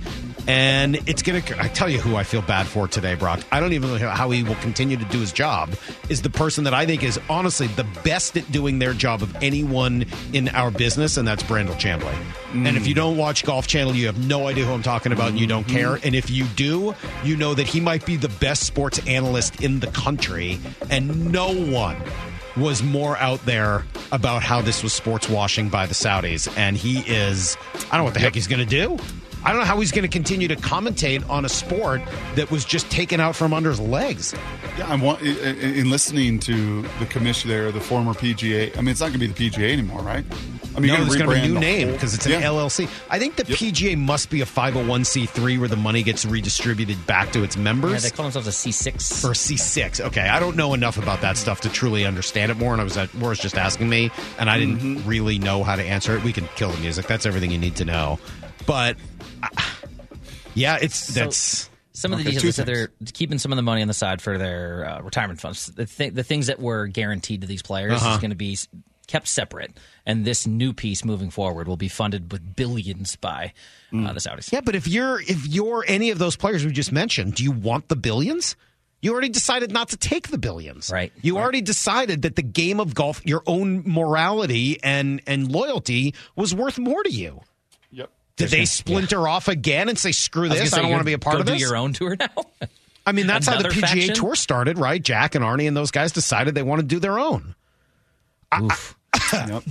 And 0.49 0.97
it's 1.07 1.21
gonna 1.21 1.43
I 1.59 1.69
tell 1.69 1.91
you 1.91 1.99
who 1.99 2.17
I 2.17 2.25
feel 2.25 2.41
bad 2.41 2.67
for 2.67 2.89
today, 2.89 3.15
Brock. 3.15 3.41
I 3.53 3.61
don't 3.61 3.75
even 3.75 3.91
know 3.91 4.09
how 4.09 4.31
he 4.31 4.43
will 4.43 4.55
continue 4.57 4.97
to 4.97 5.05
do 5.05 5.21
his 5.21 5.31
job. 5.31 5.75
Is 6.09 6.23
the 6.23 6.31
person 6.31 6.65
that 6.65 6.73
I 6.73 6.87
think 6.87 7.03
is 7.03 7.21
honestly 7.29 7.67
the 7.67 7.85
best 8.03 8.39
at 8.39 8.51
doing 8.51 8.79
their 8.79 8.95
job 8.95 9.21
of 9.21 9.37
anyone 9.43 10.07
in 10.33 10.49
our 10.49 10.71
business, 10.71 11.19
and 11.19 11.29
that's 11.29 11.43
Brandel 11.43 11.75
Chamblee. 11.75 12.17
And 12.53 12.75
if 12.75 12.87
you 12.87 12.95
mm. 12.95 12.97
don't 12.97 13.19
watch 13.19 13.45
Golf 13.45 13.67
Channel, 13.67 13.95
you 13.95 14.07
have 14.07 14.27
no 14.27 14.47
idea 14.47 14.65
who 14.65 14.73
I'm 14.73 14.83
talking 14.83 15.13
about, 15.13 15.29
and 15.29 15.39
you 15.39 15.47
don't 15.47 15.67
mm-hmm. 15.67 15.77
care. 15.77 15.99
And 16.03 16.15
if 16.15 16.31
you 16.31 16.45
do, 16.57 16.95
you 17.25 17.37
know 17.37 17.53
that 17.53 17.67
he 17.67 17.79
might 17.79 18.07
be 18.07 18.17
the 18.17 18.31
best 18.31 18.63
sports 18.63 19.07
analyst 19.07 19.63
in 19.63 19.81
the 19.81 19.89
country, 19.89 20.59
and 20.89 21.31
no 21.31 21.53
one 21.53 21.99
was 22.57 22.83
more 22.83 23.17
out 23.19 23.45
there 23.47 23.85
about 24.13 24.43
how 24.43 24.61
this 24.61 24.83
was 24.83 24.93
sports 24.93 25.29
washing 25.29 25.69
by 25.69 25.87
the 25.87 25.95
Saudis. 25.95 26.53
And 26.57 26.77
he 26.77 27.01
is, 27.01 27.57
I 27.75 27.97
don't 27.97 27.99
know 27.99 28.05
what 28.05 28.15
the 28.15 28.21
heck 28.21 28.35
he's 28.35 28.47
going 28.47 28.67
to 28.67 28.67
do. 28.67 28.99
I 29.45 29.51
don't 29.51 29.59
know 29.61 29.67
how 29.67 29.79
he's 29.81 29.93
going 29.93 30.03
to 30.03 30.09
continue 30.09 30.49
to 30.49 30.57
commentate 30.57 31.29
on 31.29 31.45
a 31.45 31.49
sport 31.49 32.01
that 32.35 32.51
was 32.51 32.65
just 32.65 32.91
taken 32.91 33.21
out 33.21 33.37
from 33.37 33.53
under 33.53 33.69
his 33.71 33.79
legs. 33.81 34.35
Yeah, 34.79 34.91
I'm 34.91 35.03
in 35.03 35.59
in 35.59 35.91
listening 35.91 36.39
to 36.41 36.83
the 36.99 37.07
commissioner 37.07 37.55
there, 37.55 37.73
the 37.73 37.81
former 37.81 38.15
PGA. 38.15 38.77
I 38.77 38.81
mean, 38.81 38.89
it's 38.89 39.01
not 39.01 39.09
going 39.13 39.21
to 39.21 39.29
be 39.29 39.49
the 39.49 39.51
PGA 39.51 39.73
anymore, 39.73 40.01
right? 40.03 40.25
I 40.77 40.81
mean, 40.81 40.89
no, 40.91 40.97
you're 40.97 41.05
there's 41.05 41.17
gonna 41.19 41.31
be 41.33 41.39
a 41.39 41.47
new 41.49 41.61
name 41.61 41.93
because 41.93 42.15
it's 42.15 42.27
an 42.27 42.33
Yeah. 42.33 42.41
LLC. 42.49 42.89
I 43.09 43.21
think 43.21 43.37
the 43.37 43.45
Yep. 43.47 43.59
PGA 43.59 43.97
must 43.97 44.29
be 44.29 44.41
a 44.41 44.45
501c3 44.45 45.57
where 45.59 45.69
the 45.69 45.77
money 45.77 46.03
gets 46.03 46.25
redistributed 46.25 47.07
back 47.07 47.31
to 47.33 47.45
its 47.45 47.57
members. 47.57 47.93
Yeah, 47.93 47.99
they 48.11 48.11
call 48.11 48.25
themselves 48.25 48.49
a 48.49 48.51
C6. 48.53 49.25
or 49.25 49.35
C6. 49.35 50.01
Okay, 50.01 50.23
I 50.29 50.41
don't 50.41 50.57
know 50.57 50.75
enough 50.75 50.99
about 50.99 51.21
that 51.21 51.37
stuff 51.37 51.61
to 51.61 51.69
truly 51.69 52.05
understand 52.05 52.51
it 52.51 52.57
more. 52.59 52.73
And 52.73 52.81
I 52.81 52.85
was 52.85 52.97
at, 52.97 53.15
Morris 53.15 53.39
just 53.39 53.57
asking 53.57 53.89
me, 53.89 54.11
and 54.39 54.51
I 54.51 54.59
didn't 54.59 54.75
Mm-hmm. 54.81 55.09
really 55.09 55.39
know 55.39 55.63
how 55.63 55.77
to 55.77 55.83
answer 55.85 56.17
it. 56.17 56.25
We 56.25 56.33
can 56.33 56.49
kill 56.57 56.71
the 56.71 56.81
music. 56.81 57.07
That's 57.07 57.25
everything 57.27 57.53
you 57.53 57.59
need 57.59 57.77
to 57.77 57.85
know. 57.85 58.19
But 58.67 58.97
uh, 59.43 59.49
yeah, 60.55 60.79
it's 60.81 61.09
that's 61.09 61.69
Some 61.93 62.13
of 62.13 62.19
the 62.25 62.31
details 62.31 62.57
that 62.57 62.67
they're 62.67 62.89
keeping 63.13 63.39
some 63.39 63.53
of 63.53 63.57
the 63.57 63.63
money 63.63 63.83
on 63.83 63.89
the 63.89 63.95
side 63.95 64.21
for 64.23 64.39
their 64.39 64.87
uh, 64.89 65.01
retirement 65.03 65.41
funds. 65.41 65.67
The, 65.67 65.87
th- 65.87 66.13
the 66.15 66.25
things 66.25 66.47
that 66.49 66.59
were 66.61 66.87
guaranteed 66.87 67.43
to 67.43 67.47
these 67.47 67.63
players 67.63 67.93
Uh-huh. 67.95 68.15
is 68.15 68.19
going 68.19 68.31
to 68.31 68.37
be 68.37 68.57
kept 69.07 69.29
separate, 69.29 69.77
and 70.07 70.25
this 70.25 70.47
new 70.47 70.73
piece 70.73 71.05
moving 71.05 71.29
forward 71.31 71.69
will 71.69 71.77
be 71.77 71.89
funded 71.89 72.33
with 72.33 72.57
billions 72.57 73.17
by 73.17 73.53
uh, 73.93 74.13
the 74.13 74.21
Saudis. 74.21 74.51
yeah. 74.51 74.61
But 74.63 74.75
if 74.75 74.89
you're 74.89 75.21
if 75.21 75.47
you're 75.47 75.85
any 75.87 76.11
of 76.11 76.19
those 76.19 76.37
players 76.37 76.65
we 76.65 76.73
just 76.73 76.91
mentioned, 76.93 77.35
do 77.35 77.45
you 77.45 77.53
want 77.53 77.89
the 77.89 77.97
billions? 77.97 78.57
You 79.03 79.13
already 79.13 79.29
decided 79.29 79.71
not 79.71 79.91
to 79.91 79.99
take 79.99 80.29
the 80.29 80.39
billions, 80.39 80.91
Right. 80.91 81.13
You 81.21 81.37
Right. 81.37 81.43
already 81.43 81.61
decided 81.61 82.23
that 82.23 82.37
the 82.37 82.43
game 82.43 82.81
of 82.81 82.95
golf, 82.95 83.21
your 83.27 83.43
own 83.47 83.83
morality 83.85 84.83
and 84.83 85.21
and 85.27 85.53
loyalty, 85.53 86.15
was 86.35 86.55
worth 86.55 86.79
more 86.79 87.03
to 87.03 87.11
you. 87.13 87.43
Yep. 88.39 88.51
Did 88.51 88.59
they 88.59 88.65
splinter 88.65 89.29
off 89.29 89.49
again 89.49 89.89
and 89.89 89.99
say, 89.99 90.11
"Screw 90.13 90.49
this! 90.49 90.71
gonna 90.71 90.81
I 90.81 90.83
don't 90.83 90.91
want 90.91 91.01
to 91.03 91.07
be 91.07 91.13
a 91.13 91.19
part 91.19 91.35
go 91.37 91.41
of 91.41 91.47
do 91.47 91.53
this"? 91.53 91.61
your 91.61 91.77
own 91.77 91.93
tour 91.93 92.17
now. 92.19 92.29
I 93.07 93.13
mean, 93.13 93.27
that's 93.27 93.47
how 93.47 93.61
the 93.61 93.69
PGA 93.69 93.81
faction? 93.81 94.15
Tour 94.15 94.35
started, 94.35 94.79
right? 94.79 95.01
Jack 95.03 95.35
and 95.35 95.45
Arnie 95.45 95.69
and 95.69 95.77
those 95.77 95.91
guys 95.91 96.11
decided 96.11 96.55
they 96.55 96.63
want 96.63 96.81
to 96.81 96.87
do 96.87 96.99
their 96.99 97.19
own. 97.19 97.55
Oof. 98.61 98.97
Yep. 99.33 99.63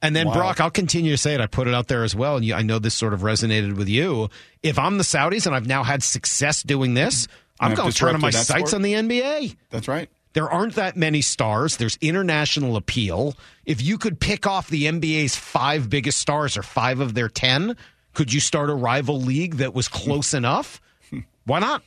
And 0.00 0.14
then 0.14 0.28
Wow. 0.28 0.34
Brock, 0.34 0.60
I'll 0.60 0.70
continue 0.70 1.10
to 1.12 1.16
say 1.18 1.34
it. 1.34 1.40
I 1.40 1.46
put 1.46 1.66
it 1.66 1.74
out 1.74 1.88
there 1.88 2.04
as 2.04 2.14
well, 2.14 2.36
and 2.36 2.44
you, 2.44 2.54
I 2.54 2.62
know 2.62 2.78
this 2.78 2.94
sort 2.94 3.14
of 3.14 3.20
resonated 3.22 3.76
with 3.76 3.88
you. 3.88 4.28
If 4.62 4.78
I'm 4.78 4.96
the 4.96 5.02
Saudis 5.04 5.46
and 5.46 5.54
I've 5.56 5.66
now 5.66 5.82
had 5.82 6.02
success 6.04 6.62
doing 6.62 6.94
this, 6.94 7.26
I'm 7.58 7.74
going 7.74 7.90
to 7.90 7.96
turn 7.96 8.14
on 8.14 8.20
my 8.20 8.30
disrupted 8.30 8.46
sights 8.46 8.70
sport. 8.70 8.74
on 8.74 8.82
the 8.82 8.94
NBA. 8.94 9.56
That's 9.70 9.88
right. 9.88 10.08
There 10.34 10.48
aren't 10.48 10.74
that 10.76 10.96
many 10.96 11.20
stars. 11.20 11.78
There's 11.78 11.98
international 12.00 12.76
appeal. 12.76 13.34
If 13.66 13.82
you 13.82 13.98
could 13.98 14.20
pick 14.20 14.46
off 14.46 14.68
the 14.68 14.84
NBA's 14.84 15.34
five 15.34 15.90
biggest 15.90 16.18
stars 16.18 16.56
or 16.56 16.62
five 16.62 17.00
of 17.00 17.14
their 17.14 17.28
ten, 17.28 17.76
could 18.18 18.32
you 18.32 18.40
start 18.40 18.68
a 18.68 18.74
rival 18.74 19.20
league 19.20 19.58
that 19.58 19.72
was 19.72 19.86
close 19.86 20.34
enough? 20.34 20.80
Why 21.46 21.60
not? 21.60 21.84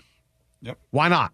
Yep. 0.62 0.78
Why 0.90 1.10
not? 1.10 1.34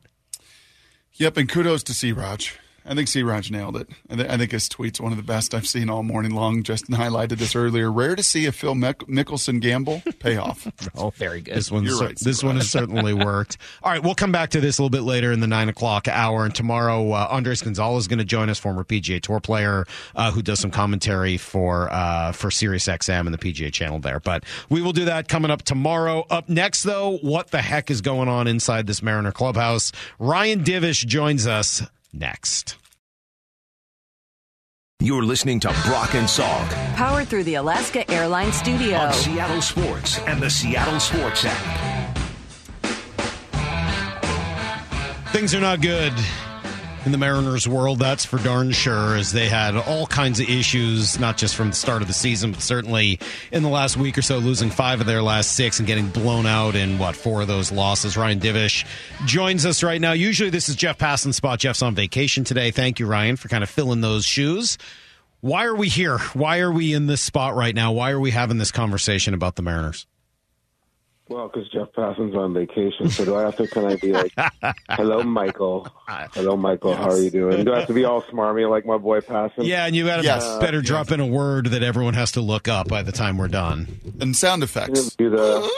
Yep. 1.13 1.37
And 1.37 1.47
kudos 1.47 1.83
to 1.83 1.93
C. 1.93 2.11
Raj. 2.11 2.57
I 2.87 2.95
think 2.95 3.07
C. 3.09 3.21
Raj 3.21 3.51
nailed 3.51 3.75
it. 3.75 3.89
I, 4.09 4.15
th- 4.15 4.29
I 4.29 4.37
think 4.37 4.51
his 4.51 4.69
tweet's 4.69 5.01
one 5.01 5.11
of 5.11 5.17
the 5.17 5.23
best 5.23 5.53
I've 5.53 5.67
seen 5.67 5.89
all 5.89 6.03
morning 6.03 6.31
long. 6.31 6.63
Justin 6.63 6.95
highlighted 6.97 7.37
this 7.37 7.55
earlier. 7.55 7.91
Rare 7.91 8.15
to 8.15 8.23
see 8.23 8.45
a 8.45 8.51
Phil 8.51 8.75
Mick- 8.75 9.07
Mickelson 9.09 9.59
gamble 9.59 10.01
payoff. 10.19 10.67
oh, 10.95 11.09
very 11.11 11.41
good. 11.41 11.55
This 11.55 11.69
one's 11.71 11.89
You're 11.89 11.97
cer- 11.97 12.05
right, 12.05 12.19
this 12.19 12.43
one 12.43 12.55
has 12.55 12.69
certainly 12.69 13.13
worked. 13.25 13.57
All 13.83 13.91
right, 13.91 14.01
we'll 14.01 14.15
come 14.15 14.31
back 14.31 14.51
to 14.51 14.61
this 14.61 14.77
a 14.77 14.81
little 14.81 14.89
bit 14.89 15.03
later 15.03 15.31
in 15.31 15.41
the 15.41 15.47
nine 15.47 15.69
o'clock 15.69 16.07
hour. 16.07 16.45
And 16.45 16.55
tomorrow, 16.55 17.11
uh, 17.11 17.27
Andres 17.29 17.61
Gonzalez 17.61 18.03
is 18.03 18.07
going 18.07 18.19
to 18.19 18.25
join 18.25 18.49
us, 18.49 18.57
former 18.57 18.83
PGA 18.83 19.21
Tour 19.21 19.39
player 19.39 19.85
uh, 20.15 20.31
who 20.31 20.41
does 20.41 20.59
some 20.59 20.71
commentary 20.71 21.37
for 21.37 21.91
uh, 21.91 22.31
for 22.31 22.49
Sirius 22.49 22.87
XM 22.87 23.21
and 23.21 23.33
the 23.33 23.37
PGA 23.37 23.71
Channel 23.71 23.99
there. 23.99 24.19
But 24.19 24.45
we 24.69 24.81
will 24.81 24.93
do 24.93 25.05
that 25.05 25.27
coming 25.27 25.51
up 25.51 25.63
tomorrow. 25.63 26.25
Up 26.29 26.47
next, 26.47 26.83
though, 26.83 27.17
what 27.17 27.51
the 27.51 27.61
heck 27.61 27.91
is 27.91 28.01
going 28.01 28.29
on 28.29 28.47
inside 28.47 28.87
this 28.87 29.01
Mariner 29.01 29.31
clubhouse? 29.31 29.91
Ryan 30.19 30.63
Divish 30.63 31.05
joins 31.05 31.45
us 31.47 31.81
next. 32.13 32.77
You're 34.99 35.23
listening 35.23 35.59
to 35.59 35.67
Brock 35.85 36.15
and 36.15 36.27
Salk 36.27 36.67
Powered 36.95 37.27
through 37.27 37.43
the 37.43 37.55
Alaska 37.55 38.09
Airlines 38.09 38.55
Studio. 38.55 38.97
on 38.97 39.13
Seattle 39.13 39.61
Sports 39.61 40.17
and 40.19 40.41
the 40.41 40.49
Seattle 40.49 40.99
Sports 40.99 41.45
app. 41.45 42.17
Things 45.31 45.53
are 45.53 45.61
not 45.61 45.81
good 45.81 46.13
in 47.07 47.13
the 47.13 47.17
Mariners 47.17 47.69
world, 47.69 47.99
that's 47.99 48.25
for 48.25 48.37
darn 48.37 48.69
sure, 48.71 49.15
as 49.15 49.31
they 49.31 49.47
had 49.47 49.77
all 49.77 50.05
kinds 50.07 50.41
of 50.41 50.49
issues, 50.49 51.17
not 51.17 51.37
just 51.37 51.55
from 51.55 51.69
the 51.69 51.75
start 51.75 52.01
of 52.01 52.09
the 52.09 52.13
season, 52.13 52.51
but 52.51 52.61
certainly 52.61 53.17
in 53.49 53.63
the 53.63 53.69
last 53.69 53.95
week 53.95 54.17
or 54.17 54.21
so, 54.21 54.39
losing 54.39 54.69
five 54.69 54.99
of 54.99 55.07
their 55.07 55.23
last 55.23 55.55
six 55.55 55.79
and 55.79 55.87
getting 55.87 56.09
blown 56.09 56.45
out 56.45 56.75
in, 56.75 56.99
what, 56.99 57.15
four 57.15 57.43
of 57.43 57.47
those 57.47 57.71
losses. 57.71 58.17
Ryan 58.17 58.41
Divish 58.41 58.85
joins 59.25 59.65
us 59.65 59.83
right 59.83 60.01
now. 60.01 60.11
Usually 60.11 60.49
this 60.49 60.67
is 60.67 60.75
Jeff 60.75 60.97
Passan 60.97 61.33
spot. 61.33 61.59
Jeff's 61.59 61.81
on 61.81 61.95
vacation 61.95 62.43
today. 62.43 62.71
Thank 62.71 62.99
you, 62.99 63.05
Ryan, 63.05 63.37
for 63.37 63.47
kind 63.47 63.63
of 63.63 63.69
filling 63.69 64.01
those 64.01 64.25
shoes. 64.25 64.77
Why 65.39 65.63
are 65.63 65.75
we 65.75 65.87
here? 65.87 66.17
Why 66.33 66.59
are 66.59 66.73
we 66.73 66.93
in 66.93 67.07
this 67.07 67.21
spot 67.21 67.55
right 67.55 67.73
now? 67.73 67.93
Why 67.93 68.11
are 68.11 68.19
we 68.19 68.31
having 68.31 68.57
this 68.57 68.73
conversation 68.73 69.33
about 69.33 69.55
the 69.55 69.61
Mariners? 69.61 70.07
Well, 71.29 71.47
because 71.49 71.67
Jeff 71.69 71.89
Passan's 71.93 72.35
on 72.35 72.53
vacation, 72.53 73.09
so 73.09 73.25
do 73.25 73.35
I 73.35 73.41
have 73.43 73.57
to? 73.57 73.67
Can 73.67 73.85
I 73.85 73.95
be 73.97 74.13
like, 74.13 74.31
"Hello, 74.89 75.23
Michael"? 75.23 75.87
Hello, 76.07 76.55
Michael. 76.55 76.95
How 76.95 77.09
are 77.09 77.19
you 77.19 77.29
doing? 77.29 77.65
Do 77.65 77.73
I 77.73 77.79
have 77.79 77.87
to 77.87 77.93
be 77.93 78.05
all 78.05 78.21
smarmy 78.23 78.69
like 78.69 78.85
my 78.85 78.97
boy 78.97 79.19
Passan? 79.21 79.65
Yeah, 79.65 79.85
and 79.85 79.95
you 79.95 80.05
got 80.05 80.17
to 80.17 80.23
Yes. 80.23 80.57
better 80.59 80.81
drop 80.81 81.11
in 81.11 81.19
a 81.19 81.25
word 81.27 81.67
that 81.67 81.83
everyone 81.83 82.13
has 82.13 82.31
to 82.33 82.41
look 82.41 82.67
up 82.67 82.87
by 82.87 83.01
the 83.03 83.11
time 83.11 83.37
we're 83.37 83.47
done. 83.49 83.87
And 84.21 84.35
sound 84.35 84.63
effects. 84.63 85.15
Do 85.15 85.29
the 85.29 85.69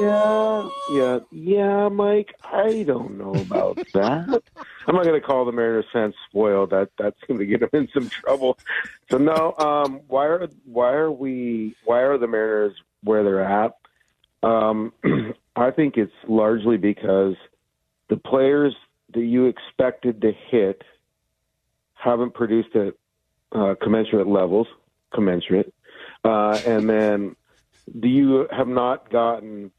yeah, 0.00 0.68
yeah, 0.92 1.18
yeah, 1.30 1.88
Mike. 1.88 2.34
I 2.44 2.82
don't 2.86 3.16
know 3.18 3.32
about 3.32 3.76
that. 3.94 4.42
I'm 4.86 4.94
not 4.94 5.04
going 5.04 5.20
to 5.20 5.26
call 5.26 5.44
the 5.44 5.52
Mariners 5.52 5.84
fans 5.92 6.14
spoiled. 6.28 6.70
That 6.70 6.90
that's 6.98 7.18
going 7.26 7.38
to 7.40 7.46
get 7.46 7.60
them 7.60 7.70
in 7.74 7.88
some 7.92 8.08
trouble. 8.08 8.58
So 9.10 9.18
no. 9.18 9.54
Um, 9.58 10.00
why 10.08 10.26
are 10.26 10.48
why 10.64 10.92
are 10.92 11.10
we 11.12 11.76
why 11.84 12.00
are 12.00 12.18
the 12.18 12.26
Mariners 12.26 12.74
where 13.04 13.22
they're 13.22 13.44
at? 13.44 13.72
Um, 14.42 14.92
I 15.56 15.70
think 15.70 15.96
it's 15.96 16.12
largely 16.26 16.76
because 16.76 17.34
the 18.08 18.16
players 18.16 18.74
that 19.14 19.24
you 19.24 19.46
expected 19.46 20.20
to 20.22 20.32
hit 20.50 20.82
haven't 21.94 22.34
produced 22.34 22.76
at 22.76 22.94
uh, 23.52 23.74
commensurate 23.82 24.28
levels, 24.28 24.66
commensurate, 25.12 25.72
uh, 26.24 26.60
and 26.66 26.88
then 26.88 27.36
you 27.94 28.46
have 28.50 28.68
not 28.68 29.10
gotten 29.10 29.70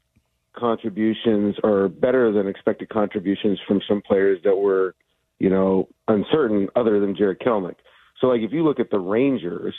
contributions 0.54 1.56
or 1.62 1.88
better 1.88 2.32
than 2.32 2.48
expected 2.48 2.88
contributions 2.88 3.58
from 3.66 3.80
some 3.88 4.02
players 4.02 4.40
that 4.44 4.56
were, 4.56 4.94
you 5.38 5.48
know, 5.48 5.88
uncertain 6.08 6.68
other 6.74 7.00
than 7.00 7.16
Jarred 7.16 7.40
Kelenic. 7.40 7.76
So, 8.20 8.26
like, 8.26 8.42
if 8.42 8.52
you 8.52 8.64
look 8.64 8.80
at 8.80 8.90
the 8.90 8.98
Rangers, 8.98 9.74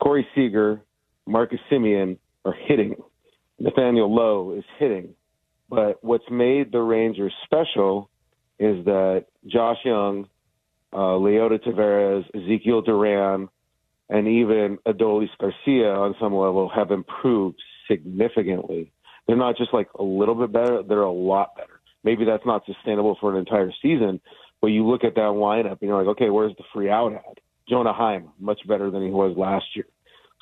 Corey 0.00 0.26
Seager, 0.34 0.80
Marcus 1.26 1.60
Semien 1.70 2.18
are 2.44 2.54
hitting. 2.54 2.96
Nathaniel 3.58 4.14
Lowe 4.14 4.54
is 4.56 4.64
hitting. 4.78 5.14
But 5.68 6.02
what's 6.02 6.28
made 6.30 6.72
the 6.72 6.80
Rangers 6.80 7.32
special 7.44 8.08
is 8.58 8.84
that 8.86 9.26
Josh 9.46 9.78
Jung, 9.84 10.28
uh, 10.92 10.96
Leody 10.96 11.62
Taveras, 11.62 12.24
Ezekiel 12.34 12.82
Duran, 12.82 13.48
and 14.08 14.26
even 14.26 14.78
Adolis 14.86 15.28
Garcia 15.38 15.92
on 15.92 16.14
some 16.18 16.34
level 16.34 16.70
have 16.74 16.90
improved 16.90 17.60
significantly. 17.90 18.90
They're 19.26 19.36
not 19.36 19.56
just 19.58 19.74
like 19.74 19.88
a 19.98 20.02
little 20.02 20.34
bit 20.34 20.52
better, 20.52 20.82
they're 20.82 21.02
a 21.02 21.12
lot 21.12 21.54
better. 21.56 21.80
Maybe 22.02 22.24
that's 22.24 22.46
not 22.46 22.64
sustainable 22.64 23.18
for 23.20 23.32
an 23.32 23.38
entire 23.38 23.70
season, 23.82 24.20
but 24.62 24.68
you 24.68 24.86
look 24.86 25.04
at 25.04 25.14
that 25.16 25.20
lineup 25.20 25.78
and 25.80 25.82
you're 25.82 25.98
like, 25.98 26.16
okay, 26.16 26.30
where's 26.30 26.56
the 26.56 26.64
free 26.72 26.88
out 26.88 27.12
at? 27.12 27.38
Jonah 27.68 27.92
Heim, 27.92 28.30
much 28.40 28.60
better 28.66 28.90
than 28.90 29.02
he 29.04 29.10
was 29.10 29.36
last 29.36 29.66
year. 29.74 29.86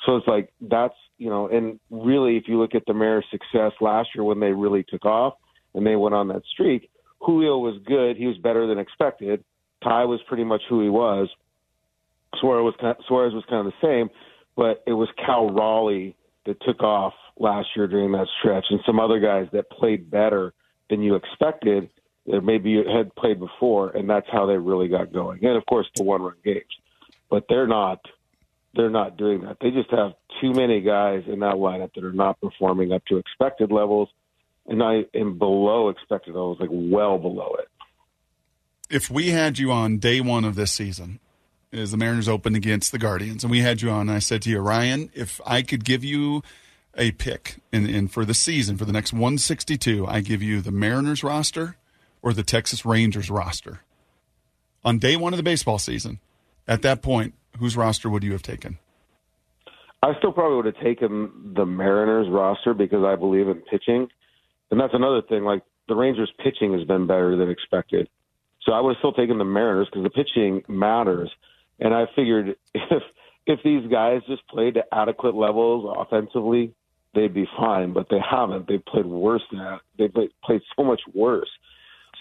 So 0.05 0.15
it's 0.15 0.27
like 0.27 0.53
that's 0.61 0.93
you 1.17 1.29
know, 1.29 1.47
and 1.47 1.79
really, 1.89 2.37
if 2.37 2.43
you 2.47 2.59
look 2.59 2.75
at 2.75 2.83
the 2.85 2.93
Mariners' 2.93 3.25
success 3.31 3.71
last 3.81 4.09
year 4.13 4.23
when 4.23 4.39
they 4.39 4.51
really 4.51 4.83
took 4.83 5.05
off 5.05 5.33
and 5.73 5.85
they 5.85 5.95
went 5.95 6.13
on 6.13 6.27
that 6.29 6.43
streak, 6.51 6.89
Julio 7.19 7.57
was 7.57 7.81
good. 7.85 8.17
He 8.17 8.27
was 8.27 8.37
better 8.37 8.67
than 8.67 8.77
expected. 8.77 9.43
Ty 9.83 10.05
was 10.05 10.19
pretty 10.27 10.43
much 10.43 10.61
who 10.69 10.81
he 10.81 10.89
was. 10.89 11.29
Suarez 12.39 12.63
was 12.63 12.75
kind 12.79 12.95
Suarez 13.07 13.33
was 13.33 13.43
kind 13.49 13.65
of 13.65 13.73
the 13.73 13.87
same, 13.87 14.09
but 14.55 14.83
it 14.85 14.93
was 14.93 15.09
Cal 15.25 15.49
Raleigh 15.49 16.15
that 16.45 16.61
took 16.61 16.81
off 16.81 17.13
last 17.39 17.67
year 17.75 17.87
during 17.87 18.11
that 18.13 18.27
stretch, 18.39 18.65
and 18.69 18.79
some 18.85 18.99
other 18.99 19.19
guys 19.19 19.47
that 19.53 19.69
played 19.69 20.09
better 20.09 20.53
than 20.89 21.01
you 21.01 21.15
expected, 21.15 21.89
that 22.25 22.41
maybe 22.41 22.69
you 22.69 22.83
had 22.87 23.13
played 23.15 23.39
before, 23.39 23.89
and 23.89 24.09
that's 24.09 24.27
how 24.31 24.45
they 24.45 24.57
really 24.57 24.87
got 24.87 25.11
going. 25.11 25.43
And 25.43 25.57
of 25.57 25.65
course, 25.65 25.87
the 25.95 26.03
one-run 26.03 26.35
games, 26.43 26.63
but 27.29 27.45
they're 27.49 27.67
not 27.67 27.99
they're 28.75 28.89
not 28.89 29.17
doing 29.17 29.41
that. 29.41 29.57
They 29.61 29.71
just 29.71 29.89
have 29.91 30.13
too 30.41 30.53
many 30.53 30.81
guys 30.81 31.23
in 31.27 31.39
that 31.39 31.55
lineup 31.55 31.93
that 31.95 32.03
are 32.03 32.13
not 32.13 32.39
performing 32.39 32.91
up 32.91 33.03
to 33.05 33.17
expected 33.17 33.71
levels, 33.71 34.09
and 34.67 34.83
I 34.83 35.05
am 35.13 35.37
below 35.37 35.89
expected 35.89 36.31
levels, 36.31 36.59
like 36.59 36.69
well 36.71 37.17
below 37.17 37.55
it. 37.59 37.67
If 38.89 39.09
we 39.09 39.29
had 39.29 39.59
you 39.59 39.71
on 39.71 39.97
day 39.97 40.21
one 40.21 40.45
of 40.45 40.55
this 40.55 40.71
season, 40.71 41.19
as 41.73 41.91
the 41.91 41.97
Mariners 41.97 42.29
opened 42.29 42.55
against 42.55 42.91
the 42.91 42.99
Guardians, 42.99 43.43
and 43.43 43.51
we 43.51 43.59
had 43.59 43.81
you 43.81 43.89
on, 43.89 44.09
I 44.09 44.19
said 44.19 44.41
to 44.43 44.49
you, 44.49 44.59
Ryan, 44.59 45.09
if 45.13 45.41
I 45.45 45.61
could 45.61 45.83
give 45.83 46.03
you 46.03 46.41
a 46.95 47.11
pick 47.11 47.57
in, 47.71 47.87
in 47.87 48.07
for 48.07 48.25
the 48.25 48.33
season 48.33 48.77
for 48.77 48.85
the 48.85 48.93
next 48.93 49.13
162, 49.13 50.07
I 50.07 50.21
give 50.21 50.41
you 50.41 50.61
the 50.61 50.71
Mariners 50.71 51.23
roster 51.23 51.75
or 52.21 52.33
the 52.33 52.43
Texas 52.43 52.85
Rangers 52.85 53.29
roster. 53.29 53.81
On 54.83 54.97
day 54.97 55.15
one 55.15 55.33
of 55.33 55.37
the 55.37 55.43
baseball 55.43 55.79
season, 55.79 56.19
at 56.67 56.81
that 56.81 57.01
point, 57.01 57.33
whose 57.59 57.77
roster 57.77 58.09
would 58.09 58.23
you 58.23 58.31
have 58.33 58.43
taken? 58.43 58.77
I 60.03 60.13
still 60.19 60.31
probably 60.31 60.57
would 60.57 60.65
have 60.65 60.83
taken 60.83 61.53
the 61.55 61.65
Mariners 61.65 62.27
roster 62.29 62.73
because 62.73 63.03
I 63.03 63.15
believe 63.15 63.47
in 63.47 63.61
pitching. 63.61 64.07
And 64.69 64.79
that's 64.79 64.93
another 64.93 65.21
thing. 65.21 65.43
Like 65.43 65.63
the 65.87 65.95
Rangers 65.95 66.31
pitching 66.43 66.73
has 66.73 66.83
been 66.83 67.07
better 67.07 67.35
than 67.35 67.49
expected. 67.49 68.07
So 68.63 68.73
I 68.73 68.81
would 68.81 68.95
have 68.95 68.99
still 68.99 69.13
taken 69.13 69.37
the 69.37 69.45
Mariners 69.45 69.87
because 69.91 70.03
the 70.03 70.09
pitching 70.09 70.61
matters. 70.67 71.31
And 71.79 71.93
I 71.93 72.05
figured 72.15 72.55
if 72.73 73.03
if 73.47 73.59
these 73.63 73.89
guys 73.89 74.21
just 74.27 74.45
played 74.47 74.77
at 74.77 74.87
adequate 74.91 75.33
levels 75.33 75.95
offensively, 75.97 76.73
they'd 77.15 77.33
be 77.33 77.47
fine. 77.57 77.93
But 77.93 78.07
they 78.09 78.19
haven't. 78.19 78.67
They've 78.67 78.85
played 78.85 79.05
worse 79.05 79.43
than 79.49 79.59
that. 79.59 79.79
They've 79.97 80.13
played, 80.13 80.29
played 80.43 80.61
so 80.75 80.83
much 80.83 81.01
worse. 81.13 81.49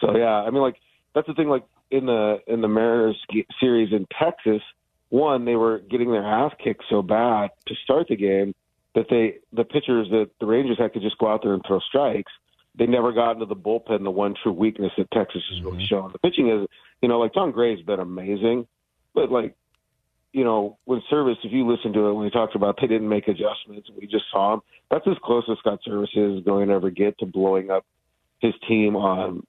So 0.01 0.17
yeah, 0.17 0.43
I 0.43 0.51
mean, 0.51 0.63
like 0.63 0.77
that's 1.15 1.27
the 1.27 1.35
thing. 1.35 1.49
Like 1.49 1.65
in 1.91 2.07
the 2.07 2.39
in 2.47 2.61
the 2.61 2.69
Mariners 2.69 3.21
series 3.61 3.93
in 3.93 4.07
Texas, 4.19 4.63
one 5.09 5.45
they 5.45 5.57
were 5.57 5.79
getting 5.79 6.11
their 6.11 6.25
ass 6.25 6.53
kicked 6.63 6.85
so 6.91 7.03
bad 7.03 7.51
to 7.67 7.75
start 7.85 8.09
the 8.09 8.17
game 8.17 8.55
that 8.95 9.07
they 9.09 9.37
the 9.53 9.65
pitchers 9.65 10.09
that 10.11 10.31
the 10.41 10.47
Rangers 10.47 10.79
had 10.79 10.95
to 10.95 11.01
just 11.01 11.19
go 11.19 11.29
out 11.29 11.43
there 11.43 11.55
and 11.55 11.63
throw 11.67 11.81
strikes. 11.81 12.33
They 12.75 12.87
never 12.87 13.13
got 13.13 13.33
into 13.33 13.47
the 13.47 13.57
bullpen, 13.57 14.03
the 14.03 14.11
one 14.11 14.35
true 14.43 14.53
weakness 14.53 14.93
that 14.99 15.11
Texas 15.11 15.43
is 15.53 15.63
really 15.63 15.79
Mm-hmm. 15.79 15.87
showing. 15.87 16.13
The 16.13 16.19
pitching 16.19 16.51
is, 16.51 16.69
you 17.01 17.09
know, 17.09 17.19
like 17.19 17.33
Tom 17.33 17.51
Gray's 17.53 17.83
been 17.85 18.01
amazing, 18.01 18.67
but 19.15 19.31
like, 19.31 19.55
you 20.33 20.45
know, 20.45 20.77
when 20.85 21.03
Servais, 21.11 21.37
if 21.43 21.53
you 21.53 21.67
listen 21.67 21.95
to 21.95 22.09
it, 22.09 22.13
when 22.13 22.25
he 22.25 22.31
talked 22.31 22.55
about 22.55 22.79
they 22.81 22.87
didn't 22.87 23.09
make 23.09 23.29
adjustments, 23.29 23.89
we 23.99 24.07
just 24.07 24.25
saw 24.31 24.55
him. 24.55 24.61
That's 24.91 25.07
as 25.07 25.17
close 25.25 25.45
as 25.51 25.59
Scott 25.59 25.81
Servais 25.87 26.39
is 26.39 26.45
going 26.45 26.69
to 26.69 26.75
ever 26.75 26.91
get 26.91 27.19
to 27.19 27.27
blowing 27.27 27.71
up 27.71 27.87
his 28.41 28.53
team 28.69 28.97
on 28.97 29.47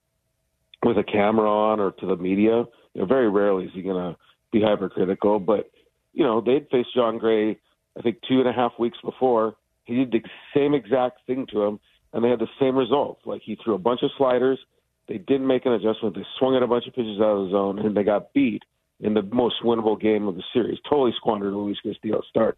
with 0.83 0.97
a 0.97 1.03
camera 1.03 1.49
on 1.49 1.79
or 1.79 1.91
to 1.91 2.05
the 2.05 2.15
media. 2.15 2.63
You 2.93 3.01
know, 3.01 3.05
very 3.05 3.29
rarely 3.29 3.65
is 3.65 3.71
he 3.73 3.81
going 3.81 4.13
to 4.13 4.17
be 4.51 4.61
hypercritical, 4.61 5.39
but 5.39 5.69
you 6.13 6.23
know, 6.23 6.41
they'd 6.41 6.67
faced 6.71 6.95
Jon 6.95 7.17
Gray, 7.17 7.59
I 7.97 8.01
think 8.01 8.17
two 8.27 8.39
and 8.39 8.47
a 8.47 8.53
half 8.53 8.73
weeks 8.79 8.97
before. 9.03 9.55
He 9.85 9.95
did 9.95 10.11
the 10.11 10.21
same 10.55 10.73
exact 10.73 11.19
thing 11.27 11.45
to 11.51 11.61
him, 11.63 11.79
and 12.11 12.23
they 12.23 12.29
had 12.29 12.39
the 12.39 12.47
same 12.59 12.75
results. 12.75 13.21
Like 13.25 13.41
he 13.43 13.57
threw 13.63 13.75
a 13.75 13.79
bunch 13.79 14.01
of 14.03 14.09
sliders. 14.17 14.59
They 15.07 15.17
didn't 15.17 15.47
make 15.47 15.65
an 15.65 15.73
adjustment. 15.73 16.15
They 16.15 16.25
swung 16.37 16.55
at 16.55 16.63
a 16.63 16.67
bunch 16.67 16.87
of 16.87 16.93
pitches 16.93 17.19
out 17.19 17.37
of 17.37 17.45
the 17.45 17.51
zone, 17.51 17.79
and 17.79 17.95
they 17.95 18.03
got 18.03 18.33
beat 18.33 18.63
in 18.99 19.13
the 19.13 19.21
most 19.21 19.55
winnable 19.63 19.99
game 19.99 20.27
of 20.27 20.35
the 20.35 20.43
series. 20.53 20.79
Totally 20.89 21.13
squandered 21.15 21.53
Luis 21.53 21.77
Castillo's 21.81 22.25
start. 22.29 22.57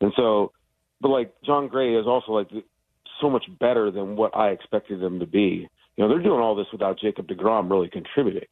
And 0.00 0.12
so, 0.16 0.52
but 1.00 1.08
like 1.08 1.32
Jon 1.44 1.68
Gray 1.68 1.94
is 1.94 2.06
also 2.06 2.32
like 2.32 2.48
so 3.20 3.30
much 3.30 3.44
better 3.58 3.90
than 3.90 4.16
what 4.16 4.36
I 4.36 4.50
expected 4.50 5.02
him 5.02 5.20
to 5.20 5.26
be. 5.26 5.68
You 5.96 6.04
know, 6.04 6.08
they're 6.08 6.22
doing 6.22 6.40
all 6.40 6.54
this 6.54 6.66
without 6.72 6.98
Jacob 6.98 7.26
DeGrom 7.28 7.70
really 7.70 7.88
contributing. 7.88 8.48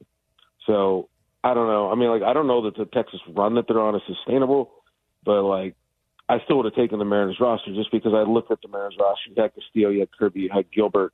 So 0.66 1.08
I 1.44 1.54
don't 1.54 1.68
know. 1.68 1.90
I 1.90 1.94
mean, 1.94 2.10
like 2.10 2.22
I 2.22 2.32
don't 2.32 2.46
know 2.46 2.62
that 2.62 2.76
the 2.76 2.84
Texas 2.86 3.20
run 3.28 3.54
that 3.54 3.66
they're 3.68 3.80
on 3.80 3.94
is 3.94 4.02
sustainable, 4.06 4.70
but 5.24 5.42
like 5.42 5.76
I 6.28 6.38
still 6.44 6.56
would 6.56 6.66
have 6.66 6.74
taken 6.74 6.98
the 6.98 7.04
Mariners 7.04 7.38
roster 7.40 7.74
just 7.74 7.90
because 7.90 8.12
I 8.14 8.22
looked 8.22 8.50
at 8.50 8.60
the 8.62 8.68
Mariners 8.68 8.96
roster. 9.00 9.30
You 9.30 9.42
had 9.42 9.54
Castillo, 9.54 9.90
you 9.90 10.00
had 10.00 10.10
Kirby, 10.12 10.40
you 10.40 10.50
had 10.52 10.70
Gilbert. 10.70 11.12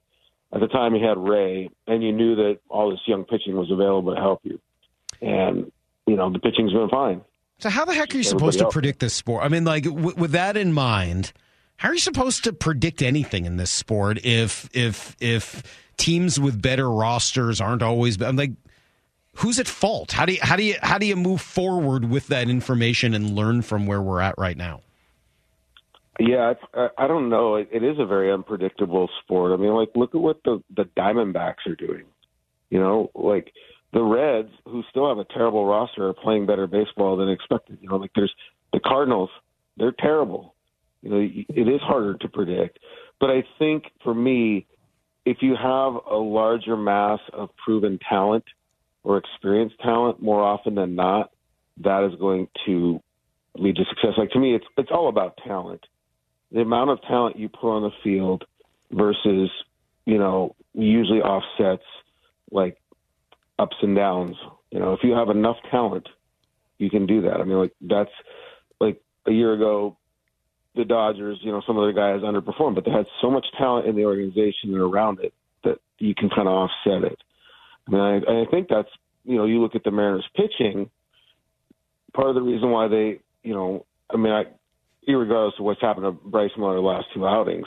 At 0.52 0.60
the 0.60 0.68
time, 0.68 0.94
you 0.94 1.06
had 1.06 1.18
Ray, 1.18 1.68
and 1.86 2.02
you 2.02 2.12
knew 2.12 2.36
that 2.36 2.60
all 2.68 2.90
this 2.90 3.00
young 3.06 3.24
pitching 3.24 3.56
was 3.56 3.70
available 3.70 4.14
to 4.14 4.20
help 4.20 4.40
you. 4.44 4.60
And 5.20 5.70
you 6.06 6.16
know, 6.16 6.32
the 6.32 6.38
pitching's 6.38 6.72
been 6.72 6.88
fine. 6.88 7.22
So 7.58 7.70
how 7.70 7.84
the 7.84 7.94
heck 7.94 8.14
are 8.14 8.16
you 8.16 8.24
supposed 8.24 8.58
to 8.58 8.68
predict 8.68 9.00
this 9.00 9.14
sport? 9.14 9.44
I 9.44 9.48
mean, 9.48 9.64
like 9.64 9.84
w- 9.84 10.14
with 10.16 10.32
that 10.32 10.56
in 10.56 10.72
mind, 10.72 11.32
how 11.76 11.88
are 11.90 11.94
you 11.94 12.00
supposed 12.00 12.44
to 12.44 12.52
predict 12.52 13.02
anything 13.02 13.44
in 13.46 13.56
this 13.56 13.70
sport 13.70 14.24
if 14.24 14.68
if 14.74 15.16
if 15.20 15.62
teams 15.96 16.38
with 16.40 16.60
better 16.60 16.90
rosters 16.90 17.60
aren't 17.60 17.82
always? 17.82 18.20
I'm 18.20 18.36
like, 18.36 18.52
who's 19.36 19.58
at 19.58 19.68
fault? 19.68 20.12
How 20.12 20.26
do 20.26 20.32
you 20.32 20.38
how 20.42 20.56
do 20.56 20.62
you 20.62 20.74
how 20.82 20.98
do 20.98 21.06
you 21.06 21.16
move 21.16 21.40
forward 21.40 22.10
with 22.10 22.28
that 22.28 22.48
information 22.48 23.14
and 23.14 23.34
learn 23.34 23.62
from 23.62 23.86
where 23.86 24.02
we're 24.02 24.20
at 24.20 24.36
right 24.38 24.56
now? 24.56 24.82
Yeah, 26.20 26.54
I, 26.74 26.88
I 26.96 27.06
don't 27.08 27.28
know. 27.28 27.56
It, 27.56 27.68
it 27.72 27.82
is 27.82 27.98
a 27.98 28.06
very 28.06 28.32
unpredictable 28.32 29.10
sport. 29.22 29.52
I 29.52 29.60
mean, 29.60 29.72
like, 29.72 29.90
look 29.96 30.14
at 30.14 30.20
what 30.20 30.42
the 30.44 30.62
the 30.74 30.84
Diamondbacks 30.96 31.66
are 31.66 31.74
doing. 31.74 32.04
You 32.70 32.78
know, 32.78 33.10
like 33.14 33.52
the 33.92 34.02
Reds, 34.02 34.50
who 34.64 34.82
still 34.90 35.08
have 35.08 35.18
a 35.18 35.24
terrible 35.24 35.66
roster, 35.66 36.08
are 36.08 36.14
playing 36.14 36.46
better 36.46 36.66
baseball 36.66 37.16
than 37.16 37.28
expected. 37.28 37.78
You 37.80 37.88
know, 37.88 37.96
like 37.96 38.12
there's 38.14 38.34
the 38.72 38.80
Cardinals, 38.80 39.30
they're 39.76 39.92
terrible. 39.92 40.54
You 41.02 41.10
know, 41.10 41.18
it 41.20 41.68
is 41.68 41.80
harder 41.82 42.14
to 42.14 42.28
predict. 42.28 42.78
But 43.20 43.30
I 43.30 43.44
think 43.58 43.84
for 44.02 44.14
me, 44.14 44.66
if 45.24 45.38
you 45.40 45.54
have 45.56 45.94
a 46.10 46.16
larger 46.16 46.76
mass 46.76 47.20
of 47.32 47.50
proven 47.56 47.98
talent 48.08 48.44
or 49.04 49.18
experienced 49.18 49.78
talent, 49.80 50.20
more 50.20 50.42
often 50.42 50.74
than 50.74 50.96
not, 50.96 51.30
that 51.82 52.08
is 52.10 52.18
going 52.18 52.48
to 52.66 53.00
lead 53.56 53.76
to 53.76 53.84
success. 53.84 54.12
Like 54.16 54.30
to 54.30 54.40
me, 54.40 54.54
it's 54.54 54.64
it's 54.76 54.90
all 54.90 55.08
about 55.08 55.38
talent. 55.46 55.84
The 56.50 56.60
amount 56.60 56.90
of 56.90 57.02
talent 57.02 57.38
you 57.38 57.48
put 57.48 57.76
on 57.76 57.82
the 57.82 57.90
field 58.02 58.44
versus, 58.90 59.50
you 60.06 60.18
know, 60.18 60.54
usually 60.72 61.20
offsets 61.20 61.84
like 62.50 62.78
ups 63.58 63.76
and 63.82 63.94
downs. 63.94 64.36
You 64.70 64.80
know, 64.80 64.94
if 64.94 65.00
you 65.02 65.12
have 65.12 65.30
enough 65.30 65.56
talent, 65.70 66.08
you 66.78 66.90
can 66.90 67.06
do 67.06 67.22
that. 67.22 67.40
I 67.40 67.44
mean, 67.44 67.58
like 67.58 67.72
that's 67.80 68.10
like 68.80 69.00
a 69.26 69.32
year 69.32 69.52
ago, 69.52 69.96
the 70.74 70.84
Dodgers. 70.84 71.38
You 71.42 71.52
know, 71.52 71.62
some 71.66 71.76
of 71.76 71.86
the 71.86 71.92
guys 71.92 72.20
underperformed, 72.20 72.74
but 72.74 72.84
they 72.84 72.90
had 72.90 73.06
so 73.20 73.30
much 73.30 73.46
talent 73.58 73.86
in 73.86 73.96
the 73.96 74.04
organization 74.04 74.72
and 74.72 74.78
around 74.78 75.20
it 75.20 75.34
that 75.64 75.78
you 75.98 76.14
can 76.14 76.30
kind 76.30 76.48
of 76.48 76.54
offset 76.54 77.10
it. 77.12 77.18
I 77.86 77.90
mean, 77.90 78.00
I, 78.00 78.44
think 78.50 78.68
that's 78.68 78.88
you 79.24 79.36
know, 79.36 79.46
you 79.46 79.60
look 79.60 79.74
at 79.74 79.84
the 79.84 79.90
Mariners 79.90 80.28
pitching. 80.34 80.90
Part 82.14 82.28
of 82.28 82.34
the 82.34 82.42
reason 82.42 82.70
why 82.70 82.88
they, 82.88 83.20
you 83.42 83.54
know, 83.54 83.86
I 84.12 84.16
mean, 84.16 84.32
I, 84.32 84.44
regardless 85.10 85.54
of 85.58 85.64
what's 85.64 85.80
happened 85.80 86.04
to 86.04 86.12
Bryce 86.12 86.52
Miller 86.56 86.74
the 86.74 86.80
last 86.80 87.06
two 87.12 87.26
outings, 87.26 87.66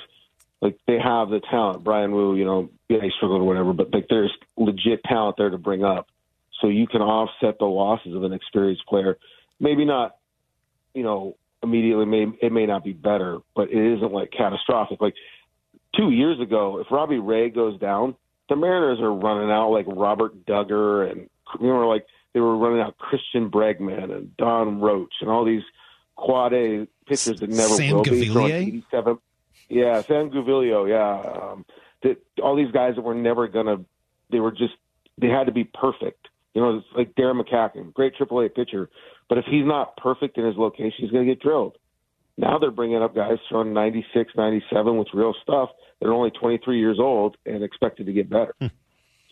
like 0.62 0.80
they 0.88 0.98
have 1.04 1.30
the 1.30 1.42
talent. 1.52 1.84
Bryan 1.84 2.12
Woo, 2.12 2.36
you 2.36 2.46
know, 2.46 2.70
yeah, 2.90 3.00
he 3.02 3.12
struggled 3.18 3.42
or 3.42 3.46
whatever, 3.46 3.74
but 3.74 3.94
like 3.94 4.08
there's 4.10 4.32
legit 4.56 5.04
talent 5.04 5.36
there 5.38 5.50
to 5.50 5.58
bring 5.58 5.84
up, 5.84 6.08
so 6.62 6.68
you 6.68 6.88
can 6.88 7.02
offset 7.02 7.60
the 7.60 7.66
losses 7.66 8.16
of 8.16 8.24
an 8.24 8.34
experienced 8.34 8.86
player. 8.88 9.18
Maybe 9.60 9.86
not, 9.86 10.16
you 10.94 11.04
know, 11.04 11.36
immediately. 11.62 12.06
May 12.06 12.26
it 12.42 12.52
may 12.52 12.66
not 12.66 12.84
be 12.84 12.94
better, 12.94 13.40
but 13.56 13.70
it 13.70 13.98
isn't 13.98 14.12
like 14.12 14.32
catastrophic. 14.32 15.02
Like 15.02 15.16
two 15.96 16.10
years 16.10 16.40
ago, 16.40 16.80
if 16.80 16.88
Robbie 16.92 17.20
Ray 17.20 17.50
goes 17.50 17.80
down, 17.80 18.16
the 18.50 18.56
Mariners 18.56 19.00
are 19.00 19.14
running 19.14 19.52
out 19.52 19.72
like 19.72 19.86
Robert 19.88 20.46
Dugger 20.46 21.10
and 21.12 21.30
you 21.60 21.68
know, 21.68 21.88
like 21.88 22.06
they 22.34 22.40
were 22.40 22.58
running 22.58 22.82
out 22.82 22.98
Christian 22.98 23.50
Bergman 23.50 24.12
and 24.12 24.36
Don 24.38 24.80
Roach 24.80 25.14
and 25.22 25.30
all 25.30 25.46
these 25.46 25.64
quad 26.16 26.54
A 26.54 26.88
pitchers 27.06 27.40
that 27.40 27.50
never 27.50 27.70
Sam 27.70 27.96
will 27.96 28.04
be 28.04 28.52
87. 28.52 29.18
Yeah, 29.70 30.02
Sam 30.02 30.30
Gaviglio. 30.30 30.88
Yeah, 30.88 31.52
um, 31.52 31.66
that 32.04 32.18
all 32.42 32.56
these 32.56 32.72
guys 32.72 32.96
that 32.96 33.02
were 33.02 33.16
never 33.16 33.48
gonna. 33.48 33.78
They 34.30 34.40
were 34.40 34.52
just. 34.52 34.74
They 35.18 35.28
had 35.28 35.48
to 35.48 35.52
be 35.52 35.64
perfect. 35.64 36.28
You 36.54 36.62
know, 36.62 36.78
it's 36.78 36.88
like 36.96 37.16
Darren 37.16 37.42
McCaughan, 37.42 37.94
great 37.94 38.16
AAA 38.16 38.54
pitcher, 38.56 38.90
but 39.30 39.38
if 39.38 39.46
he's 39.46 39.66
not 39.66 39.98
perfect 39.98 40.38
in 40.38 40.46
his 40.46 40.56
location, 40.58 40.96
he's 40.98 41.12
going 41.12 41.26
to 41.28 41.32
get 41.32 41.42
drilled. 41.42 41.78
Now 42.38 42.60
they're 42.60 42.72
bringing 42.72 43.02
up 43.02 43.16
guys 43.16 43.38
throwing 43.50 43.74
96, 43.74 44.34
97 44.36 44.98
with 44.98 45.08
real 45.14 45.34
stuff 45.42 45.70
that 46.00 46.08
are 46.08 46.14
only 46.14 46.30
23 46.32 46.80
years 46.80 47.00
old 47.00 47.36
and 47.46 47.64
expected 47.64 48.06
to 48.06 48.14
get 48.14 48.30
better. 48.30 48.54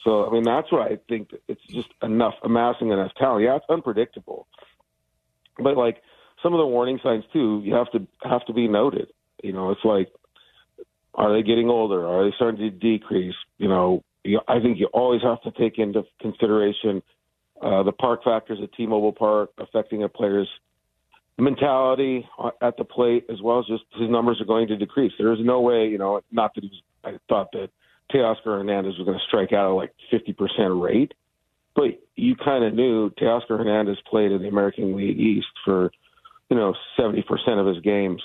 So, 0.03 0.27
I 0.27 0.31
mean, 0.31 0.43
that's 0.43 0.71
why 0.71 0.87
I 0.87 0.99
think 1.09 1.29
it's 1.47 1.61
just 1.67 1.89
enough, 2.03 2.35
amassing 2.43 2.91
enough 2.91 3.11
talent. 3.17 3.43
Yeah, 3.43 3.55
it's 3.55 3.65
unpredictable. 3.69 4.47
But, 5.57 5.77
like, 5.77 6.01
some 6.43 6.53
of 6.53 6.59
the 6.59 6.67
warning 6.67 6.99
signs 7.01 7.23
too. 7.33 7.61
You 7.63 7.73
have 7.73 7.91
to 7.91 8.05
have 8.23 8.45
to 8.45 8.53
be 8.53 8.67
noted. 8.67 9.07
You 9.43 9.53
know, 9.53 9.71
it's 9.71 9.83
like, 9.83 10.11
are 11.15 11.33
they 11.33 11.41
getting 11.41 11.69
older? 11.69 12.05
Are 12.05 12.23
they 12.23 12.35
starting 12.35 12.59
to 12.59 12.69
decrease? 12.69 13.35
You 13.57 13.67
know, 13.67 14.03
you, 14.23 14.41
I 14.47 14.59
think 14.59 14.79
you 14.79 14.87
always 14.93 15.21
have 15.23 15.41
to 15.41 15.51
take 15.51 15.79
into 15.79 16.03
consideration 16.21 17.01
uh, 17.61 17.83
the 17.83 17.91
park 17.91 18.23
factors 18.23 18.59
at 18.61 18.73
T-Mobile 18.73 19.13
Park 19.13 19.51
affecting 19.57 20.03
a 20.03 20.09
player's 20.09 20.49
mentality 21.37 22.27
at 22.61 22.77
the 22.77 22.85
plate, 22.85 23.25
as 23.29 23.41
well 23.41 23.59
as 23.59 23.65
just 23.65 23.83
his 23.99 24.09
numbers 24.09 24.39
are 24.39 24.45
going 24.45 24.67
to 24.67 24.77
decrease. 24.77 25.11
There 25.17 25.33
is 25.33 25.39
no 25.41 25.61
way, 25.61 25.87
you 25.87 25.97
know, 25.97 26.21
not 26.31 26.55
that 26.55 26.63
I 27.03 27.17
thought 27.27 27.51
that 27.53 27.69
Teoscar 28.11 28.45
Hernandez 28.45 28.97
was 28.97 29.05
going 29.05 29.17
to 29.17 29.25
strike 29.25 29.51
out 29.51 29.71
at 29.71 29.73
like 29.73 29.93
50% 30.11 30.81
rate, 30.81 31.13
but 31.75 32.01
you 32.15 32.35
kind 32.35 32.63
of 32.63 32.73
knew 32.73 33.09
Teoscar 33.11 33.57
Hernandez 33.57 33.97
played 34.09 34.31
in 34.31 34.41
the 34.41 34.47
American 34.47 34.95
League 34.95 35.19
East 35.19 35.47
for, 35.65 35.91
you 36.49 36.55
know, 36.55 36.73
70% 36.97 37.23
of 37.59 37.67
his 37.67 37.83
games. 37.83 38.21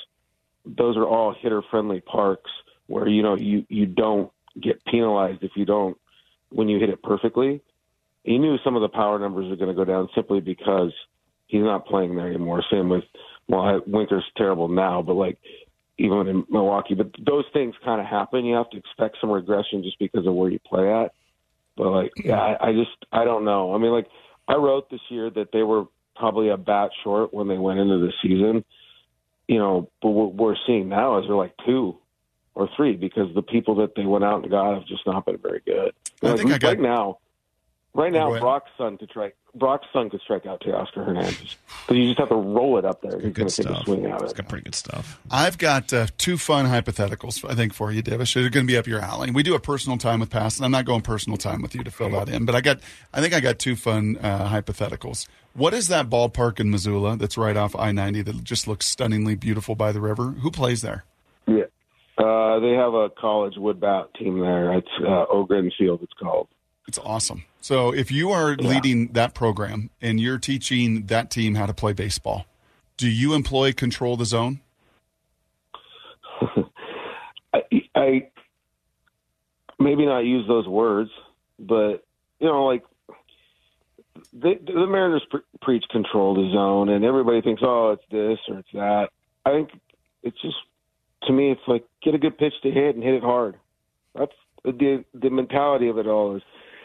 Those 0.65 0.97
are 0.97 1.07
all 1.07 1.35
hitter 1.35 1.63
friendly 1.71 2.01
parks 2.01 2.51
where, 2.87 3.09
you 3.09 3.23
know, 3.23 3.37
you, 3.37 3.65
you 3.69 3.87
don't 3.87 4.31
get 4.61 4.85
penalized 4.85 5.43
if 5.43 5.53
you 5.57 5.65
don't, 5.65 5.97
when 6.51 6.69
you 6.69 6.79
hit 6.79 6.91
it 6.91 7.03
perfectly. 7.03 7.61
He 8.23 8.39
knew 8.39 8.59
some 8.63 8.77
of 8.77 8.83
the 8.83 8.89
power 8.89 9.19
numbers 9.19 9.51
are 9.51 9.57
going 9.57 9.75
to 9.75 9.75
go 9.75 9.85
down 9.85 10.09
simply 10.15 10.41
because 10.41 10.93
he's 11.51 11.63
not 11.63 11.87
playing 11.87 12.17
there 12.17 12.29
anymore. 12.29 12.63
Same 12.71 12.89
with, 12.89 13.05
well, 13.49 13.81
Winker's 13.87 14.25
terrible 14.37 14.69
now, 14.69 15.03
but 15.03 15.15
like 15.15 15.39
even 15.99 16.27
in 16.29 16.45
Milwaukee. 16.49 16.95
But 16.95 17.11
those 17.25 17.45
things 17.53 17.75
kind 17.85 18.01
of 18.01 18.07
happen. 18.07 18.45
You 18.45 18.55
have 18.57 18.71
to 18.71 18.79
expect 18.79 19.19
some 19.21 19.31
regression 19.31 19.83
just 19.83 19.99
because 19.99 20.27
of 20.27 20.35
where 20.35 20.51
you 20.51 20.59
play 20.61 20.91
at. 20.93 21.13
But 21.77 21.91
like, 21.91 22.13
yeah, 22.25 22.39
I, 22.41 22.69
I 22.69 22.73
just 22.73 22.91
I 23.13 23.25
don't 23.25 23.45
know. 23.45 23.75
I 23.75 23.79
mean, 23.79 23.91
like 23.93 24.07
I 24.49 24.55
wrote 24.55 24.91
this 24.91 25.01
year 25.09 25.31
that 25.31 25.49
they 25.53 25.63
were 25.63 25.85
probably 26.17 26.49
a 26.51 26.57
bat 26.57 26.91
short 27.03 27.33
when 27.33 27.49
they 27.49 27.59
went 27.59 27.81
into 27.81 27.99
the 27.99 28.13
season. 28.23 28.65
You 29.49 29.59
know, 29.59 29.91
but 30.01 30.11
what 30.11 30.35
we're 30.35 30.57
seeing 30.67 30.89
now 30.89 31.19
is 31.19 31.25
they're 31.27 31.35
like 31.37 31.55
two 31.67 31.97
or 32.55 32.69
three 32.77 32.95
because 32.97 33.35
the 33.35 33.43
people 33.43 33.77
that 33.77 33.95
they 33.97 34.05
went 34.05 34.23
out 34.25 34.43
and 34.43 34.51
got 34.51 34.75
have 34.75 34.87
just 34.87 35.07
not 35.07 35.25
been 35.27 35.39
very 35.39 35.61
good. 35.67 35.93
I 36.23 36.27
Like, 36.29 36.37
think 36.39 36.53
I 36.53 36.59
got- 36.59 36.69
right 36.69 36.81
now, 36.81 37.19
right 37.95 38.13
now. 38.13 38.39
Brock's 38.39 38.71
son 38.79 38.97
could 38.99 39.11
strike. 39.11 39.37
Brock's 39.55 39.87
son 39.93 40.11
could 40.11 40.21
strike 40.21 40.47
out 40.47 40.61
Teoscar 40.61 41.05
Hernandez 41.07 41.57
because 41.87 41.97
you 41.97 42.07
just 42.07 42.21
have 42.21 42.29
to 42.29 42.37
roll 42.37 42.79
it 42.79 42.85
up 42.85 43.03
there. 43.03 43.13
He's 43.19 43.33
going 43.33 43.33
Good 43.33 43.49
to 43.49 43.63
take 43.63 43.67
a 43.67 43.75
stuff. 43.75 43.85
swing 43.85 44.07
at 44.07 44.23
It's 44.23 44.31
it. 44.33 44.37
got 44.37 44.49
pretty 44.49 44.63
good 44.65 44.77
stuff. 44.77 45.19
I've 45.29 45.59
got 45.59 45.93
uh, 45.93 46.07
two 46.19 46.37
fun 46.39 46.67
hypotheticals, 46.67 47.45
I 47.51 47.55
think, 47.57 47.75
for 47.75 47.91
you, 47.91 48.01
Divish. 48.01 48.35
They're 48.35 48.49
going 48.49 48.65
to 48.67 48.73
be 48.73 48.79
up 48.79 48.87
your 48.87 49.01
alley. 49.01 49.33
We 49.33 49.43
do 49.43 49.57
a 49.57 49.61
personal 49.61 49.99
time 49.99 50.21
with 50.21 50.31
Pass, 50.31 50.57
and 50.57 50.65
I'm 50.65 50.71
not 50.71 50.85
going 50.85 51.01
personal 51.01 51.37
time 51.37 51.63
with 51.63 51.75
you 51.75 51.83
to 51.83 51.91
fill 51.91 52.11
that 52.11 52.29
in, 52.29 52.45
but 52.45 52.55
I 52.55 52.61
got, 52.61 52.79
I 53.13 53.21
think 53.21 53.35
I 53.35 53.41
got 53.41 53.59
two 53.59 53.75
fun 53.75 54.19
uh, 54.23 54.49
hypotheticals. 54.49 55.27
What 55.55 55.75
is 55.75 55.89
that 55.89 56.09
ballpark 56.09 56.61
in 56.61 56.71
Missoula 56.71 57.17
that's 57.17 57.37
right 57.37 57.57
off 57.57 57.75
I-90 57.75 58.25
that 58.27 58.45
just 58.45 58.69
looks 58.69 58.87
stunningly 58.87 59.35
beautiful 59.35 59.75
by 59.75 59.91
the 59.91 60.01
river? 60.01 60.27
Who 60.31 60.53
plays 60.53 60.81
there? 60.83 61.05
Yeah. 61.49 61.65
Uh, 62.17 62.61
they 62.61 62.71
have 62.71 62.95
a 62.95 63.09
college 63.11 63.55
wood 63.57 63.81
bat 63.81 64.15
team 64.17 64.39
there. 64.39 64.75
It's 64.75 64.87
uh, 65.05 65.25
Ogren 65.29 65.73
Field. 65.77 66.01
It's 66.05 66.13
called. 66.13 66.47
It's 66.91 66.99
awesome. 67.05 67.45
So 67.61 67.95
if 67.95 68.11
you 68.11 68.33
are 68.33 68.57
leading 68.57 69.13
that 69.13 69.33
program 69.33 69.91
and 70.03 70.19
you're 70.19 70.39
teaching 70.39 71.07
that 71.07 71.31
team 71.31 71.55
how 71.55 71.67
to 71.67 71.73
play 71.73 71.93
baseball, 71.93 72.47
do 72.97 73.09
you 73.09 73.33
employ 73.33 73.73
control 73.73 74.17
the 74.17 74.25
zone? 74.25 74.59
I, 77.55 77.63
I 77.95 78.29
maybe 79.79 80.05
not 80.05 80.25
use 80.25 80.49
those 80.49 80.67
words, 80.67 81.11
but 81.61 82.05
you 82.41 82.49
know, 82.49 82.65
like 82.65 82.83
the, 84.33 84.55
the 84.67 84.89
Mariners 84.89 85.23
pre- 85.31 85.43
preach 85.63 85.85
control 85.93 86.35
the 86.35 86.51
zone, 86.53 86.89
and 86.89 87.05
everybody 87.05 87.41
thinks, 87.41 87.63
oh, 87.65 87.93
it's 87.93 88.03
this 88.11 88.41
or 88.49 88.59
it's 88.59 88.73
that. 88.73 89.11
I 89.47 89.51
think 89.51 89.71
it's 90.25 90.43
just 90.43 90.57
to 91.29 91.33
me, 91.33 91.53
it's 91.53 91.61
like 91.69 91.85
get 92.03 92.17
a 92.17 92.19
good 92.19 92.37
pitch 92.37 92.55
to 92.65 92.71
hit 92.73 92.97
and 92.97 93.05
hit 93.05 93.15
it 93.15 93.23
hard. 93.23 93.55
That's 94.17 94.33
the 94.65 95.05
the 95.15 95.31
mentality 95.31 95.87
of 95.87 95.97
it 95.97 96.09
all 96.09 96.35
is 96.35 96.43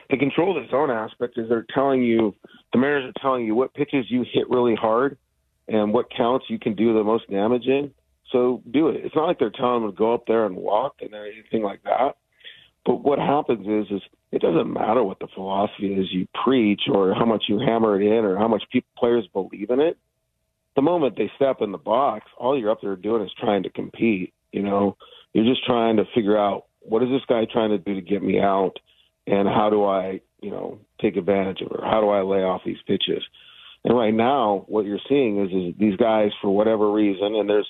the 0.10 0.18
control 0.18 0.54
the 0.54 0.68
zone 0.70 0.92
aspect 0.92 1.38
is 1.38 1.50
they're 1.50 1.66
telling 1.74 2.04
you 2.04 2.36
the 2.74 2.80
Mariners 2.80 3.14
are 3.16 3.22
telling 3.22 3.46
you 3.46 3.56
what 3.56 3.74
pitches 3.74 4.06
you 4.10 4.26
hit 4.32 4.50
really 4.50 4.76
hard 4.76 5.18
and 5.68 5.94
what 5.94 6.08
counts 6.16 6.46
you 6.50 6.60
can 6.60 6.76
do 6.76 6.94
the 6.94 7.04
most 7.04 7.30
damage 7.30 7.66
in. 7.66 7.92
So 8.32 8.62
do 8.72 8.90
it. 8.90 9.04
It's 9.04 9.16
not 9.16 9.26
like 9.26 9.40
they're 9.40 9.50
telling 9.50 9.84
them 9.84 9.92
to 9.92 9.98
go 9.98 10.14
up 10.14 10.26
there 10.28 10.46
and 10.46 10.56
walk 10.56 10.96
and 11.02 11.14
anything 11.14 11.64
like 11.64 11.84
that. 11.84 12.16
But 12.86 13.04
what 13.04 13.18
happens 13.18 13.66
is, 13.68 13.96
is 13.96 14.02
it 14.32 14.42
doesn't 14.42 14.72
matter 14.72 15.04
what 15.04 15.20
the 15.20 15.28
philosophy 15.34 15.94
is 15.94 16.08
you 16.12 16.28
preach 16.44 16.82
or 16.92 17.14
how 17.14 17.26
much 17.26 17.46
you 17.48 17.60
hammer 17.60 18.00
it 18.00 18.06
in 18.06 18.26
or 18.26 18.38
how 18.38 18.48
much 18.48 18.64
people, 18.72 18.90
players 18.98 19.28
believe 19.34 19.70
in 19.70 19.80
it. 19.80 19.98
The 20.76 20.82
moment 20.82 21.16
they 21.18 21.32
step 21.36 21.62
in 21.62 21.72
the 21.72 21.78
box, 21.78 22.26
all 22.38 22.60
you're 22.60 22.70
up 22.70 22.82
there 22.82 22.96
doing 22.96 23.24
is 23.24 23.32
trying 23.40 23.64
to 23.64 23.70
compete. 23.70 24.34
You 24.52 24.62
know, 24.62 24.98
you're 25.34 25.46
just 25.46 25.66
trying 25.66 25.98
to 25.98 26.04
figure 26.14 26.38
out 26.38 26.66
what 26.82 27.02
is 27.02 27.10
this 27.10 27.22
guy 27.28 27.46
trying 27.52 27.72
to 27.72 27.78
do 27.78 27.96
to 27.96 28.02
get 28.02 28.22
me 28.22 28.40
out, 28.40 28.74
and 29.28 29.48
how 29.48 29.70
do 29.70 29.84
I, 29.86 30.22
you 30.42 30.52
know, 30.52 30.80
take 31.02 31.18
advantage 31.18 31.62
of? 31.62 31.72
Or 31.72 31.84
how 31.84 32.02
do 32.02 32.10
I 32.10 32.22
lay 32.22 32.44
off 32.44 32.62
these 32.66 32.78
pitches? 32.88 33.24
And 33.84 33.96
right 33.96 34.14
now, 34.14 34.66
what 34.68 34.86
you're 34.86 35.00
seeing 35.08 35.44
is, 35.44 35.52
is 35.52 35.80
these 35.80 35.96
guys, 35.98 36.32
for 36.42 36.50
whatever 36.50 36.92
reason, 36.92 37.36
and 37.36 37.50
there's 37.50 37.68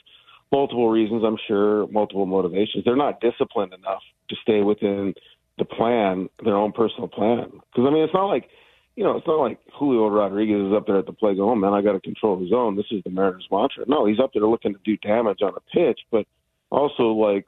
multiple 0.51 0.89
reasons, 0.89 1.23
I'm 1.25 1.37
sure, 1.47 1.87
multiple 1.87 2.25
motivations, 2.25 2.85
they're 2.85 2.95
not 2.95 3.19
disciplined 3.19 3.73
enough 3.73 4.01
to 4.29 4.35
stay 4.41 4.61
within 4.61 5.13
the 5.57 5.65
plan, 5.65 6.29
their 6.43 6.55
own 6.55 6.71
personal 6.71 7.07
plan. 7.07 7.51
Because, 7.51 7.87
I 7.87 7.91
mean, 7.91 8.03
it's 8.03 8.13
not 8.13 8.27
like, 8.27 8.49
you 8.95 9.03
know, 9.03 9.17
it's 9.17 9.27
not 9.27 9.41
like 9.41 9.59
Julio 9.77 10.07
Rodriguez 10.07 10.67
is 10.67 10.73
up 10.73 10.87
there 10.87 10.97
at 10.97 11.05
the 11.05 11.11
plate 11.11 11.35
going, 11.35 11.49
oh, 11.49 11.55
man, 11.55 11.73
I 11.73 11.81
got 11.81 11.93
to 11.93 11.99
control 11.99 12.39
the 12.39 12.47
zone. 12.47 12.77
This 12.77 12.85
is 12.91 13.03
the 13.03 13.09
Mariners' 13.09 13.47
mantra. 13.51 13.83
No, 13.87 14.05
he's 14.05 14.19
up 14.21 14.31
there 14.33 14.47
looking 14.47 14.73
to 14.73 14.79
do 14.85 14.95
damage 14.97 15.39
on 15.41 15.53
a 15.55 15.59
pitch, 15.75 15.99
but 16.11 16.25
also, 16.69 17.11
like, 17.11 17.45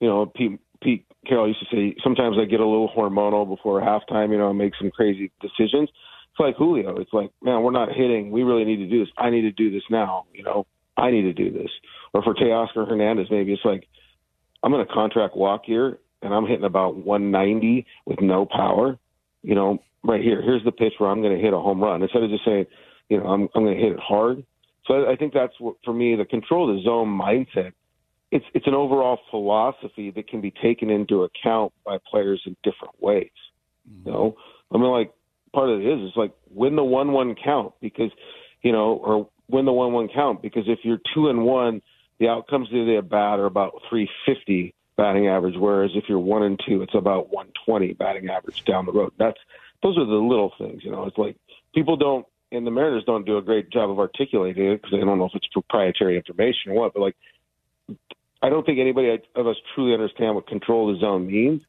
you 0.00 0.08
know, 0.08 0.26
Pete, 0.26 0.60
Pete 0.86 1.04
Carroll 1.26 1.48
used 1.48 1.58
to 1.58 1.66
say, 1.74 1.96
sometimes 2.04 2.36
I 2.40 2.44
get 2.44 2.60
a 2.60 2.64
little 2.64 2.88
hormonal 2.96 3.48
before 3.48 3.80
halftime, 3.80 4.30
you 4.30 4.38
know, 4.38 4.50
and 4.50 4.58
make 4.58 4.72
some 4.78 4.92
crazy 4.92 5.32
decisions. 5.40 5.88
It's 5.90 6.38
like 6.38 6.54
Julio. 6.56 6.96
It's 6.98 7.12
like, 7.12 7.30
man, 7.42 7.62
we're 7.62 7.72
not 7.72 7.88
hitting. 7.88 8.30
We 8.30 8.44
really 8.44 8.64
need 8.64 8.76
to 8.76 8.86
do 8.86 9.00
this. 9.00 9.12
I 9.18 9.30
need 9.30 9.42
to 9.42 9.50
do 9.50 9.72
this 9.72 9.82
now. 9.90 10.26
You 10.32 10.44
know, 10.44 10.64
I 10.96 11.10
need 11.10 11.22
to 11.22 11.32
do 11.32 11.50
this. 11.50 11.70
Or 12.14 12.22
for 12.22 12.34
Teoscar 12.34 12.88
Hernandez, 12.88 13.26
maybe 13.32 13.52
it's 13.52 13.64
like, 13.64 13.88
I'm 14.62 14.70
going 14.70 14.86
to 14.86 14.92
contract 14.92 15.36
walk 15.36 15.62
here, 15.64 15.98
and 16.22 16.32
I'm 16.32 16.46
hitting 16.46 16.64
about 16.64 16.94
190 16.94 17.84
with 18.04 18.20
no 18.20 18.46
power. 18.46 18.96
You 19.42 19.56
know, 19.56 19.78
right 20.04 20.22
here. 20.22 20.40
Here's 20.40 20.64
the 20.64 20.72
pitch 20.72 20.94
where 20.98 21.10
I'm 21.10 21.20
going 21.20 21.36
to 21.36 21.42
hit 21.42 21.52
a 21.52 21.58
home 21.58 21.82
run 21.82 22.02
instead 22.02 22.22
of 22.22 22.30
just 22.30 22.44
saying, 22.44 22.66
you 23.08 23.18
know, 23.18 23.26
I'm 23.26 23.48
I'm 23.54 23.64
going 23.64 23.76
to 23.76 23.82
hit 23.82 23.92
it 23.92 24.00
hard. 24.00 24.44
So 24.86 24.94
I, 24.94 25.12
I 25.12 25.16
think 25.16 25.32
that's 25.34 25.58
what 25.58 25.76
for 25.84 25.92
me 25.92 26.14
the 26.14 26.24
control 26.24 26.68
the 26.68 26.82
zone 26.82 27.08
mindset. 27.08 27.72
It's 28.36 28.44
it's 28.52 28.66
an 28.66 28.74
overall 28.74 29.18
philosophy 29.30 30.10
that 30.10 30.28
can 30.28 30.42
be 30.42 30.50
taken 30.50 30.90
into 30.90 31.22
account 31.22 31.72
by 31.86 31.96
players 32.10 32.42
in 32.44 32.54
different 32.62 32.94
ways. 33.00 33.30
You 33.86 33.92
mm-hmm. 34.00 34.10
know, 34.10 34.36
I 34.70 34.76
mean, 34.76 34.90
like 34.90 35.12
part 35.54 35.70
of 35.70 35.80
it 35.80 35.86
is 35.86 36.10
is 36.10 36.16
like 36.16 36.32
win 36.50 36.76
the 36.76 36.84
one 36.84 37.12
one 37.12 37.34
count 37.34 37.72
because 37.80 38.10
you 38.60 38.72
know, 38.72 38.92
or 38.92 39.30
win 39.48 39.64
the 39.64 39.72
one 39.72 39.94
one 39.94 40.08
count 40.14 40.42
because 40.42 40.64
if 40.66 40.80
you're 40.82 41.00
two 41.14 41.30
and 41.30 41.44
one, 41.44 41.80
the 42.18 42.28
outcomes 42.28 42.68
of 42.68 42.86
the 42.86 42.96
at 42.98 43.08
bat 43.08 43.38
are 43.38 43.46
about 43.46 43.80
three 43.88 44.06
fifty 44.26 44.74
batting 44.98 45.28
average, 45.28 45.56
whereas 45.56 45.92
if 45.94 46.04
you're 46.06 46.18
one 46.18 46.42
and 46.42 46.60
two, 46.68 46.82
it's 46.82 46.94
about 46.94 47.32
one 47.32 47.48
twenty 47.64 47.94
batting 47.94 48.28
average 48.28 48.64
down 48.64 48.84
the 48.84 48.92
road. 48.92 49.12
That's 49.18 49.38
those 49.82 49.96
are 49.96 50.04
the 50.04 50.12
little 50.12 50.52
things, 50.58 50.84
you 50.84 50.90
know. 50.90 51.04
It's 51.04 51.16
like 51.16 51.36
people 51.74 51.96
don't, 51.96 52.26
and 52.52 52.66
the 52.66 52.70
Mariners 52.70 53.04
don't 53.04 53.24
do 53.24 53.38
a 53.38 53.42
great 53.42 53.70
job 53.70 53.90
of 53.90 53.98
articulating 53.98 54.72
it 54.72 54.82
because 54.82 54.90
they 54.92 55.04
don't 55.04 55.18
know 55.18 55.24
if 55.24 55.34
it's 55.34 55.46
proprietary 55.48 56.16
information 56.16 56.72
or 56.72 56.74
what. 56.74 56.92
But 56.92 57.00
like, 57.00 57.16
I 58.42 58.48
don't 58.48 58.64
think 58.64 58.78
anybody 58.78 59.18
of 59.34 59.46
us 59.46 59.56
truly 59.74 59.94
understand 59.94 60.34
what 60.34 60.46
control 60.46 60.92
the 60.92 61.00
zone 61.00 61.26
means 61.26 61.62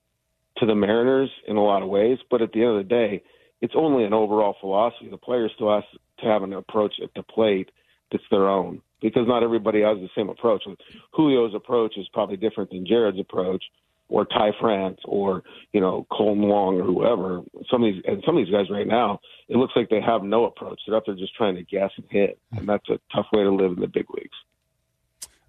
to 0.58 0.66
the 0.66 0.76
Mariners 0.76 1.30
in 1.48 1.56
a 1.56 1.64
lot 1.64 1.82
of 1.82 1.90
ways. 1.90 2.18
But 2.30 2.42
at 2.42 2.52
the 2.52 2.62
end 2.62 2.78
of 2.78 2.78
the 2.78 2.90
day, 2.90 3.24
it's 3.62 3.74
only 3.76 4.04
an 4.04 4.14
overall 4.14 4.56
philosophy. 4.60 5.08
The 5.10 5.18
player 5.18 5.50
still 5.56 5.74
has 5.74 5.84
to 6.20 6.26
have 6.26 6.44
an 6.44 6.54
approach 6.54 6.96
at 7.02 7.10
the 7.16 7.24
plate 7.24 7.70
that's 8.12 8.24
their 8.32 8.48
own 8.48 8.82
because 9.02 9.28
not 9.28 9.44
everybody 9.44 9.82
has 9.82 9.98
the 9.98 10.10
same 10.16 10.30
approach. 10.30 10.64
Julio's 11.16 11.54
approach 11.56 11.98
is 11.98 12.08
probably 12.14 12.38
different 12.38 12.70
than 12.72 12.86
Jared's 12.86 13.20
approach, 13.20 13.64
or 14.10 14.26
Ty 14.26 14.52
France, 14.60 15.00
or 15.06 15.44
you 15.74 15.82
know 15.82 16.08
Kolten 16.12 16.48
Wong, 16.48 16.80
or 16.80 16.84
whoever. 16.84 17.42
Some 17.70 17.84
of 17.84 17.94
these 17.94 18.02
and 18.06 18.24
some 18.26 18.38
of 18.38 18.46
these 18.46 18.54
guys 18.54 18.70
right 18.70 18.88
now, 18.88 19.20
it 19.50 19.58
looks 19.58 19.74
like 19.76 19.90
they 19.90 20.02
have 20.02 20.24
no 20.24 20.46
approach. 20.46 20.80
They're 20.88 20.96
up 20.96 21.04
there 21.06 21.16
just 21.16 21.36
trying 21.36 21.56
to 21.56 21.64
guess 21.64 21.92
and 21.98 22.06
hit, 22.10 22.40
and 22.54 22.68
that's 22.68 22.88
a 22.90 23.00
tough 23.14 23.28
way 23.34 23.44
to 23.44 23.52
live 23.52 23.74
in 23.74 23.82
the 23.82 23.88
big 23.88 24.06
leagues. 24.10 24.38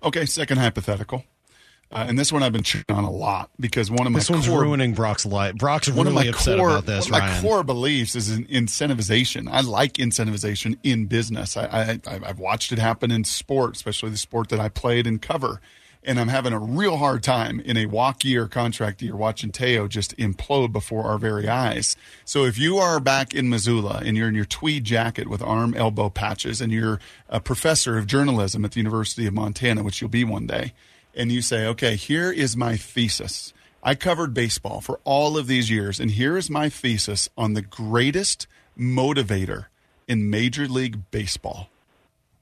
Okay, 0.02 0.24
second 0.26 0.58
hypothetical. 0.58 1.24
Uh, 1.90 2.04
and 2.06 2.18
this 2.18 2.30
one 2.30 2.42
I've 2.42 2.52
been 2.52 2.62
chewing 2.62 2.84
on 2.90 3.04
a 3.04 3.11
lot 3.11 3.48
because 3.58 3.90
one 3.90 4.06
of 4.06 4.12
my 4.12 4.18
This 4.18 4.28
one's 4.28 4.46
core, 4.46 4.61
ruining 4.61 4.92
Brock's 4.92 5.24
life. 5.24 5.54
Brock's 5.54 5.88
one 5.88 6.06
really 6.06 6.28
of 6.28 6.34
my 6.34 6.37
upset 6.37 6.58
core, 6.58 6.68
about 6.72 6.84
this, 6.84 7.11
one 7.11 7.20
of 7.22 7.24
my 7.26 7.30
Ryan. 7.30 7.42
core 7.42 7.64
beliefs 7.64 8.14
is 8.14 8.30
in 8.30 8.44
incentivization. 8.44 9.48
I 9.50 9.62
like 9.62 9.94
incentivization 9.94 10.76
in 10.82 11.06
business. 11.06 11.56
I, 11.56 11.64
I, 11.64 12.00
I- 12.06 12.20
I've 12.26 12.38
watched 12.38 12.72
it 12.72 12.78
happen 12.78 13.11
in 13.11 13.24
sport, 13.24 13.74
especially 13.76 14.11
the 14.11 14.18
sport 14.18 14.50
that 14.50 14.61
I 14.61 14.68
played 14.68 15.06
and 15.06 15.20
cover. 15.22 15.62
And 16.04 16.18
I'm 16.18 16.28
having 16.28 16.52
a 16.52 16.58
real 16.58 16.96
hard 16.96 17.22
time 17.22 17.61
in 17.61 17.76
a 17.76 17.87
walk 17.87 18.24
year 18.24 18.46
contract 18.46 19.02
year 19.02 19.16
watching 19.16 19.50
Teo 19.50 19.88
just 19.88 20.16
implode 20.16 20.72
before 20.72 21.04
our 21.04 21.18
very 21.18 21.48
eyes. 21.48 21.96
So 22.24 22.44
if 22.44 22.58
you 22.58 22.78
are 22.78 23.00
back 23.00 23.34
in 23.34 23.48
Missoula 23.48 24.02
and 24.04 24.16
you're 24.16 24.28
in 24.28 24.34
your 24.34 24.44
tweed 24.44 24.84
jacket 24.84 25.28
with 25.28 25.42
arm 25.42 25.74
elbow 25.74 26.08
patches 26.08 26.61
and 26.61 26.72
you're 26.72 27.00
a 27.28 27.40
professor 27.40 27.98
of 27.98 28.06
journalism 28.06 28.64
at 28.64 28.72
the 28.72 28.80
University 28.80 29.26
of 29.26 29.34
Montana, 29.34 29.82
which 29.82 30.00
you'll 30.00 30.08
be 30.08 30.24
one 30.24 30.46
day, 30.46 30.72
and 31.14 31.32
you 31.32 31.42
say, 31.42 31.66
okay, 31.66 31.96
here 31.96 32.30
is 32.30 32.56
my 32.56 32.76
thesis. 32.76 33.52
I 33.82 33.94
covered 33.94 34.34
baseball 34.34 34.80
for 34.80 35.00
all 35.04 35.37
of 35.37 35.46
these 35.46 35.70
years, 35.70 36.00
and 36.00 36.12
here 36.12 36.37
is 36.37 36.48
my 36.48 36.68
thesis 36.68 37.28
on 37.37 37.54
the 37.54 37.62
greatest 37.62 38.46
motivator 38.78 39.66
in 40.06 40.30
Major 40.30 40.66
League 40.66 41.11
Baseball. 41.11 41.68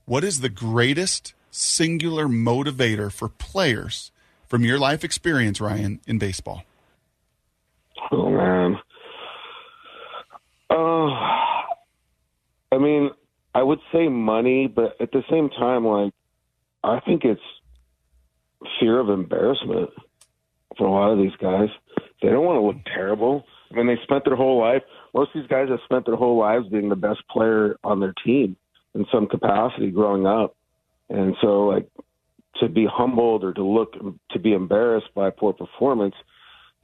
What 0.05 0.25
is 0.25 0.41
the 0.41 0.49
greatest 0.49 1.35
singular 1.57 2.27
motivator 2.27 3.11
for 3.11 3.29
players 3.29 4.11
from 4.47 4.65
your 4.65 4.79
life 4.79 5.03
experience, 5.03 5.61
Ryan, 5.61 6.01
in 6.07 6.19
baseball? 6.19 6.63
Oh 8.13 8.31
man. 8.31 8.79
Uh, 10.69 11.09
I 12.73 12.79
mean, 12.79 13.11
I 13.55 13.63
would 13.63 13.81
say 13.93 14.09
money, 14.09 14.67
but 14.67 15.01
at 15.01 15.13
the 15.13 15.23
same 15.31 15.49
time, 15.49 15.87
like, 15.87 16.13
I 16.85 17.01
think 17.01 17.25
it's 17.25 17.41
fear 18.79 18.99
of 18.99 19.09
embarrassment 19.09 19.91
for 20.77 20.87
a 20.87 20.91
lot 20.91 21.13
of 21.13 21.19
these 21.19 21.37
guys. 21.41 21.69
They 22.23 22.29
don't 22.29 22.45
want 22.45 22.59
to 22.59 22.67
look 22.67 22.85
terrible. 22.85 23.47
I 23.71 23.77
mean, 23.77 23.87
they 23.87 23.97
spent 24.03 24.25
their 24.25 24.37
whole 24.37 24.61
life. 24.61 24.83
Most 25.15 25.35
of 25.35 25.41
these 25.41 25.49
guys 25.49 25.69
have 25.71 25.81
spent 25.85 26.05
their 26.05 26.17
whole 26.17 26.39
lives 26.39 26.69
being 26.69 26.91
the 26.91 26.97
best 26.97 27.27
player 27.31 27.79
on 27.83 28.01
their 28.01 28.15
team 28.25 28.57
in 28.95 29.07
some 29.11 29.27
capacity 29.27 29.91
growing 29.91 30.27
up, 30.27 30.55
and 31.09 31.35
so 31.41 31.67
like 31.67 31.89
to 32.61 32.69
be 32.69 32.87
humbled 32.91 33.45
or 33.45 33.53
to 33.53 33.65
look 33.65 33.95
to 34.31 34.39
be 34.39 34.53
embarrassed 34.53 35.09
by 35.15 35.31
poor 35.31 35.53
performance 35.53 36.15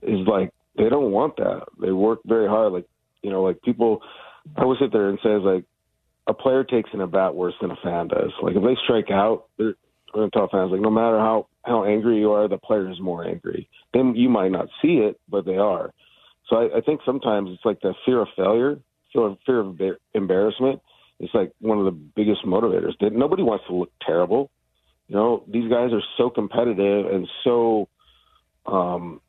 is 0.02 0.26
like 0.26 0.50
they 0.76 0.88
don't 0.88 1.12
want 1.12 1.36
that. 1.36 1.64
They 1.80 1.92
work 1.92 2.20
very 2.24 2.48
hard. 2.48 2.72
Like 2.72 2.86
you 3.22 3.30
know, 3.30 3.42
like 3.42 3.60
people. 3.62 4.00
I 4.56 4.64
would 4.64 4.78
sit 4.80 4.90
there 4.92 5.08
and 5.08 5.20
says 5.22 5.42
like 5.44 5.64
a 6.26 6.34
player 6.34 6.64
takes 6.64 6.90
an 6.92 7.00
at 7.00 7.10
bat 7.12 7.34
worse 7.34 7.54
than 7.60 7.70
a 7.70 7.76
fan 7.76 8.08
does. 8.08 8.32
Like 8.42 8.56
if 8.56 8.62
they 8.62 8.76
strike 8.84 9.10
out, 9.10 9.44
they're 9.56 9.74
going 10.12 10.30
to 10.30 10.36
tell 10.36 10.48
fans 10.50 10.72
like 10.72 10.80
no 10.80 10.90
matter 10.90 11.18
how 11.18 11.46
how 11.64 11.84
angry 11.84 12.18
you 12.18 12.32
are, 12.32 12.48
the 12.48 12.58
player 12.58 12.90
is 12.90 13.00
more 13.00 13.24
angry. 13.24 13.68
Then 13.94 14.14
you 14.16 14.28
might 14.28 14.50
not 14.50 14.66
see 14.80 14.96
it, 14.96 15.20
but 15.28 15.44
they 15.44 15.56
are. 15.56 15.92
So 16.48 16.56
I, 16.56 16.78
I 16.78 16.80
think 16.80 17.00
sometimes 17.06 17.50
it's 17.52 17.64
like 17.64 17.80
the 17.80 17.94
fear 18.04 18.20
of 18.20 18.28
failure, 18.36 18.78
fear 19.12 19.26
of, 19.26 19.38
fear 19.46 19.60
of 19.60 19.78
embarrassment. 20.14 20.80
It's 21.20 21.34
like 21.34 21.52
one 21.60 21.78
of 21.78 21.84
the 21.84 21.90
biggest 21.92 22.44
motivators. 22.44 22.92
That 23.00 23.12
nobody 23.12 23.42
wants 23.42 23.64
to 23.68 23.74
look 23.74 23.92
terrible. 24.04 24.50
You 25.08 25.16
know, 25.16 25.44
these 25.46 25.70
guys 25.70 25.92
are 25.92 26.02
so 26.16 26.30
competitive 26.30 27.06
and 27.06 27.28
so. 27.44 27.88
Um, 28.66 29.20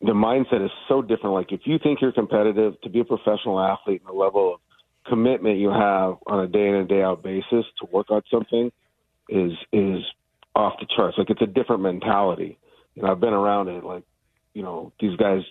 the 0.00 0.12
mindset 0.12 0.64
is 0.64 0.70
so 0.88 1.02
different. 1.02 1.34
Like 1.34 1.50
if 1.50 1.62
you 1.64 1.78
think 1.82 2.00
you're 2.00 2.12
competitive 2.12 2.80
to 2.82 2.88
be 2.88 3.00
a 3.00 3.04
professional 3.04 3.58
athlete 3.58 4.02
and 4.06 4.14
the 4.14 4.16
level 4.16 4.54
of 4.54 4.60
commitment 5.08 5.58
you 5.58 5.70
have 5.70 6.18
on 6.26 6.44
a 6.44 6.46
day 6.46 6.68
in 6.68 6.74
and 6.76 6.88
day 6.88 7.02
out 7.02 7.22
basis 7.22 7.64
to 7.80 7.88
work 7.90 8.08
on 8.10 8.22
something 8.30 8.70
is 9.28 9.52
is 9.72 10.04
off 10.54 10.74
the 10.78 10.86
charts. 10.94 11.18
Like 11.18 11.30
it's 11.30 11.42
a 11.42 11.46
different 11.46 11.82
mentality. 11.82 12.58
Know, 13.02 13.10
I've 13.10 13.20
been 13.20 13.32
around 13.32 13.68
it. 13.68 13.84
Like, 13.84 14.04
you 14.54 14.62
know, 14.62 14.92
these 15.00 15.16
guys, 15.16 15.42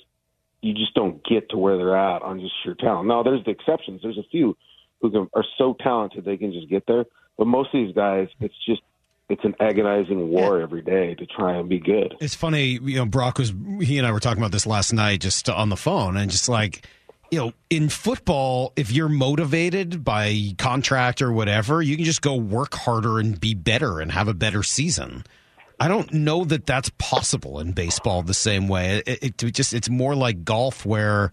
you 0.62 0.74
just 0.74 0.94
don't 0.94 1.24
get 1.26 1.50
to 1.50 1.58
where 1.58 1.78
they're 1.78 1.98
at 1.98 2.22
on 2.22 2.40
just 2.40 2.54
sheer 2.64 2.76
talent. 2.76 3.08
Now, 3.08 3.24
there's 3.24 3.44
the 3.46 3.52
exceptions. 3.52 4.02
There's 4.02 4.18
a 4.18 4.28
few 4.32 4.58
who 5.02 5.12
can, 5.12 5.30
are 5.34 5.46
so 5.58 5.76
talented 5.80 6.26
they 6.26 6.38
can 6.38 6.52
just 6.52 6.70
get 6.70 6.86
there. 6.88 7.06
But 7.38 7.48
most 7.48 7.68
of 7.74 7.86
these 7.86 7.96
guys, 7.96 8.28
it's 8.40 8.56
just 8.66 8.82
it's 9.30 9.44
an 9.44 9.56
agonizing 9.60 10.30
war 10.30 10.62
every 10.62 10.82
day 10.82 11.14
to 11.16 11.26
try 11.26 11.58
and 11.58 11.68
be 11.68 11.80
good. 11.80 12.16
It's 12.22 12.36
funny, 12.36 12.80
you 12.82 12.96
know, 12.96 13.06
Brock 13.06 13.38
was 13.38 13.54
he 13.82 13.98
and 13.98 14.08
I 14.08 14.12
were 14.12 14.20
talking 14.20 14.42
about 14.42 14.52
this 14.52 14.66
last 14.66 14.94
night 14.94 15.22
just 15.22 15.50
on 15.50 15.70
the 15.70 15.76
phone 15.76 16.16
and 16.18 16.32
just 16.32 16.48
like 16.48 16.88
you 17.30 17.40
know, 17.40 17.54
in 17.70 17.90
football, 17.90 18.72
if 18.76 18.92
you're 18.92 19.10
motivated 19.10 20.04
by 20.04 20.54
contract 20.58 21.22
or 21.22 21.32
whatever, 21.32 21.82
you 21.82 21.96
can 21.96 22.06
just 22.06 22.22
go 22.22 22.36
work 22.36 22.74
harder 22.74 23.20
and 23.20 23.40
be 23.40 23.54
better 23.54 24.00
and 24.00 24.12
have 24.12 24.28
a 24.28 24.34
better 24.34 24.64
season. 24.64 25.26
I 25.80 25.88
don't 25.88 26.12
know 26.14 26.44
that 26.46 26.66
that's 26.66 26.90
possible 26.98 27.60
in 27.60 27.74
baseball 27.74 28.24
the 28.24 28.34
same 28.34 28.68
way. 28.68 29.04
It, 29.06 29.44
it, 29.44 29.54
just 29.54 29.74
it's 29.74 29.90
more 29.90 30.16
like 30.16 30.44
golf 30.44 30.86
where 30.86 31.32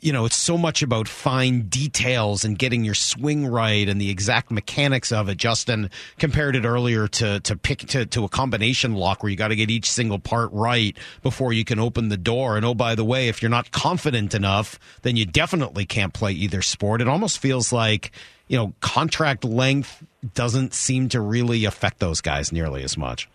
you 0.00 0.12
know, 0.12 0.24
it's 0.24 0.36
so 0.36 0.56
much 0.56 0.82
about 0.82 1.08
fine 1.08 1.62
details 1.62 2.44
and 2.44 2.58
getting 2.58 2.84
your 2.84 2.94
swing 2.94 3.46
right 3.46 3.88
and 3.88 4.00
the 4.00 4.10
exact 4.10 4.50
mechanics 4.50 5.12
of 5.12 5.28
it. 5.28 5.36
Justin 5.36 5.90
compared 6.18 6.56
it 6.56 6.64
earlier 6.64 7.08
to 7.08 7.40
to 7.40 7.56
pick 7.56 7.80
to, 7.80 8.06
to 8.06 8.24
a 8.24 8.28
combination 8.28 8.94
lock 8.94 9.22
where 9.22 9.30
you 9.30 9.36
got 9.36 9.48
to 9.48 9.56
get 9.56 9.70
each 9.70 9.90
single 9.90 10.18
part 10.18 10.50
right 10.52 10.96
before 11.22 11.52
you 11.52 11.64
can 11.64 11.78
open 11.78 12.08
the 12.08 12.16
door. 12.16 12.56
And 12.56 12.64
oh, 12.64 12.74
by 12.74 12.94
the 12.94 13.04
way, 13.04 13.28
if 13.28 13.42
you're 13.42 13.50
not 13.50 13.70
confident 13.70 14.34
enough, 14.34 14.78
then 15.02 15.16
you 15.16 15.26
definitely 15.26 15.84
can't 15.84 16.12
play 16.12 16.32
either 16.32 16.62
sport. 16.62 17.00
It 17.00 17.08
almost 17.08 17.38
feels 17.38 17.72
like 17.72 18.12
you 18.46 18.56
know 18.56 18.74
contract 18.80 19.44
length 19.44 20.04
doesn't 20.34 20.74
seem 20.74 21.08
to 21.10 21.20
really 21.20 21.64
affect 21.64 21.98
those 21.98 22.20
guys 22.20 22.52
nearly 22.52 22.82
as 22.82 22.96
much. 22.96 23.28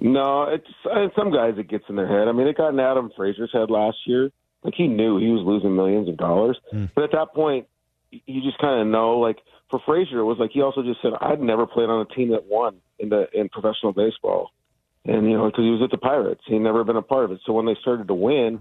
No, 0.00 0.44
it's 0.44 0.68
uh, 0.88 1.08
some 1.16 1.32
guys 1.32 1.54
it 1.58 1.68
gets 1.68 1.84
in 1.88 1.96
their 1.96 2.06
head. 2.06 2.28
I 2.28 2.32
mean, 2.32 2.46
it 2.46 2.56
got 2.56 2.68
in 2.68 2.78
Adam 2.78 3.10
Frazier's 3.16 3.50
head 3.52 3.68
last 3.68 3.96
year 4.06 4.30
like 4.62 4.74
he 4.76 4.88
knew 4.88 5.18
he 5.18 5.28
was 5.28 5.42
losing 5.44 5.76
millions 5.76 6.08
of 6.08 6.16
dollars, 6.16 6.58
mm. 6.72 6.90
but 6.94 7.04
at 7.04 7.12
that 7.12 7.34
point, 7.34 7.66
you 8.10 8.42
just 8.42 8.58
kind 8.58 8.80
of 8.80 8.86
know. 8.86 9.18
Like 9.18 9.38
for 9.70 9.80
Frazier, 9.86 10.18
it 10.18 10.24
was 10.24 10.38
like 10.38 10.50
he 10.52 10.62
also 10.62 10.82
just 10.82 11.00
said, 11.02 11.12
"I'd 11.20 11.40
never 11.40 11.66
played 11.66 11.88
on 11.88 12.00
a 12.00 12.14
team 12.14 12.30
that 12.30 12.44
won 12.46 12.76
in 12.98 13.08
the 13.08 13.26
in 13.32 13.48
professional 13.48 13.92
baseball," 13.92 14.50
and 15.04 15.30
you 15.30 15.36
know 15.36 15.46
because 15.46 15.62
he 15.62 15.70
was 15.70 15.82
at 15.82 15.90
the 15.90 15.98
Pirates, 15.98 16.42
he'd 16.46 16.58
never 16.58 16.84
been 16.84 16.96
a 16.96 17.02
part 17.02 17.24
of 17.24 17.32
it. 17.32 17.40
So 17.46 17.52
when 17.52 17.66
they 17.66 17.76
started 17.80 18.08
to 18.08 18.14
win 18.14 18.60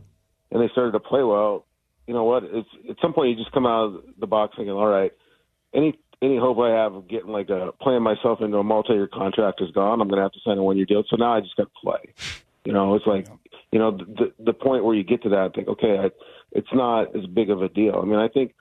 and 0.51 0.61
they 0.61 0.69
started 0.69 0.91
to 0.91 0.99
play 0.99 1.23
well, 1.23 1.65
you 2.05 2.13
know 2.13 2.23
what? 2.23 2.43
It's 2.43 2.69
at 2.89 2.97
some 3.01 3.13
point 3.13 3.29
you 3.29 3.43
just 3.43 3.51
come 3.51 3.65
out 3.65 3.85
of 3.85 4.03
the 4.19 4.27
box 4.27 4.55
thinking, 4.55 4.73
"All 4.73 4.87
right, 4.87 5.11
any 5.73 5.97
any 6.21 6.37
hope 6.37 6.59
I 6.59 6.69
have 6.69 6.93
of 6.93 7.07
getting 7.07 7.29
like 7.29 7.49
a 7.49 7.71
playing 7.81 8.03
myself 8.03 8.41
into 8.41 8.57
a 8.57 8.63
multi-year 8.63 9.07
contract 9.07 9.61
is 9.61 9.71
gone. 9.71 10.01
I'm 10.01 10.07
going 10.07 10.17
to 10.17 10.23
have 10.23 10.31
to 10.33 10.39
sign 10.45 10.57
a 10.57 10.63
one-year 10.63 10.85
deal. 10.85 11.03
So 11.09 11.15
now 11.15 11.33
I 11.33 11.41
just 11.41 11.55
got 11.55 11.63
to 11.63 11.79
play." 11.81 12.13
You 12.65 12.73
know, 12.73 12.95
it's 12.95 13.07
like 13.07 13.27
you 13.71 13.79
know, 13.79 13.91
the 13.91 14.33
the 14.39 14.53
point 14.53 14.83
where 14.83 14.95
you 14.95 15.03
get 15.03 15.23
to 15.23 15.29
that, 15.29 15.51
think, 15.55 15.67
okay, 15.67 15.97
I, 15.99 16.09
it's 16.51 16.67
not 16.73 17.15
as 17.15 17.25
big 17.25 17.49
of 17.49 17.61
a 17.61 17.69
deal. 17.69 17.99
I 18.01 18.05
mean, 18.05 18.19
I 18.19 18.27
think 18.27 18.53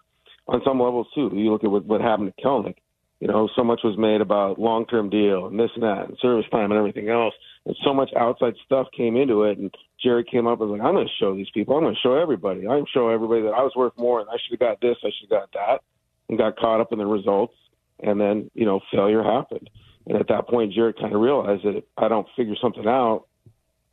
on 0.49 0.63
some 0.65 0.81
levels 0.81 1.07
too. 1.15 1.31
You 1.33 1.53
look 1.53 1.65
at 1.65 1.71
what, 1.71 1.85
what 1.85 2.01
happened 2.01 2.33
to 2.37 2.43
Kelenic. 2.43 2.77
You 3.21 3.29
know, 3.29 3.49
so 3.57 3.65
much 3.65 3.81
was 3.83 3.97
made 3.97 4.21
about 4.21 4.59
long 4.59 4.85
term 4.87 5.09
deal 5.09 5.47
and 5.47 5.59
this 5.59 5.71
and 5.75 5.83
that 5.83 6.09
and 6.09 6.19
service 6.21 6.45
time 6.51 6.71
and 6.71 6.79
everything 6.79 7.09
else. 7.09 7.33
And 7.65 7.75
so 7.83 7.95
much 7.95 8.11
outside 8.15 8.55
stuff 8.65 8.89
came 8.95 9.17
into 9.17 9.45
it. 9.45 9.57
And 9.57 9.75
Jerry 10.03 10.23
came 10.23 10.47
up 10.47 10.61
and 10.61 10.71
was 10.71 10.79
like, 10.79 10.87
I'm 10.87 10.95
going 10.95 11.07
to 11.07 11.13
show 11.19 11.35
these 11.35 11.49
people. 11.55 11.77
I'm 11.77 11.83
going 11.83 11.95
to 11.95 12.01
show 12.01 12.15
everybody. 12.15 12.61
I'm 12.61 12.67
going 12.67 12.85
to 12.85 12.91
show 12.93 13.09
everybody 13.09 13.43
that 13.43 13.55
I 13.57 13.63
was 13.63 13.73
worth 13.75 13.95
more 13.97 14.21
and 14.21 14.29
I 14.29 14.35
should 14.35 14.61
have 14.61 14.69
got 14.69 14.81
this. 14.83 14.99
I 15.03 15.09
should 15.19 15.31
have 15.31 15.51
got 15.51 15.53
that. 15.53 15.81
And 16.29 16.37
got 16.37 16.59
caught 16.59 16.81
up 16.81 16.93
in 16.93 16.99
the 16.99 17.07
results. 17.07 17.55
And 18.01 18.21
then, 18.21 18.51
you 18.53 18.67
know, 18.67 18.81
failure 18.93 19.23
happened. 19.23 19.71
And 20.07 20.19
at 20.19 20.29
that 20.29 20.49
point, 20.49 20.75
Jerry 20.75 20.93
kind 20.93 21.15
of 21.15 21.21
realized 21.21 21.65
that 21.65 21.77
if 21.77 21.85
I 21.97 22.09
don't 22.09 22.27
figure 22.37 22.55
something 22.61 22.87
out, 22.87 23.25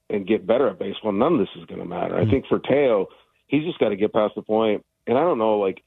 and 0.10 0.28
get 0.28 0.46
better 0.46 0.68
at 0.70 0.80
baseball, 0.80 1.12
none 1.12 1.34
of 1.34 1.39
this 1.39 1.50
is 1.58 1.66
going 1.66 1.80
to 1.80 1.86
matter. 1.86 2.16
Mm-hmm. 2.16 2.28
I 2.28 2.32
think 2.32 2.46
for 2.48 2.60
Teo, 2.60 3.08
he's 3.48 3.63
just 3.63 3.80
got 3.80 3.89
to 3.89 3.96
get 3.96 4.13
past 4.13 4.36
the 4.36 4.42
point. 4.42 4.86
and 5.08 5.18
I 5.18 5.22
don't 5.22 5.38
know, 5.38 5.58
like 5.58 5.82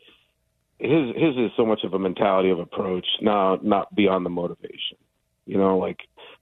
his 0.78 1.14
his 1.16 1.36
is 1.36 1.50
so 1.56 1.64
much 1.64 1.80
of 1.84 1.94
a 1.94 1.98
mentality 1.98 2.50
of 2.50 2.58
approach, 2.58 3.06
not 3.20 3.64
not 3.64 3.94
beyond 3.94 4.26
the 4.26 4.30
motivation. 4.30 4.98
You 5.46 5.58
know, 5.58 5.78
like 5.78 5.98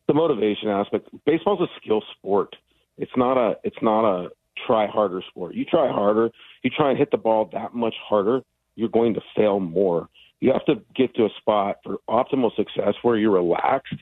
the 0.09 0.15
motivation 0.15 0.69
aspect. 0.69 1.09
Baseball's 1.25 1.61
a 1.61 1.81
skill 1.81 2.03
sport. 2.17 2.57
It's 2.99 3.13
not 3.17 3.37
a 3.37 3.57
it's 3.65 3.81
not 3.83 4.05
a 4.05 4.31
try 4.67 4.87
harder 4.87 5.23
sport. 5.29 5.55
You 5.55 5.65
try 5.65 5.91
harder, 5.91 6.31
you 6.63 6.71
try 6.71 6.91
and 6.91 6.99
hit 6.99 7.11
the 7.11 7.17
ball 7.17 7.49
that 7.53 7.75
much 7.75 7.95
harder, 8.09 8.43
you're 8.77 8.89
going 8.89 9.15
to 9.15 9.21
fail 9.37 9.61
more. 9.61 10.09
You 10.41 10.53
have 10.53 10.65
to 10.67 10.83
get 10.95 11.15
to 11.17 11.25
a 11.25 11.29
spot 11.39 11.79
for 11.85 11.99
optimal 12.09 12.55
success 12.55 12.95
where 13.03 13.17
you're 13.17 13.33
relaxed 13.33 13.95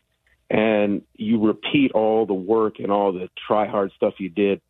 and 0.53 1.01
you 1.15 1.43
repeat 1.43 1.93
all 1.93 2.27
the 2.27 2.35
work 2.35 2.75
and 2.79 2.93
all 2.93 3.11
the 3.11 3.29
try 3.47 3.67
hard 3.67 3.91
stuff 3.97 4.15
you 4.19 4.29
did 4.29 4.61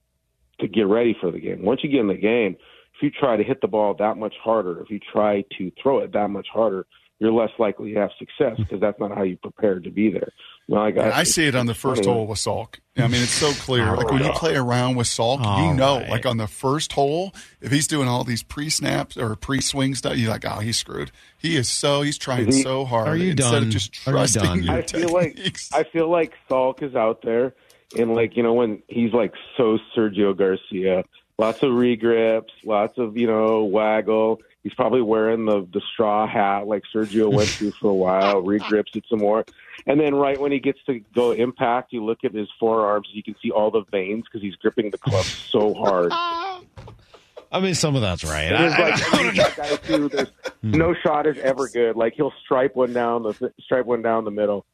to 0.61 0.69
get 0.69 0.87
ready 0.87 1.15
for 1.21 1.33
the 1.33 1.41
game. 1.41 1.65
Once 1.65 1.81
you 1.83 1.91
get 1.91 2.01
in 2.01 2.07
the 2.07 2.15
game, 2.15 2.57
if 2.95 3.03
you 3.03 3.11
try 3.11 3.37
to 3.37 3.43
hit 3.43 3.61
the 3.61 3.67
ball 3.67 3.93
that 3.99 4.17
much 4.17 4.35
harder, 4.43 4.81
if 4.81 4.91
you 4.91 5.01
try 5.13 5.45
to 5.59 5.73
throw 5.83 5.99
it 5.99 6.13
that 6.13 6.29
much 6.29 6.47
harder, 6.53 6.87
you're 7.23 7.33
less 7.33 7.53
likely 7.57 7.95
to 7.95 8.01
have 8.01 8.11
success 8.19 8.57
because 8.59 8.81
that's 8.81 8.99
not 8.99 9.17
how 9.17 9.23
you 9.23 9.37
prepared 9.37 9.85
to 9.85 9.91
be 9.91 10.11
there. 10.11 10.33
Well, 10.67 10.83
I, 10.83 10.91
got, 10.91 11.13
I 11.13 11.23
see 11.23 11.47
it 11.47 11.55
on 11.55 11.67
the 11.67 11.75
first 11.75 12.05
hole 12.05 12.27
with 12.27 12.39
Salk. 12.39 12.81
I 12.97 13.07
mean, 13.07 13.23
it's 13.23 13.31
so 13.31 13.53
clear. 13.53 13.91
Oh, 13.91 13.95
like 13.95 14.11
when 14.11 14.25
you 14.25 14.33
play 14.33 14.57
around 14.57 14.97
with 14.97 15.07
Salk, 15.07 15.41
oh, 15.45 15.69
you 15.69 15.75
know, 15.75 15.99
right. 15.99 16.11
like 16.11 16.27
on 16.27 16.39
the 16.39 16.49
first 16.49 16.95
hole, 16.95 17.33
if 17.61 17.71
he's 17.71 17.87
doing 17.87 18.09
all 18.09 18.25
these 18.25 18.43
pre 18.43 18.69
snaps 18.71 19.17
or 19.17 19.37
pre 19.37 19.61
swing 19.61 19.95
stuff, 19.95 20.17
you're 20.17 20.33
like, 20.33 20.45
oh, 20.45 20.59
he's 20.59 20.79
screwed. 20.79 21.13
He 21.39 21.57
is 21.57 21.69
so 21.69 22.03
he's 22.03 22.19
trying 22.19 22.47
he, 22.47 22.61
so 22.61 22.85
hard. 22.85 23.07
Are 23.07 23.17
you 23.17 23.31
instead 23.31 23.53
done? 23.53 23.63
of 23.63 23.69
just 23.69 23.93
trusting 23.93 24.69
I 24.69 24.83
feel 24.83 25.11
like 25.11 25.39
I 25.73 25.85
feel 25.85 26.09
like 26.09 26.35
Salk 26.51 26.83
is 26.83 26.97
out 26.97 27.23
there, 27.23 27.55
and 27.97 28.17
like 28.17 28.37
you 28.37 28.43
know 28.43 28.55
when 28.55 28.83
he's 28.89 29.13
like 29.13 29.35
so 29.57 29.79
Sergio 29.97 30.37
Garcia, 30.37 31.05
lots 31.39 31.63
of 31.63 31.71
regrips, 31.71 32.51
lots 32.65 32.99
of 32.99 33.17
you 33.17 33.29
know 33.29 33.63
waggle. 33.63 34.41
He's 34.63 34.75
probably 34.75 35.03
wearing 35.03 35.45
the 35.45 35.67
the 35.73 35.83
straw 35.93 36.27
hat 36.27 36.67
like 36.67 36.83
Sergio 36.95 37.33
went 37.33 37.49
through 37.49 37.73
for 37.73 37.91
a 37.91 37.95
while, 37.95 38.43
regrips 38.43 38.95
it 38.95 39.05
some 39.09 39.19
more, 39.19 39.45
and 39.87 40.01
then 40.01 40.15
right 40.15 40.41
when 40.41 40.53
he 40.53 40.61
gets 40.61 40.79
to 40.87 41.01
go 41.15 41.33
impact, 41.33 41.93
you 41.93 42.05
look 42.05 42.19
at 42.25 42.33
his 42.33 42.49
forearms, 42.61 43.09
you 43.13 43.23
can 43.23 43.35
see 43.43 43.51
all 43.51 43.71
the 43.71 43.83
veins 43.91 44.25
because 44.25 44.41
he's 44.43 44.55
gripping 44.57 44.91
the 44.91 44.99
club 44.99 45.25
so 45.25 45.75
hard. 45.75 46.13
I 47.53 47.61
mean, 47.61 47.75
some 47.75 47.95
of 47.95 48.01
that's 48.01 48.25
right. 48.25 48.49
There's 48.49 48.73
I- 48.73 48.79
like 48.79 49.13
and 49.13 49.37
there's 49.37 49.37
that 49.37 49.57
guy 49.57 49.77
too. 49.77 50.09
There's 50.09 50.29
hmm. 50.63 50.71
no 50.71 50.95
shot 50.95 51.27
is 51.27 51.37
ever 51.39 51.69
good. 51.69 51.97
Like 51.97 52.15
he'll 52.15 52.33
stripe 52.45 52.75
one 52.75 52.93
down 52.95 53.25
the 53.25 53.53
stripe 53.61 53.85
one 53.85 54.01
down 54.01 54.25
the 54.25 54.31
middle, 54.31 54.65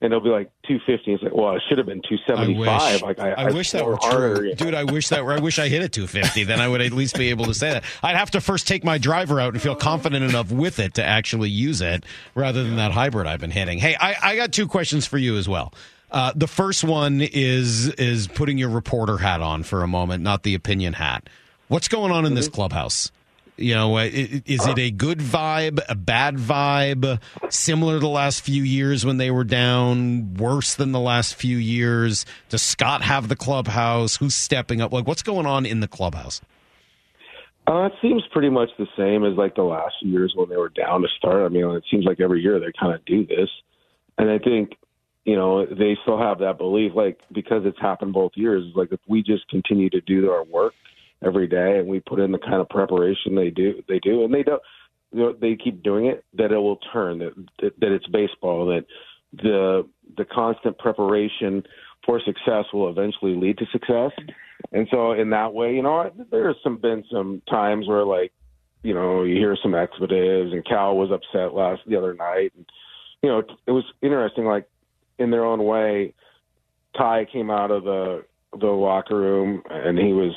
and 0.00 0.12
it'll 0.12 0.22
be 0.22 0.30
like 0.30 0.50
250. 0.68 1.12
It's 1.12 1.22
like, 1.22 1.34
well, 1.34 1.56
it 1.56 1.62
should 1.68 1.78
have 1.78 1.86
been 1.86 2.00
I 2.04 2.08
275. 2.08 2.92
wish, 2.92 3.02
like 3.02 3.18
I, 3.18 3.32
I, 3.32 3.50
wish 3.50 3.72
that 3.72 3.84
were 3.84 3.96
harder, 3.96 4.36
true, 4.36 4.54
dude. 4.56 4.74
I 4.74 4.84
wish 4.84 5.08
that 5.08 5.24
were. 5.24 5.32
I 5.32 5.40
wish 5.40 5.58
I 5.58 5.68
hit 5.68 5.82
a 5.82 5.88
250. 5.88 6.44
Then 6.44 6.60
I 6.60 6.68
would 6.68 6.80
at 6.80 6.92
least 6.92 7.16
be 7.16 7.30
able 7.30 7.46
to 7.46 7.54
say 7.54 7.72
that. 7.72 7.84
I'd 8.02 8.16
have 8.16 8.30
to 8.32 8.40
first 8.40 8.68
take 8.68 8.84
my 8.84 8.98
driver 8.98 9.40
out 9.40 9.54
and 9.54 9.62
feel 9.62 9.74
confident 9.74 10.24
enough 10.24 10.52
with 10.52 10.78
it 10.78 10.94
to 10.94 11.04
actually 11.04 11.50
use 11.50 11.80
it, 11.80 12.04
rather 12.34 12.62
than 12.62 12.76
that 12.76 12.92
hybrid 12.92 13.26
I've 13.26 13.40
been 13.40 13.50
hitting. 13.50 13.78
Hey, 13.78 13.96
I, 14.00 14.14
I 14.22 14.36
got 14.36 14.52
two 14.52 14.68
questions 14.68 15.06
for 15.06 15.18
you 15.18 15.36
as 15.36 15.48
well. 15.48 15.74
Uh, 16.10 16.32
the 16.34 16.48
first 16.48 16.84
one 16.84 17.20
is 17.20 17.88
is 17.88 18.28
putting 18.28 18.56
your 18.56 18.70
reporter 18.70 19.18
hat 19.18 19.42
on 19.42 19.62
for 19.64 19.82
a 19.82 19.88
moment, 19.88 20.22
not 20.22 20.42
the 20.42 20.54
opinion 20.54 20.92
hat. 20.94 21.28
What's 21.66 21.88
going 21.88 22.12
on 22.12 22.24
in 22.24 22.34
this 22.34 22.48
clubhouse? 22.48 23.10
You 23.58 23.74
know, 23.74 23.98
i- 23.98 24.04
is 24.46 24.66
it 24.66 24.78
a 24.78 24.90
good 24.92 25.18
vibe, 25.18 25.80
a 25.88 25.96
bad 25.96 26.36
vibe, 26.36 27.20
similar 27.50 27.94
to 27.94 28.00
the 28.00 28.08
last 28.08 28.42
few 28.44 28.62
years 28.62 29.04
when 29.04 29.16
they 29.16 29.32
were 29.32 29.42
down, 29.42 30.34
worse 30.34 30.74
than 30.76 30.92
the 30.92 31.00
last 31.00 31.34
few 31.34 31.56
years? 31.56 32.24
Does 32.50 32.62
Scott 32.62 33.02
have 33.02 33.28
the 33.28 33.34
clubhouse? 33.34 34.16
Who's 34.16 34.36
stepping 34.36 34.80
up? 34.80 34.92
Like, 34.92 35.08
what's 35.08 35.22
going 35.22 35.44
on 35.46 35.66
in 35.66 35.80
the 35.80 35.88
clubhouse? 35.88 36.40
Uh, 37.66 37.86
it 37.86 37.92
seems 38.00 38.22
pretty 38.32 38.48
much 38.48 38.70
the 38.78 38.86
same 38.96 39.24
as 39.24 39.36
like 39.36 39.54
the 39.56 39.62
last 39.62 39.96
years 40.02 40.32
when 40.36 40.48
they 40.48 40.56
were 40.56 40.70
down 40.70 41.02
to 41.02 41.08
start. 41.18 41.42
I 41.44 41.48
mean, 41.48 41.68
it 41.72 41.84
seems 41.90 42.04
like 42.04 42.20
every 42.20 42.40
year 42.40 42.58
they 42.60 42.72
kind 42.78 42.94
of 42.94 43.04
do 43.04 43.26
this, 43.26 43.50
and 44.16 44.30
I 44.30 44.38
think 44.38 44.70
you 45.24 45.36
know 45.36 45.66
they 45.66 45.98
still 46.02 46.18
have 46.18 46.38
that 46.38 46.56
belief, 46.56 46.92
like 46.94 47.18
because 47.30 47.66
it's 47.66 47.78
happened 47.78 48.14
both 48.14 48.32
years. 48.36 48.64
Like 48.74 48.92
if 48.92 49.00
we 49.06 49.22
just 49.22 49.46
continue 49.48 49.90
to 49.90 50.00
do 50.00 50.30
our 50.30 50.44
work 50.44 50.72
every 51.24 51.46
day 51.46 51.78
and 51.78 51.88
we 51.88 52.00
put 52.00 52.20
in 52.20 52.32
the 52.32 52.38
kind 52.38 52.60
of 52.60 52.68
preparation 52.68 53.34
they 53.34 53.50
do, 53.50 53.82
they 53.88 53.98
do, 53.98 54.24
and 54.24 54.32
they 54.32 54.42
don't. 54.42 54.62
You 55.10 55.20
know, 55.20 55.32
they 55.32 55.56
keep 55.56 55.82
doing 55.82 56.06
it. 56.06 56.24
That 56.34 56.52
it 56.52 56.58
will 56.58 56.78
turn. 56.92 57.18
That 57.18 57.32
that, 57.80 57.92
it's 57.92 58.06
baseball. 58.08 58.66
That 58.66 58.84
the 59.32 59.88
the 60.16 60.24
constant 60.24 60.78
preparation 60.78 61.62
for 62.04 62.20
success 62.20 62.64
will 62.72 62.90
eventually 62.90 63.34
lead 63.34 63.58
to 63.58 63.66
success. 63.72 64.12
And 64.72 64.86
so 64.90 65.12
in 65.12 65.30
that 65.30 65.54
way, 65.54 65.74
you 65.74 65.82
know, 65.82 66.10
there's 66.30 66.56
some 66.62 66.78
been 66.78 67.04
some 67.10 67.42
times 67.48 67.86
where 67.86 68.04
like, 68.04 68.32
you 68.82 68.92
know, 68.92 69.22
you 69.22 69.36
hear 69.36 69.56
some 69.62 69.74
expletives 69.74 70.52
and 70.52 70.64
Cal 70.66 70.96
was 70.96 71.10
upset 71.10 71.54
last 71.54 71.82
the 71.86 71.96
other 71.96 72.14
night 72.14 72.52
and 72.56 72.66
you 73.22 73.28
know, 73.28 73.42
it 73.66 73.70
was 73.70 73.84
interesting 74.02 74.44
like 74.44 74.68
in 75.18 75.30
their 75.30 75.44
own 75.44 75.64
way 75.64 76.14
Ty 76.96 77.26
came 77.32 77.50
out 77.50 77.70
of 77.70 77.84
the 77.84 78.24
the 78.58 78.66
locker 78.66 79.16
room 79.16 79.62
and 79.70 79.98
he 79.98 80.12
was 80.12 80.32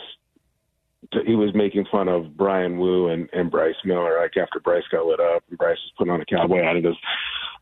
he 1.26 1.36
was 1.36 1.54
making 1.56 1.86
fun 1.92 2.08
of 2.08 2.38
Bryan 2.38 2.78
Woo 2.78 3.08
and, 3.08 3.28
and 3.34 3.50
Bryce 3.50 3.76
Miller, 3.84 4.20
like 4.22 4.38
after 4.38 4.60
Bryce 4.60 4.84
got 4.92 5.06
lit 5.06 5.20
up 5.20 5.44
and 5.50 5.58
Bryce 5.58 5.78
was 5.78 5.92
putting 5.98 6.14
on 6.14 6.22
a 6.22 6.26
cowboy 6.26 6.64
hat. 6.64 6.76
He 6.76 6.82
goes, 6.82 6.98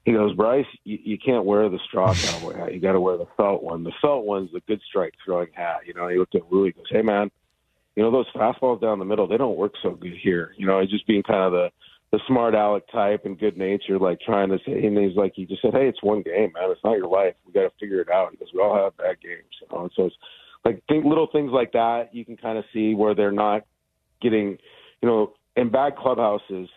he 0.05 0.11
goes, 0.11 0.35
Bryce, 0.35 0.65
you, 0.83 0.99
you 1.03 1.17
can't 1.17 1.45
wear 1.45 1.69
the 1.69 1.79
straw 1.87 2.13
cowboy 2.13 2.57
hat. 2.57 2.73
You 2.73 2.79
got 2.79 2.93
to 2.93 2.99
wear 2.99 3.17
the 3.17 3.27
felt 3.37 3.63
one. 3.63 3.83
The 3.83 3.93
felt 4.01 4.25
one's 4.25 4.51
the 4.51 4.61
good 4.67 4.81
strike 4.87 5.13
throwing 5.23 5.49
hat. 5.53 5.81
You 5.85 5.93
know, 5.93 6.07
he 6.09 6.17
looked 6.17 6.35
at 6.35 6.51
Wu. 6.51 6.65
He 6.65 6.71
goes, 6.71 6.85
hey 6.89 7.01
man, 7.01 7.31
you 7.95 8.03
know 8.03 8.11
those 8.11 8.29
fastballs 8.35 8.81
down 8.81 8.99
the 8.99 9.05
middle, 9.05 9.27
they 9.27 9.37
don't 9.37 9.57
work 9.57 9.73
so 9.81 9.91
good 9.91 10.15
here. 10.21 10.53
You 10.57 10.67
know, 10.67 10.81
just 10.85 11.07
being 11.07 11.23
kind 11.23 11.43
of 11.43 11.51
the 11.51 11.69
the 12.11 12.19
smart 12.27 12.55
aleck 12.55 12.83
type 12.91 13.25
and 13.25 13.39
good 13.39 13.55
natured, 13.55 14.01
like 14.01 14.19
trying 14.19 14.49
to 14.49 14.57
say. 14.65 14.83
And 14.85 14.97
he's 14.97 15.15
like, 15.15 15.33
he 15.35 15.45
just 15.45 15.61
said, 15.61 15.73
hey, 15.73 15.87
it's 15.87 16.01
one 16.01 16.23
game, 16.23 16.51
man. 16.55 16.71
It's 16.71 16.83
not 16.83 16.97
your 16.97 17.07
life. 17.07 17.35
We 17.45 17.53
got 17.53 17.63
to 17.69 17.71
figure 17.79 18.01
it 18.01 18.09
out. 18.09 18.31
because 18.31 18.47
we 18.53 18.61
all 18.61 18.75
have 18.75 18.97
bad 18.97 19.21
games. 19.21 19.43
You 19.61 19.67
know, 19.71 19.83
and 19.83 19.91
so 19.95 20.05
it's 20.05 20.15
like 20.65 20.83
think 20.87 21.05
little 21.05 21.27
things 21.31 21.51
like 21.51 21.71
that. 21.73 22.13
You 22.13 22.25
can 22.25 22.37
kind 22.37 22.57
of 22.57 22.65
see 22.73 22.93
where 22.93 23.15
they're 23.15 23.31
not 23.31 23.63
getting, 24.21 24.57
you 25.01 25.07
know, 25.07 25.33
in 25.55 25.69
bad 25.69 25.95
clubhouses 25.95 26.69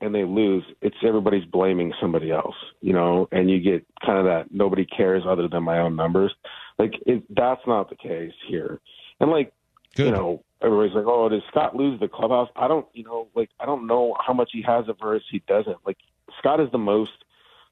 and 0.00 0.14
they 0.14 0.24
lose, 0.24 0.64
it's 0.80 0.96
everybody's 1.06 1.44
blaming 1.44 1.92
somebody 2.00 2.32
else, 2.32 2.56
you 2.80 2.92
know, 2.92 3.28
and 3.30 3.48
you 3.48 3.60
get 3.60 3.86
kind 4.04 4.18
of 4.18 4.24
that 4.24 4.52
nobody 4.52 4.84
cares 4.84 5.22
other 5.26 5.46
than 5.48 5.62
my 5.62 5.78
own 5.78 5.94
numbers. 5.94 6.34
Like 6.78 6.94
it, 7.06 7.22
that's 7.34 7.60
not 7.66 7.88
the 7.88 7.96
case 7.96 8.32
here. 8.48 8.80
And 9.20 9.30
like, 9.30 9.52
you 9.96 10.10
know, 10.10 10.42
everybody's 10.60 10.94
like, 10.94 11.04
oh, 11.06 11.28
does 11.28 11.42
Scott 11.50 11.76
lose 11.76 12.00
the 12.00 12.08
clubhouse? 12.08 12.48
I 12.56 12.66
don't, 12.66 12.86
you 12.94 13.04
know, 13.04 13.28
like 13.34 13.50
I 13.60 13.66
don't 13.66 13.86
know 13.86 14.16
how 14.24 14.32
much 14.32 14.50
he 14.52 14.62
has 14.62 14.88
of 14.88 14.98
versus 14.98 15.26
he 15.30 15.42
doesn't. 15.46 15.76
Like 15.86 15.98
Scott 16.38 16.60
is 16.60 16.70
the 16.72 16.78
most, 16.78 17.12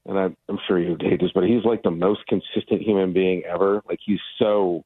and 0.06 0.18
I, 0.18 0.24
I'm 0.48 0.58
sure 0.68 0.78
you 0.78 0.90
would 0.90 1.02
hate 1.02 1.20
this, 1.20 1.32
but 1.34 1.44
he's 1.44 1.64
like 1.64 1.82
the 1.82 1.90
most 1.90 2.20
consistent 2.28 2.82
human 2.82 3.12
being 3.12 3.42
ever. 3.44 3.82
Like 3.88 3.98
he's 4.04 4.20
so 4.38 4.84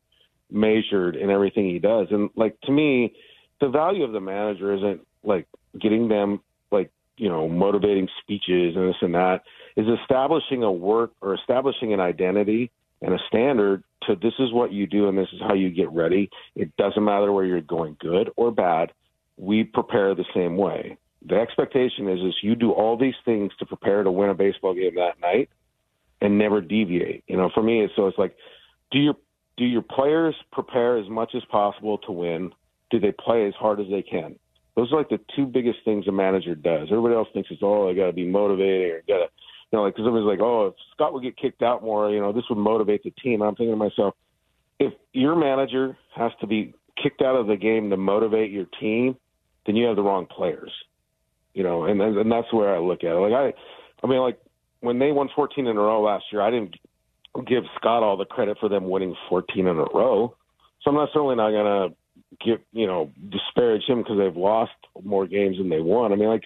measured 0.55 1.17
in 1.17 1.31
everything 1.31 1.69
he 1.69 1.79
does, 1.79 2.09
and 2.11 2.31
like 2.37 2.59
to 2.63 2.73
me, 2.73 3.15
the 3.61 3.69
value 3.69 4.05
of 4.05 4.13
the 4.13 4.21
manager 4.21 4.75
isn't 4.75 5.01
like 5.23 5.47
getting 5.81 6.09
them 6.09 6.41
like 6.71 6.91
you 7.17 7.29
know 7.29 7.49
motivating 7.49 8.09
speeches 8.23 8.77
and 8.77 8.89
this 8.89 8.97
and 9.03 9.15
that. 9.15 9.43
Is 9.77 9.87
establishing 10.03 10.63
a 10.63 10.71
work 10.71 11.11
or 11.21 11.35
establishing 11.35 11.93
an 11.93 11.99
identity 11.99 12.71
and 13.03 13.13
a 13.13 13.19
standard 13.27 13.83
to 14.05 14.15
this 14.15 14.35
is 14.39 14.53
what 14.53 14.73
you 14.73 14.87
do 14.87 15.09
and 15.09 15.19
this 15.19 15.29
is 15.33 15.41
how 15.41 15.55
you 15.55 15.71
get 15.71 15.91
ready. 15.91 16.31
It 16.55 16.77
doesn't 16.77 17.05
matter 17.05 17.33
where 17.33 17.45
you're 17.45 17.61
going 17.61 17.97
good 17.99 18.31
or 18.37 18.53
bad. 18.53 18.93
We 19.37 19.65
prepare 19.65 20.15
the 20.15 20.25
same 20.33 20.57
way. 20.57 20.97
The 21.27 21.37
expectation 21.37 22.09
is 22.09 22.21
is 22.21 22.35
you 22.43 22.55
do 22.55 22.71
all 22.71 22.97
these 22.97 23.15
things 23.25 23.51
to 23.59 23.67
prepare 23.67 24.03
to 24.03 24.11
win 24.11 24.31
a 24.31 24.35
baseball 24.35 24.75
game 24.75 24.95
that 24.95 25.21
night 25.21 25.49
and 26.21 26.39
never 26.39 26.61
deviate. 26.61 27.25
You 27.27 27.37
know 27.37 27.51
for 27.53 27.63
me 27.63 27.83
it's 27.83 27.95
so 27.97 28.07
it's 28.07 28.19
like 28.19 28.37
do 28.93 28.99
your 28.99 29.17
do 29.57 29.65
your 29.65 29.83
players 29.83 30.35
prepare 30.53 30.99
as 30.99 31.09
much 31.09 31.33
as 31.35 31.43
possible 31.51 31.99
to 31.99 32.13
win 32.13 32.53
do 32.91 33.01
they 33.01 33.13
play 33.13 33.47
as 33.47 33.55
hard 33.55 33.81
as 33.81 33.87
they 33.91 34.03
can 34.03 34.37
those 34.77 34.93
are 34.93 34.99
like 34.99 35.09
the 35.09 35.21
two 35.37 35.47
biggest 35.47 35.79
things 35.85 36.07
a 36.09 36.13
manager 36.13 36.55
does. 36.55 36.89
Everybody 36.91 37.15
else 37.15 37.29
thinks 37.33 37.51
it's 37.51 37.63
oh, 37.63 37.89
I 37.89 37.95
got 37.95 38.07
to 38.07 38.13
be 38.13 38.27
motivating 38.27 38.91
or 38.91 39.03
got 39.07 39.19
to, 39.19 39.29
you 39.71 39.79
know, 39.79 39.83
like 39.85 39.95
because 39.95 40.07
everybody's 40.07 40.39
like, 40.39 40.45
oh, 40.45 40.69
if 40.69 40.75
Scott 40.93 41.13
would 41.13 41.23
get 41.23 41.37
kicked 41.37 41.63
out 41.63 41.83
more, 41.83 42.11
you 42.11 42.21
know, 42.21 42.33
this 42.33 42.45
would 42.51 42.59
motivate 42.59 43.05
the 43.05 43.13
team. 43.23 43.41
I'm 43.43 43.55
thinking 43.55 43.73
to 43.73 43.77
myself, 43.77 44.15
if 44.81 44.93
your 45.13 45.37
manager 45.37 45.97
has 46.17 46.33
to 46.41 46.47
be 46.47 46.75
kicked 47.01 47.23
out 47.23 47.37
of 47.37 47.47
the 47.47 47.57
game 47.57 47.91
to 47.91 47.97
motivate 47.97 48.51
your 48.51 48.67
team, 48.81 49.17
then 49.67 49.77
you 49.77 49.87
have 49.87 49.97
the 49.97 50.03
wrong 50.03 50.27
players, 50.27 50.73
you 51.55 51.63
know, 51.63 51.85
and 51.85 52.01
and 52.01 52.31
that's 52.31 52.53
where 52.53 52.75
I 52.75 52.79
look 52.81 53.05
at 53.05 53.13
it. 53.13 53.15
Like 53.15 53.33
I, 53.33 53.53
I 54.05 54.11
mean, 54.11 54.19
like 54.19 54.41
when 54.81 54.99
they 54.99 55.13
won 55.13 55.29
14 55.37 55.67
in 55.69 55.77
a 55.77 55.81
row 55.81 56.03
last 56.03 56.25
year, 56.33 56.43
I 56.43 56.51
didn't 56.51 56.75
give 57.43 57.65
Scott 57.77 58.03
all 58.03 58.17
the 58.17 58.25
credit 58.25 58.59
for 58.61 58.69
them 58.69 58.89
winning 58.89 59.17
14 59.29 59.67
in 59.67 59.79
a 59.79 59.85
row. 59.85 60.35
So 60.83 60.91
I'm 60.91 60.97
not 60.97 61.09
certainly 61.13 61.37
not 61.37 61.51
going 61.51 61.91
to 61.91 61.97
give 62.45 62.61
you 62.73 62.87
know 62.87 63.11
disparage 63.31 63.85
him 63.87 63.99
because 63.99 64.19
they've 64.19 64.37
lost 64.37 64.73
more 65.03 65.27
games 65.27 65.59
than 65.59 65.69
they 65.69 65.81
won. 65.81 66.13
I 66.13 66.17
mean, 66.17 66.29
like 66.29 66.45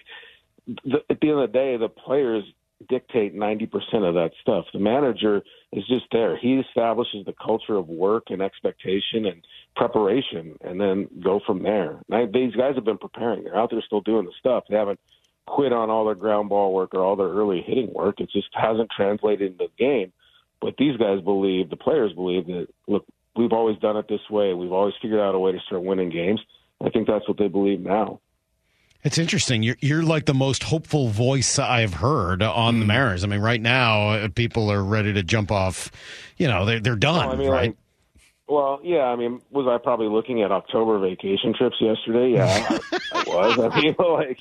the, 0.67 0.99
at 1.09 1.19
the 1.19 1.29
end 1.29 1.39
of 1.39 1.51
the 1.51 1.57
day, 1.57 1.77
the 1.77 1.89
players 1.89 2.43
dictate 2.87 3.33
ninety 3.35 3.65
percent 3.65 4.05
of 4.05 4.13
that 4.15 4.31
stuff. 4.41 4.65
The 4.73 4.79
manager 4.79 5.41
is 5.71 5.85
just 5.87 6.05
there. 6.11 6.37
He 6.37 6.55
establishes 6.55 7.25
the 7.25 7.33
culture 7.33 7.75
of 7.75 7.87
work 7.87 8.25
and 8.29 8.41
expectation 8.41 9.25
and 9.25 9.45
preparation, 9.75 10.55
and 10.61 10.79
then 10.79 11.07
go 11.21 11.41
from 11.45 11.63
there. 11.63 11.99
Now, 12.07 12.25
these 12.31 12.55
guys 12.55 12.75
have 12.75 12.85
been 12.85 12.97
preparing. 12.97 13.43
They're 13.43 13.57
out 13.57 13.69
there 13.71 13.83
still 13.85 14.01
doing 14.01 14.25
the 14.25 14.31
stuff. 14.39 14.63
They 14.69 14.75
haven't 14.75 14.99
quit 15.45 15.73
on 15.73 15.89
all 15.89 16.05
their 16.05 16.15
ground 16.15 16.49
ball 16.49 16.73
work 16.73 16.93
or 16.93 17.01
all 17.01 17.15
their 17.15 17.27
early 17.27 17.63
hitting 17.65 17.91
work. 17.93 18.19
It 18.19 18.29
just 18.31 18.49
hasn't 18.53 18.89
translated 18.95 19.53
into 19.53 19.65
the 19.65 19.83
game. 19.83 20.13
But 20.61 20.75
these 20.77 20.97
guys 20.97 21.21
believe, 21.21 21.69
the 21.69 21.77
players 21.77 22.13
believe 22.13 22.47
that 22.47 22.67
look, 22.87 23.05
we've 23.35 23.53
always 23.53 23.77
done 23.79 23.97
it 23.97 24.07
this 24.07 24.29
way. 24.29 24.53
We've 24.53 24.71
always 24.71 24.93
figured 25.01 25.19
out 25.19 25.35
a 25.35 25.39
way 25.39 25.51
to 25.51 25.59
start 25.59 25.83
winning 25.83 26.09
games. 26.09 26.41
I 26.83 26.89
think 26.89 27.07
that's 27.07 27.27
what 27.27 27.37
they 27.37 27.47
believe 27.47 27.79
now. 27.79 28.19
It's 29.03 29.17
interesting. 29.17 29.63
You're 29.63 29.77
you're 29.79 30.03
like 30.03 30.25
the 30.25 30.33
most 30.33 30.63
hopeful 30.63 31.07
voice 31.07 31.57
I've 31.57 31.93
heard 31.93 32.43
on 32.43 32.81
the 32.81 32.85
Mariners. 32.85 33.23
I 33.23 33.27
mean, 33.27 33.39
right 33.39 33.61
now 33.61 34.09
uh, 34.09 34.27
people 34.27 34.69
are 34.71 34.83
ready 34.83 35.13
to 35.13 35.23
jump 35.23 35.51
off. 35.51 35.89
You 36.37 36.47
know, 36.49 36.65
they're 36.65 36.81
they're 36.81 36.95
done. 36.97 37.27
Well, 37.27 37.31
I 37.31 37.37
mean, 37.37 37.49
right? 37.49 37.69
like, 37.69 37.77
well, 38.49 38.81
yeah. 38.83 39.03
I 39.03 39.15
mean, 39.15 39.41
was 39.51 39.67
I 39.67 39.81
probably 39.81 40.07
looking 40.07 40.41
at 40.41 40.51
October 40.51 40.99
vacation 40.99 41.53
trips 41.53 41.77
yesterday? 41.79 42.33
Yeah, 42.33 42.79
I 43.13 43.23
was. 43.25 43.59
I 43.59 43.81
mean, 43.81 43.95
like, 43.99 44.39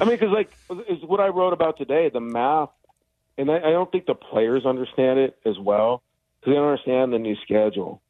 I 0.00 0.04
mean, 0.04 0.18
because 0.18 0.30
like, 0.30 0.52
is 0.88 1.02
what 1.02 1.18
I 1.18 1.26
wrote 1.28 1.52
about 1.52 1.76
today, 1.76 2.08
the 2.08 2.20
math, 2.20 2.70
and 3.38 3.50
I, 3.50 3.56
I 3.56 3.70
don't 3.70 3.90
think 3.90 4.06
the 4.06 4.14
players 4.14 4.64
understand 4.64 5.18
it 5.18 5.38
as 5.44 5.58
well 5.58 6.02
because 6.40 6.52
they 6.52 6.56
don't 6.56 6.68
understand 6.68 7.12
the 7.12 7.18
new 7.18 7.36
schedule. 7.44 8.00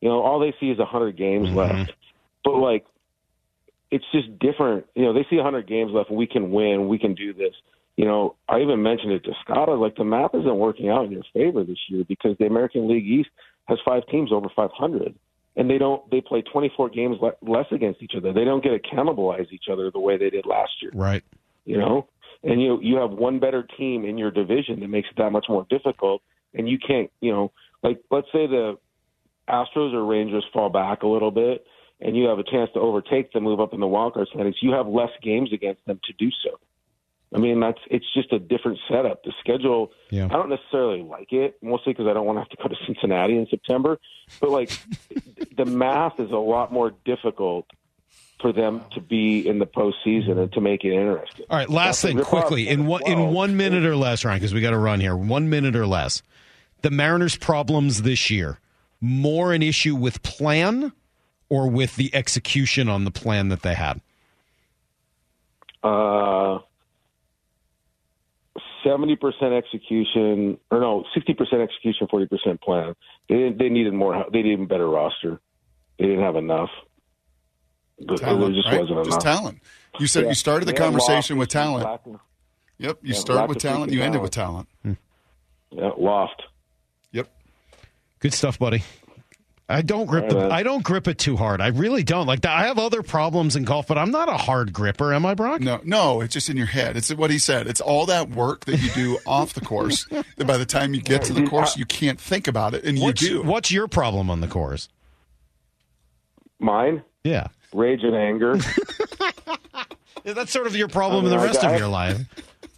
You 0.00 0.08
know, 0.08 0.22
all 0.22 0.38
they 0.38 0.54
see 0.60 0.70
is 0.70 0.78
a 0.78 0.84
hundred 0.84 1.16
games 1.16 1.48
mm-hmm. 1.48 1.56
left, 1.56 1.92
but 2.44 2.56
like, 2.56 2.84
it's 3.90 4.04
just 4.12 4.38
different. 4.38 4.86
You 4.94 5.04
know, 5.04 5.12
they 5.12 5.26
see 5.30 5.38
a 5.38 5.42
hundred 5.42 5.68
games 5.68 5.92
left, 5.92 6.10
and 6.10 6.18
we 6.18 6.26
can 6.26 6.50
win. 6.50 6.88
We 6.88 6.98
can 6.98 7.14
do 7.14 7.32
this. 7.32 7.54
You 7.96 8.04
know, 8.04 8.36
I 8.48 8.60
even 8.60 8.82
mentioned 8.82 9.12
it 9.12 9.24
to 9.24 9.32
Scott. 9.42 9.68
I 9.68 9.72
was 9.72 9.80
like, 9.80 9.96
the 9.96 10.04
map 10.04 10.32
isn't 10.34 10.56
working 10.56 10.90
out 10.90 11.06
in 11.06 11.12
your 11.12 11.22
favor 11.32 11.64
this 11.64 11.78
year 11.88 12.04
because 12.06 12.36
the 12.38 12.44
American 12.44 12.88
League 12.88 13.06
East 13.06 13.30
has 13.68 13.78
five 13.84 14.02
teams 14.10 14.32
over 14.32 14.48
500, 14.54 15.14
and 15.56 15.70
they 15.70 15.78
don't. 15.78 16.08
They 16.10 16.20
play 16.20 16.42
24 16.42 16.90
games 16.90 17.16
le- 17.20 17.32
less 17.40 17.66
against 17.72 18.02
each 18.02 18.12
other. 18.16 18.32
They 18.32 18.44
don't 18.44 18.62
get 18.62 18.70
to 18.70 18.78
cannibalize 18.78 19.50
each 19.50 19.64
other 19.72 19.90
the 19.90 20.00
way 20.00 20.18
they 20.18 20.30
did 20.30 20.44
last 20.44 20.72
year. 20.82 20.90
Right. 20.94 21.24
you 21.64 21.78
know, 21.78 22.08
and 22.46 22.62
you 22.62 22.78
you 22.80 22.96
have 22.96 23.10
one 23.10 23.38
better 23.40 23.66
team 23.76 24.04
in 24.04 24.16
your 24.16 24.30
division 24.30 24.80
that 24.80 24.88
makes 24.88 25.08
it 25.10 25.16
that 25.18 25.32
much 25.32 25.46
more 25.48 25.66
difficult, 25.68 26.22
and 26.54 26.68
you 26.68 26.78
can't, 26.78 27.10
you 27.20 27.32
know, 27.32 27.52
like 27.82 28.00
let's 28.10 28.28
say 28.32 28.46
the 28.46 28.78
Astros 29.48 29.92
or 29.92 30.04
Rangers 30.04 30.44
fall 30.52 30.70
back 30.70 31.02
a 31.02 31.06
little 31.06 31.30
bit, 31.30 31.66
and 32.00 32.16
you 32.16 32.24
have 32.26 32.38
a 32.38 32.44
chance 32.44 32.70
to 32.74 32.80
overtake 32.80 33.32
them, 33.32 33.44
move 33.44 33.60
up 33.60 33.74
in 33.74 33.80
the 33.80 33.86
wildcard 33.86 34.28
standings. 34.28 34.56
You 34.62 34.72
have 34.72 34.86
less 34.86 35.10
games 35.22 35.52
against 35.52 35.84
them 35.86 36.00
to 36.04 36.12
do 36.18 36.30
so. 36.44 36.58
I 37.34 37.38
mean, 37.38 37.58
that's 37.58 37.80
it's 37.90 38.06
just 38.14 38.32
a 38.32 38.38
different 38.38 38.78
setup. 38.88 39.24
The 39.24 39.32
schedule, 39.40 39.90
Yeah. 40.10 40.26
I 40.26 40.28
don't 40.28 40.48
necessarily 40.48 41.02
like 41.02 41.32
it, 41.32 41.58
mostly 41.60 41.92
because 41.92 42.06
I 42.06 42.12
don't 42.12 42.24
want 42.24 42.36
to 42.36 42.40
have 42.40 42.48
to 42.50 42.56
go 42.56 42.68
to 42.68 42.76
Cincinnati 42.86 43.36
in 43.36 43.46
September. 43.50 43.98
But 44.40 44.50
like, 44.50 44.70
the 45.56 45.64
math 45.64 46.20
is 46.20 46.30
a 46.30 46.36
lot 46.36 46.72
more 46.72 46.92
difficult 47.04 47.66
for 48.40 48.52
them 48.52 48.82
to 48.92 49.00
be 49.00 49.46
in 49.46 49.58
the 49.58 49.66
postseason 49.66 50.38
and 50.38 50.52
to 50.52 50.60
make 50.60 50.84
it 50.84 50.92
interesting. 50.92 51.46
All 51.48 51.56
right, 51.56 51.70
last 51.70 52.02
That's 52.02 52.14
thing 52.14 52.24
quickly 52.24 52.68
in 52.68 52.86
one 52.86 53.02
in 53.06 53.32
one 53.32 53.56
minute 53.56 53.84
or 53.84 53.96
less, 53.96 54.24
Ryan, 54.24 54.38
because 54.38 54.52
we 54.52 54.60
got 54.60 54.70
to 54.70 54.78
run 54.78 55.00
here. 55.00 55.16
One 55.16 55.48
minute 55.48 55.76
or 55.76 55.86
less. 55.86 56.22
The 56.82 56.90
Mariners' 56.90 57.36
problems 57.36 58.02
this 58.02 58.30
year 58.30 58.60
more 59.00 59.52
an 59.52 59.62
issue 59.62 59.94
with 59.94 60.22
plan 60.22 60.92
or 61.48 61.68
with 61.68 61.96
the 61.96 62.14
execution 62.14 62.88
on 62.88 63.04
the 63.04 63.10
plan 63.10 63.48
that 63.48 63.62
they 63.62 63.74
had. 63.74 64.00
Uh, 65.82 66.58
seventy 68.84 69.16
percent 69.16 69.52
execution, 69.52 70.58
or 70.70 70.80
no, 70.80 71.04
sixty 71.14 71.34
percent 71.34 71.62
execution, 71.62 72.08
forty 72.08 72.26
percent 72.26 72.60
plan. 72.60 72.94
They 73.28 73.54
they 73.56 73.68
needed 73.68 73.94
more. 73.94 74.24
They 74.32 74.42
needed 74.42 74.60
a 74.60 74.66
better 74.66 74.88
roster. 74.88 75.40
They 75.98 76.06
didn't 76.06 76.24
have 76.24 76.36
enough. 76.36 76.70
But 77.98 78.18
Talent, 78.18 78.40
there 78.54 78.62
just 78.62 78.68
right? 78.68 78.80
wasn't 78.80 79.04
Just 79.06 79.22
enough. 79.24 79.38
talent. 79.38 79.58
You 79.98 80.06
said 80.06 80.22
Yeah. 80.24 80.28
you 80.30 80.34
started 80.34 80.66
the 80.68 80.72
They 80.72 80.78
had 80.78 80.84
conversation 80.84 81.36
lost 81.36 81.40
with 81.40 81.48
talent. 81.48 81.84
lacking- 81.84 82.20
Yep, 82.78 82.98
you 83.02 83.14
Yeah, 83.14 83.18
started 83.20 83.48
with 83.48 83.58
talent. 83.58 83.90
freaking 83.90 83.94
You 83.94 84.02
ended 84.02 84.20
with 84.20 84.30
talent. 84.32 84.68
Hmm. 84.82 84.92
Yeah, 85.70 85.90
loft. 85.96 86.42
Yep. 87.12 87.28
Good 88.20 88.34
stuff, 88.34 88.58
buddy. 88.58 88.82
I 89.68 89.82
don't 89.82 90.06
grip 90.06 90.24
All 90.24 90.28
the, 90.30 90.36
man. 90.42 90.52
I 90.52 90.62
don't 90.62 90.84
grip 90.84 91.08
it 91.08 91.18
too 91.18 91.36
hard. 91.36 91.60
I 91.60 91.68
really 91.68 92.04
don't. 92.04 92.26
Like 92.26 92.44
I 92.44 92.66
have 92.66 92.78
other 92.78 93.02
problems 93.02 93.56
in 93.56 93.64
golf, 93.64 93.88
but 93.88 93.98
I'm 93.98 94.12
not 94.12 94.28
a 94.28 94.36
hard 94.36 94.72
gripper, 94.72 95.12
am 95.12 95.26
I, 95.26 95.34
Brock? 95.34 95.60
No, 95.60 95.80
no, 95.82 96.20
it's 96.20 96.34
just 96.34 96.48
in 96.48 96.56
your 96.56 96.66
head. 96.66 96.96
It's 96.96 97.12
what 97.12 97.30
he 97.32 97.38
said. 97.40 97.66
It's 97.66 97.80
all 97.80 98.06
that 98.06 98.28
work 98.30 98.66
that 98.66 98.76
you 98.80 98.90
do 98.90 99.18
off 99.26 99.54
the 99.54 99.60
course. 99.62 100.06
That 100.36 100.46
by 100.46 100.56
the 100.56 100.66
time 100.66 100.94
you 100.94 101.00
get 101.00 101.22
to 101.24 101.32
the 101.32 101.46
course, 101.46 101.76
you 101.76 101.84
can't 101.84 102.20
think 102.20 102.46
about 102.46 102.74
it, 102.74 102.84
and 102.84 102.96
you 102.98 103.12
do. 103.12 103.42
what's 103.42 103.72
your 103.72 103.88
problem 103.88 104.30
on 104.30 104.40
the 104.40 104.46
course? 104.48 104.88
Mine, 106.58 107.02
Yeah. 107.24 107.48
Rage 107.74 108.02
and 108.02 108.14
anger. 108.16 108.58
Yeah, 110.24 110.32
That's 110.32 110.50
sort 110.50 110.66
of 110.66 110.74
your 110.74 110.88
problem 110.88 111.24
I 111.24 111.28
in 111.28 111.38
the 111.38 111.44
rest 111.44 111.62
I- 111.62 111.70
of 111.72 111.78
your 111.78 111.86
life. 111.88 112.20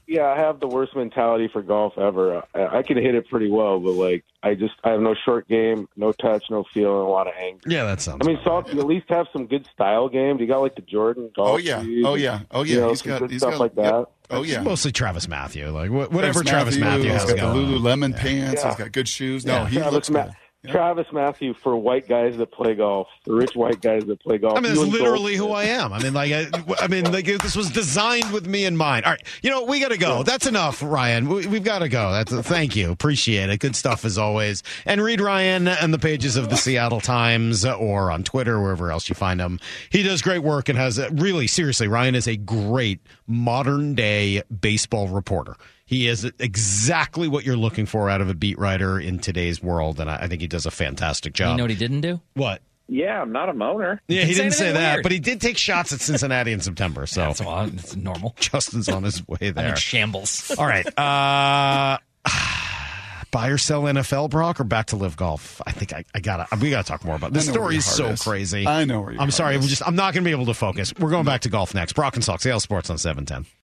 yeah, 0.06 0.26
I 0.26 0.36
have 0.36 0.60
the 0.60 0.66
worst 0.66 0.94
mentality 0.94 1.48
for 1.50 1.62
golf 1.62 1.96
ever. 1.96 2.42
I, 2.54 2.78
I 2.78 2.82
can 2.82 2.98
hit 2.98 3.14
it 3.14 3.26
pretty 3.30 3.50
well, 3.50 3.80
but 3.80 3.92
like, 3.92 4.22
I 4.42 4.54
just 4.54 4.74
I 4.84 4.90
have 4.90 5.00
no 5.00 5.14
short 5.24 5.48
game, 5.48 5.88
no 5.96 6.12
touch, 6.12 6.44
no 6.50 6.64
feel, 6.74 6.98
and 6.98 7.06
a 7.08 7.10
lot 7.10 7.26
of 7.26 7.32
anger. 7.40 7.62
Yeah, 7.66 7.84
that 7.84 8.02
sounds. 8.02 8.18
I 8.22 8.26
mean, 8.26 8.36
Salk, 8.44 8.70
you 8.70 8.78
at 8.80 8.86
least 8.86 9.06
have 9.08 9.28
some 9.32 9.46
good 9.46 9.66
style 9.72 10.10
game. 10.10 10.38
You 10.38 10.46
got 10.46 10.60
like 10.60 10.74
the 10.74 10.82
Jordan 10.82 11.30
oh, 11.30 11.32
golf. 11.36 11.48
Oh 11.48 11.56
yeah, 11.56 11.82
shoes 11.82 12.04
oh 12.06 12.14
yeah, 12.16 12.40
oh 12.50 12.64
yeah. 12.64 12.74
you 12.74 12.80
know, 12.82 12.88
he's 12.90 13.00
some 13.02 13.18
got 13.18 13.30
he's 13.30 13.40
stuff 13.40 13.52
got 13.52 13.60
like 13.60 13.74
that. 13.76 13.94
yep. 13.94 14.10
Oh 14.30 14.42
yeah. 14.42 14.60
mostly 14.60 14.92
Travis 14.92 15.26
Mathew. 15.26 15.70
Like 15.70 15.90
whatever 15.90 16.44
Travis, 16.44 16.76
Matthew, 16.76 17.04
He's 17.10 17.22
has 17.22 17.24
got 17.32 17.36
the 17.36 17.40
going. 17.40 17.66
Lululemon 17.66 18.14
pants. 18.14 18.62
Yeah. 18.62 18.68
He's 18.68 18.78
got 18.78 18.92
good 18.92 19.08
shoes. 19.08 19.46
No, 19.46 19.54
Yeah. 19.54 19.68
he 19.68 19.76
Travis, 19.76 19.92
looks 19.94 20.10
Ma- 20.10 20.24
good. 20.24 20.34
Travis 20.66 21.06
Mathew 21.12 21.54
for 21.54 21.76
white 21.76 22.08
guys 22.08 22.36
that 22.36 22.50
play 22.50 22.74
golf, 22.74 23.06
the 23.24 23.32
rich 23.32 23.54
white 23.54 23.80
guys 23.80 24.04
that 24.06 24.20
play 24.20 24.38
golf. 24.38 24.58
I 24.58 24.60
mean, 24.60 24.74
that's 24.74 24.88
literally 24.88 25.36
who 25.36 25.50
I 25.50 25.64
am. 25.64 25.92
I 25.92 26.02
mean, 26.02 26.14
like, 26.14 26.32
I, 26.32 26.46
I 26.80 26.88
mean, 26.88 27.10
like, 27.12 27.26
this 27.26 27.54
was 27.54 27.70
designed 27.70 28.32
with 28.32 28.46
me 28.46 28.64
in 28.64 28.76
mind. 28.76 29.04
All 29.04 29.12
right, 29.12 29.22
you 29.40 29.50
know, 29.50 29.64
we 29.64 29.78
got 29.78 29.90
to 29.90 29.98
go. 29.98 30.24
That's 30.24 30.48
enough, 30.48 30.82
Ryan. 30.82 31.28
We, 31.28 31.46
we've 31.46 31.62
got 31.62 31.78
to 31.78 31.88
go. 31.88 32.10
That's 32.10 32.32
a, 32.32 32.42
thank 32.42 32.74
you, 32.74 32.90
appreciate 32.90 33.50
it. 33.50 33.60
Good 33.60 33.76
stuff 33.76 34.04
as 34.04 34.18
always. 34.18 34.64
And 34.84 35.00
read 35.00 35.20
Ryan 35.20 35.68
and 35.68 35.94
the 35.94 35.98
pages 35.98 36.36
of 36.36 36.50
the 36.50 36.56
Seattle 36.56 37.00
Times 37.00 37.64
or 37.64 38.10
on 38.10 38.24
Twitter, 38.24 38.60
wherever 38.60 38.90
else 38.90 39.08
you 39.08 39.14
find 39.14 39.40
him. 39.40 39.60
He 39.90 40.02
does 40.02 40.22
great 40.22 40.42
work 40.42 40.68
and 40.68 40.76
has 40.76 40.98
a, 40.98 41.08
really, 41.10 41.46
seriously, 41.46 41.86
Ryan 41.86 42.16
is 42.16 42.26
a 42.26 42.36
great 42.36 43.00
modern 43.28 43.94
day 43.94 44.42
baseball 44.60 45.06
reporter. 45.06 45.56
He 45.88 46.06
is 46.06 46.30
exactly 46.38 47.28
what 47.28 47.44
you're 47.46 47.56
looking 47.56 47.86
for 47.86 48.10
out 48.10 48.20
of 48.20 48.28
a 48.28 48.34
beat 48.34 48.58
writer 48.58 49.00
in 49.00 49.18
today's 49.18 49.62
world, 49.62 49.98
and 50.00 50.10
I, 50.10 50.16
I 50.16 50.26
think 50.28 50.42
he 50.42 50.46
does 50.46 50.66
a 50.66 50.70
fantastic 50.70 51.32
job. 51.32 51.46
You 51.46 51.50
job. 51.52 51.56
know 51.56 51.64
what 51.64 51.70
he 51.70 51.76
didn't 51.76 52.02
do? 52.02 52.20
what? 52.34 52.60
Yeah, 52.90 53.20
I'm 53.20 53.32
not 53.32 53.48
a 53.48 53.52
moaner. 53.52 53.98
Yeah, 54.08 54.22
he 54.22 54.32
Didn't 54.32 54.34
say 54.34 54.42
didn't 54.42 54.54
say 54.54 54.64
anything 54.68 54.82
that, 54.82 54.92
weird. 54.96 55.02
but 55.02 55.12
he 55.12 55.18
did 55.18 55.40
take 55.42 55.58
shots 55.58 55.92
at 55.92 56.00
Cincinnati 56.00 56.52
in 56.52 56.60
September. 56.60 57.04
So 57.06 57.20
That's 57.20 57.40
all. 57.42 57.64
It's 57.66 57.94
normal. 57.96 58.34
Justin's 58.40 58.88
on 58.88 59.02
his 59.02 59.26
way 59.28 59.36
I'm 59.42 59.54
there. 59.54 59.68
in 59.70 59.76
shambles. 59.76 60.54
All 60.58 60.66
right. 60.66 60.86
Uh, 60.98 61.98
buy 63.30 63.48
or 63.48 63.58
sell 63.58 63.82
NFL, 63.82 64.30
Brock, 64.30 64.58
or 64.60 64.64
back 64.64 64.86
to 64.86 64.96
LIV 64.96 65.16
golf? 65.16 65.60
I 65.66 65.72
think 65.72 65.92
I, 65.92 66.04
I 66.14 66.20
gotta. 66.20 66.46
We 66.56 66.70
gotta 66.70 66.86
talk 66.88 67.04
more 67.04 67.16
about 67.16 67.32
this 67.34 67.48
I 67.48 67.52
story. 67.52 67.76
Is 67.76 67.84
so 67.84 68.06
is. 68.08 68.22
crazy. 68.22 68.66
I 68.66 68.84
know 68.86 69.00
where 69.02 69.12
your 69.12 69.20
I'm 69.20 69.28
heart 69.28 69.34
sorry. 69.34 69.54
I'm 69.56 69.62
just. 69.62 69.86
I'm 69.86 69.96
not 69.96 70.14
gonna 70.14 70.24
be 70.24 70.30
able 70.30 70.46
to 70.46 70.54
focus. 70.54 70.92
We're 70.98 71.10
going 71.10 71.24
back 71.26 71.42
to 71.42 71.50
golf 71.50 71.74
next. 71.74 71.92
Brock 71.94 72.14
and 72.16 72.24
Salk, 72.24 72.40
Seattle 72.40 72.60
Sports 72.60 72.88
on 72.90 72.96
seven 72.98 73.26
ten. 73.26 73.44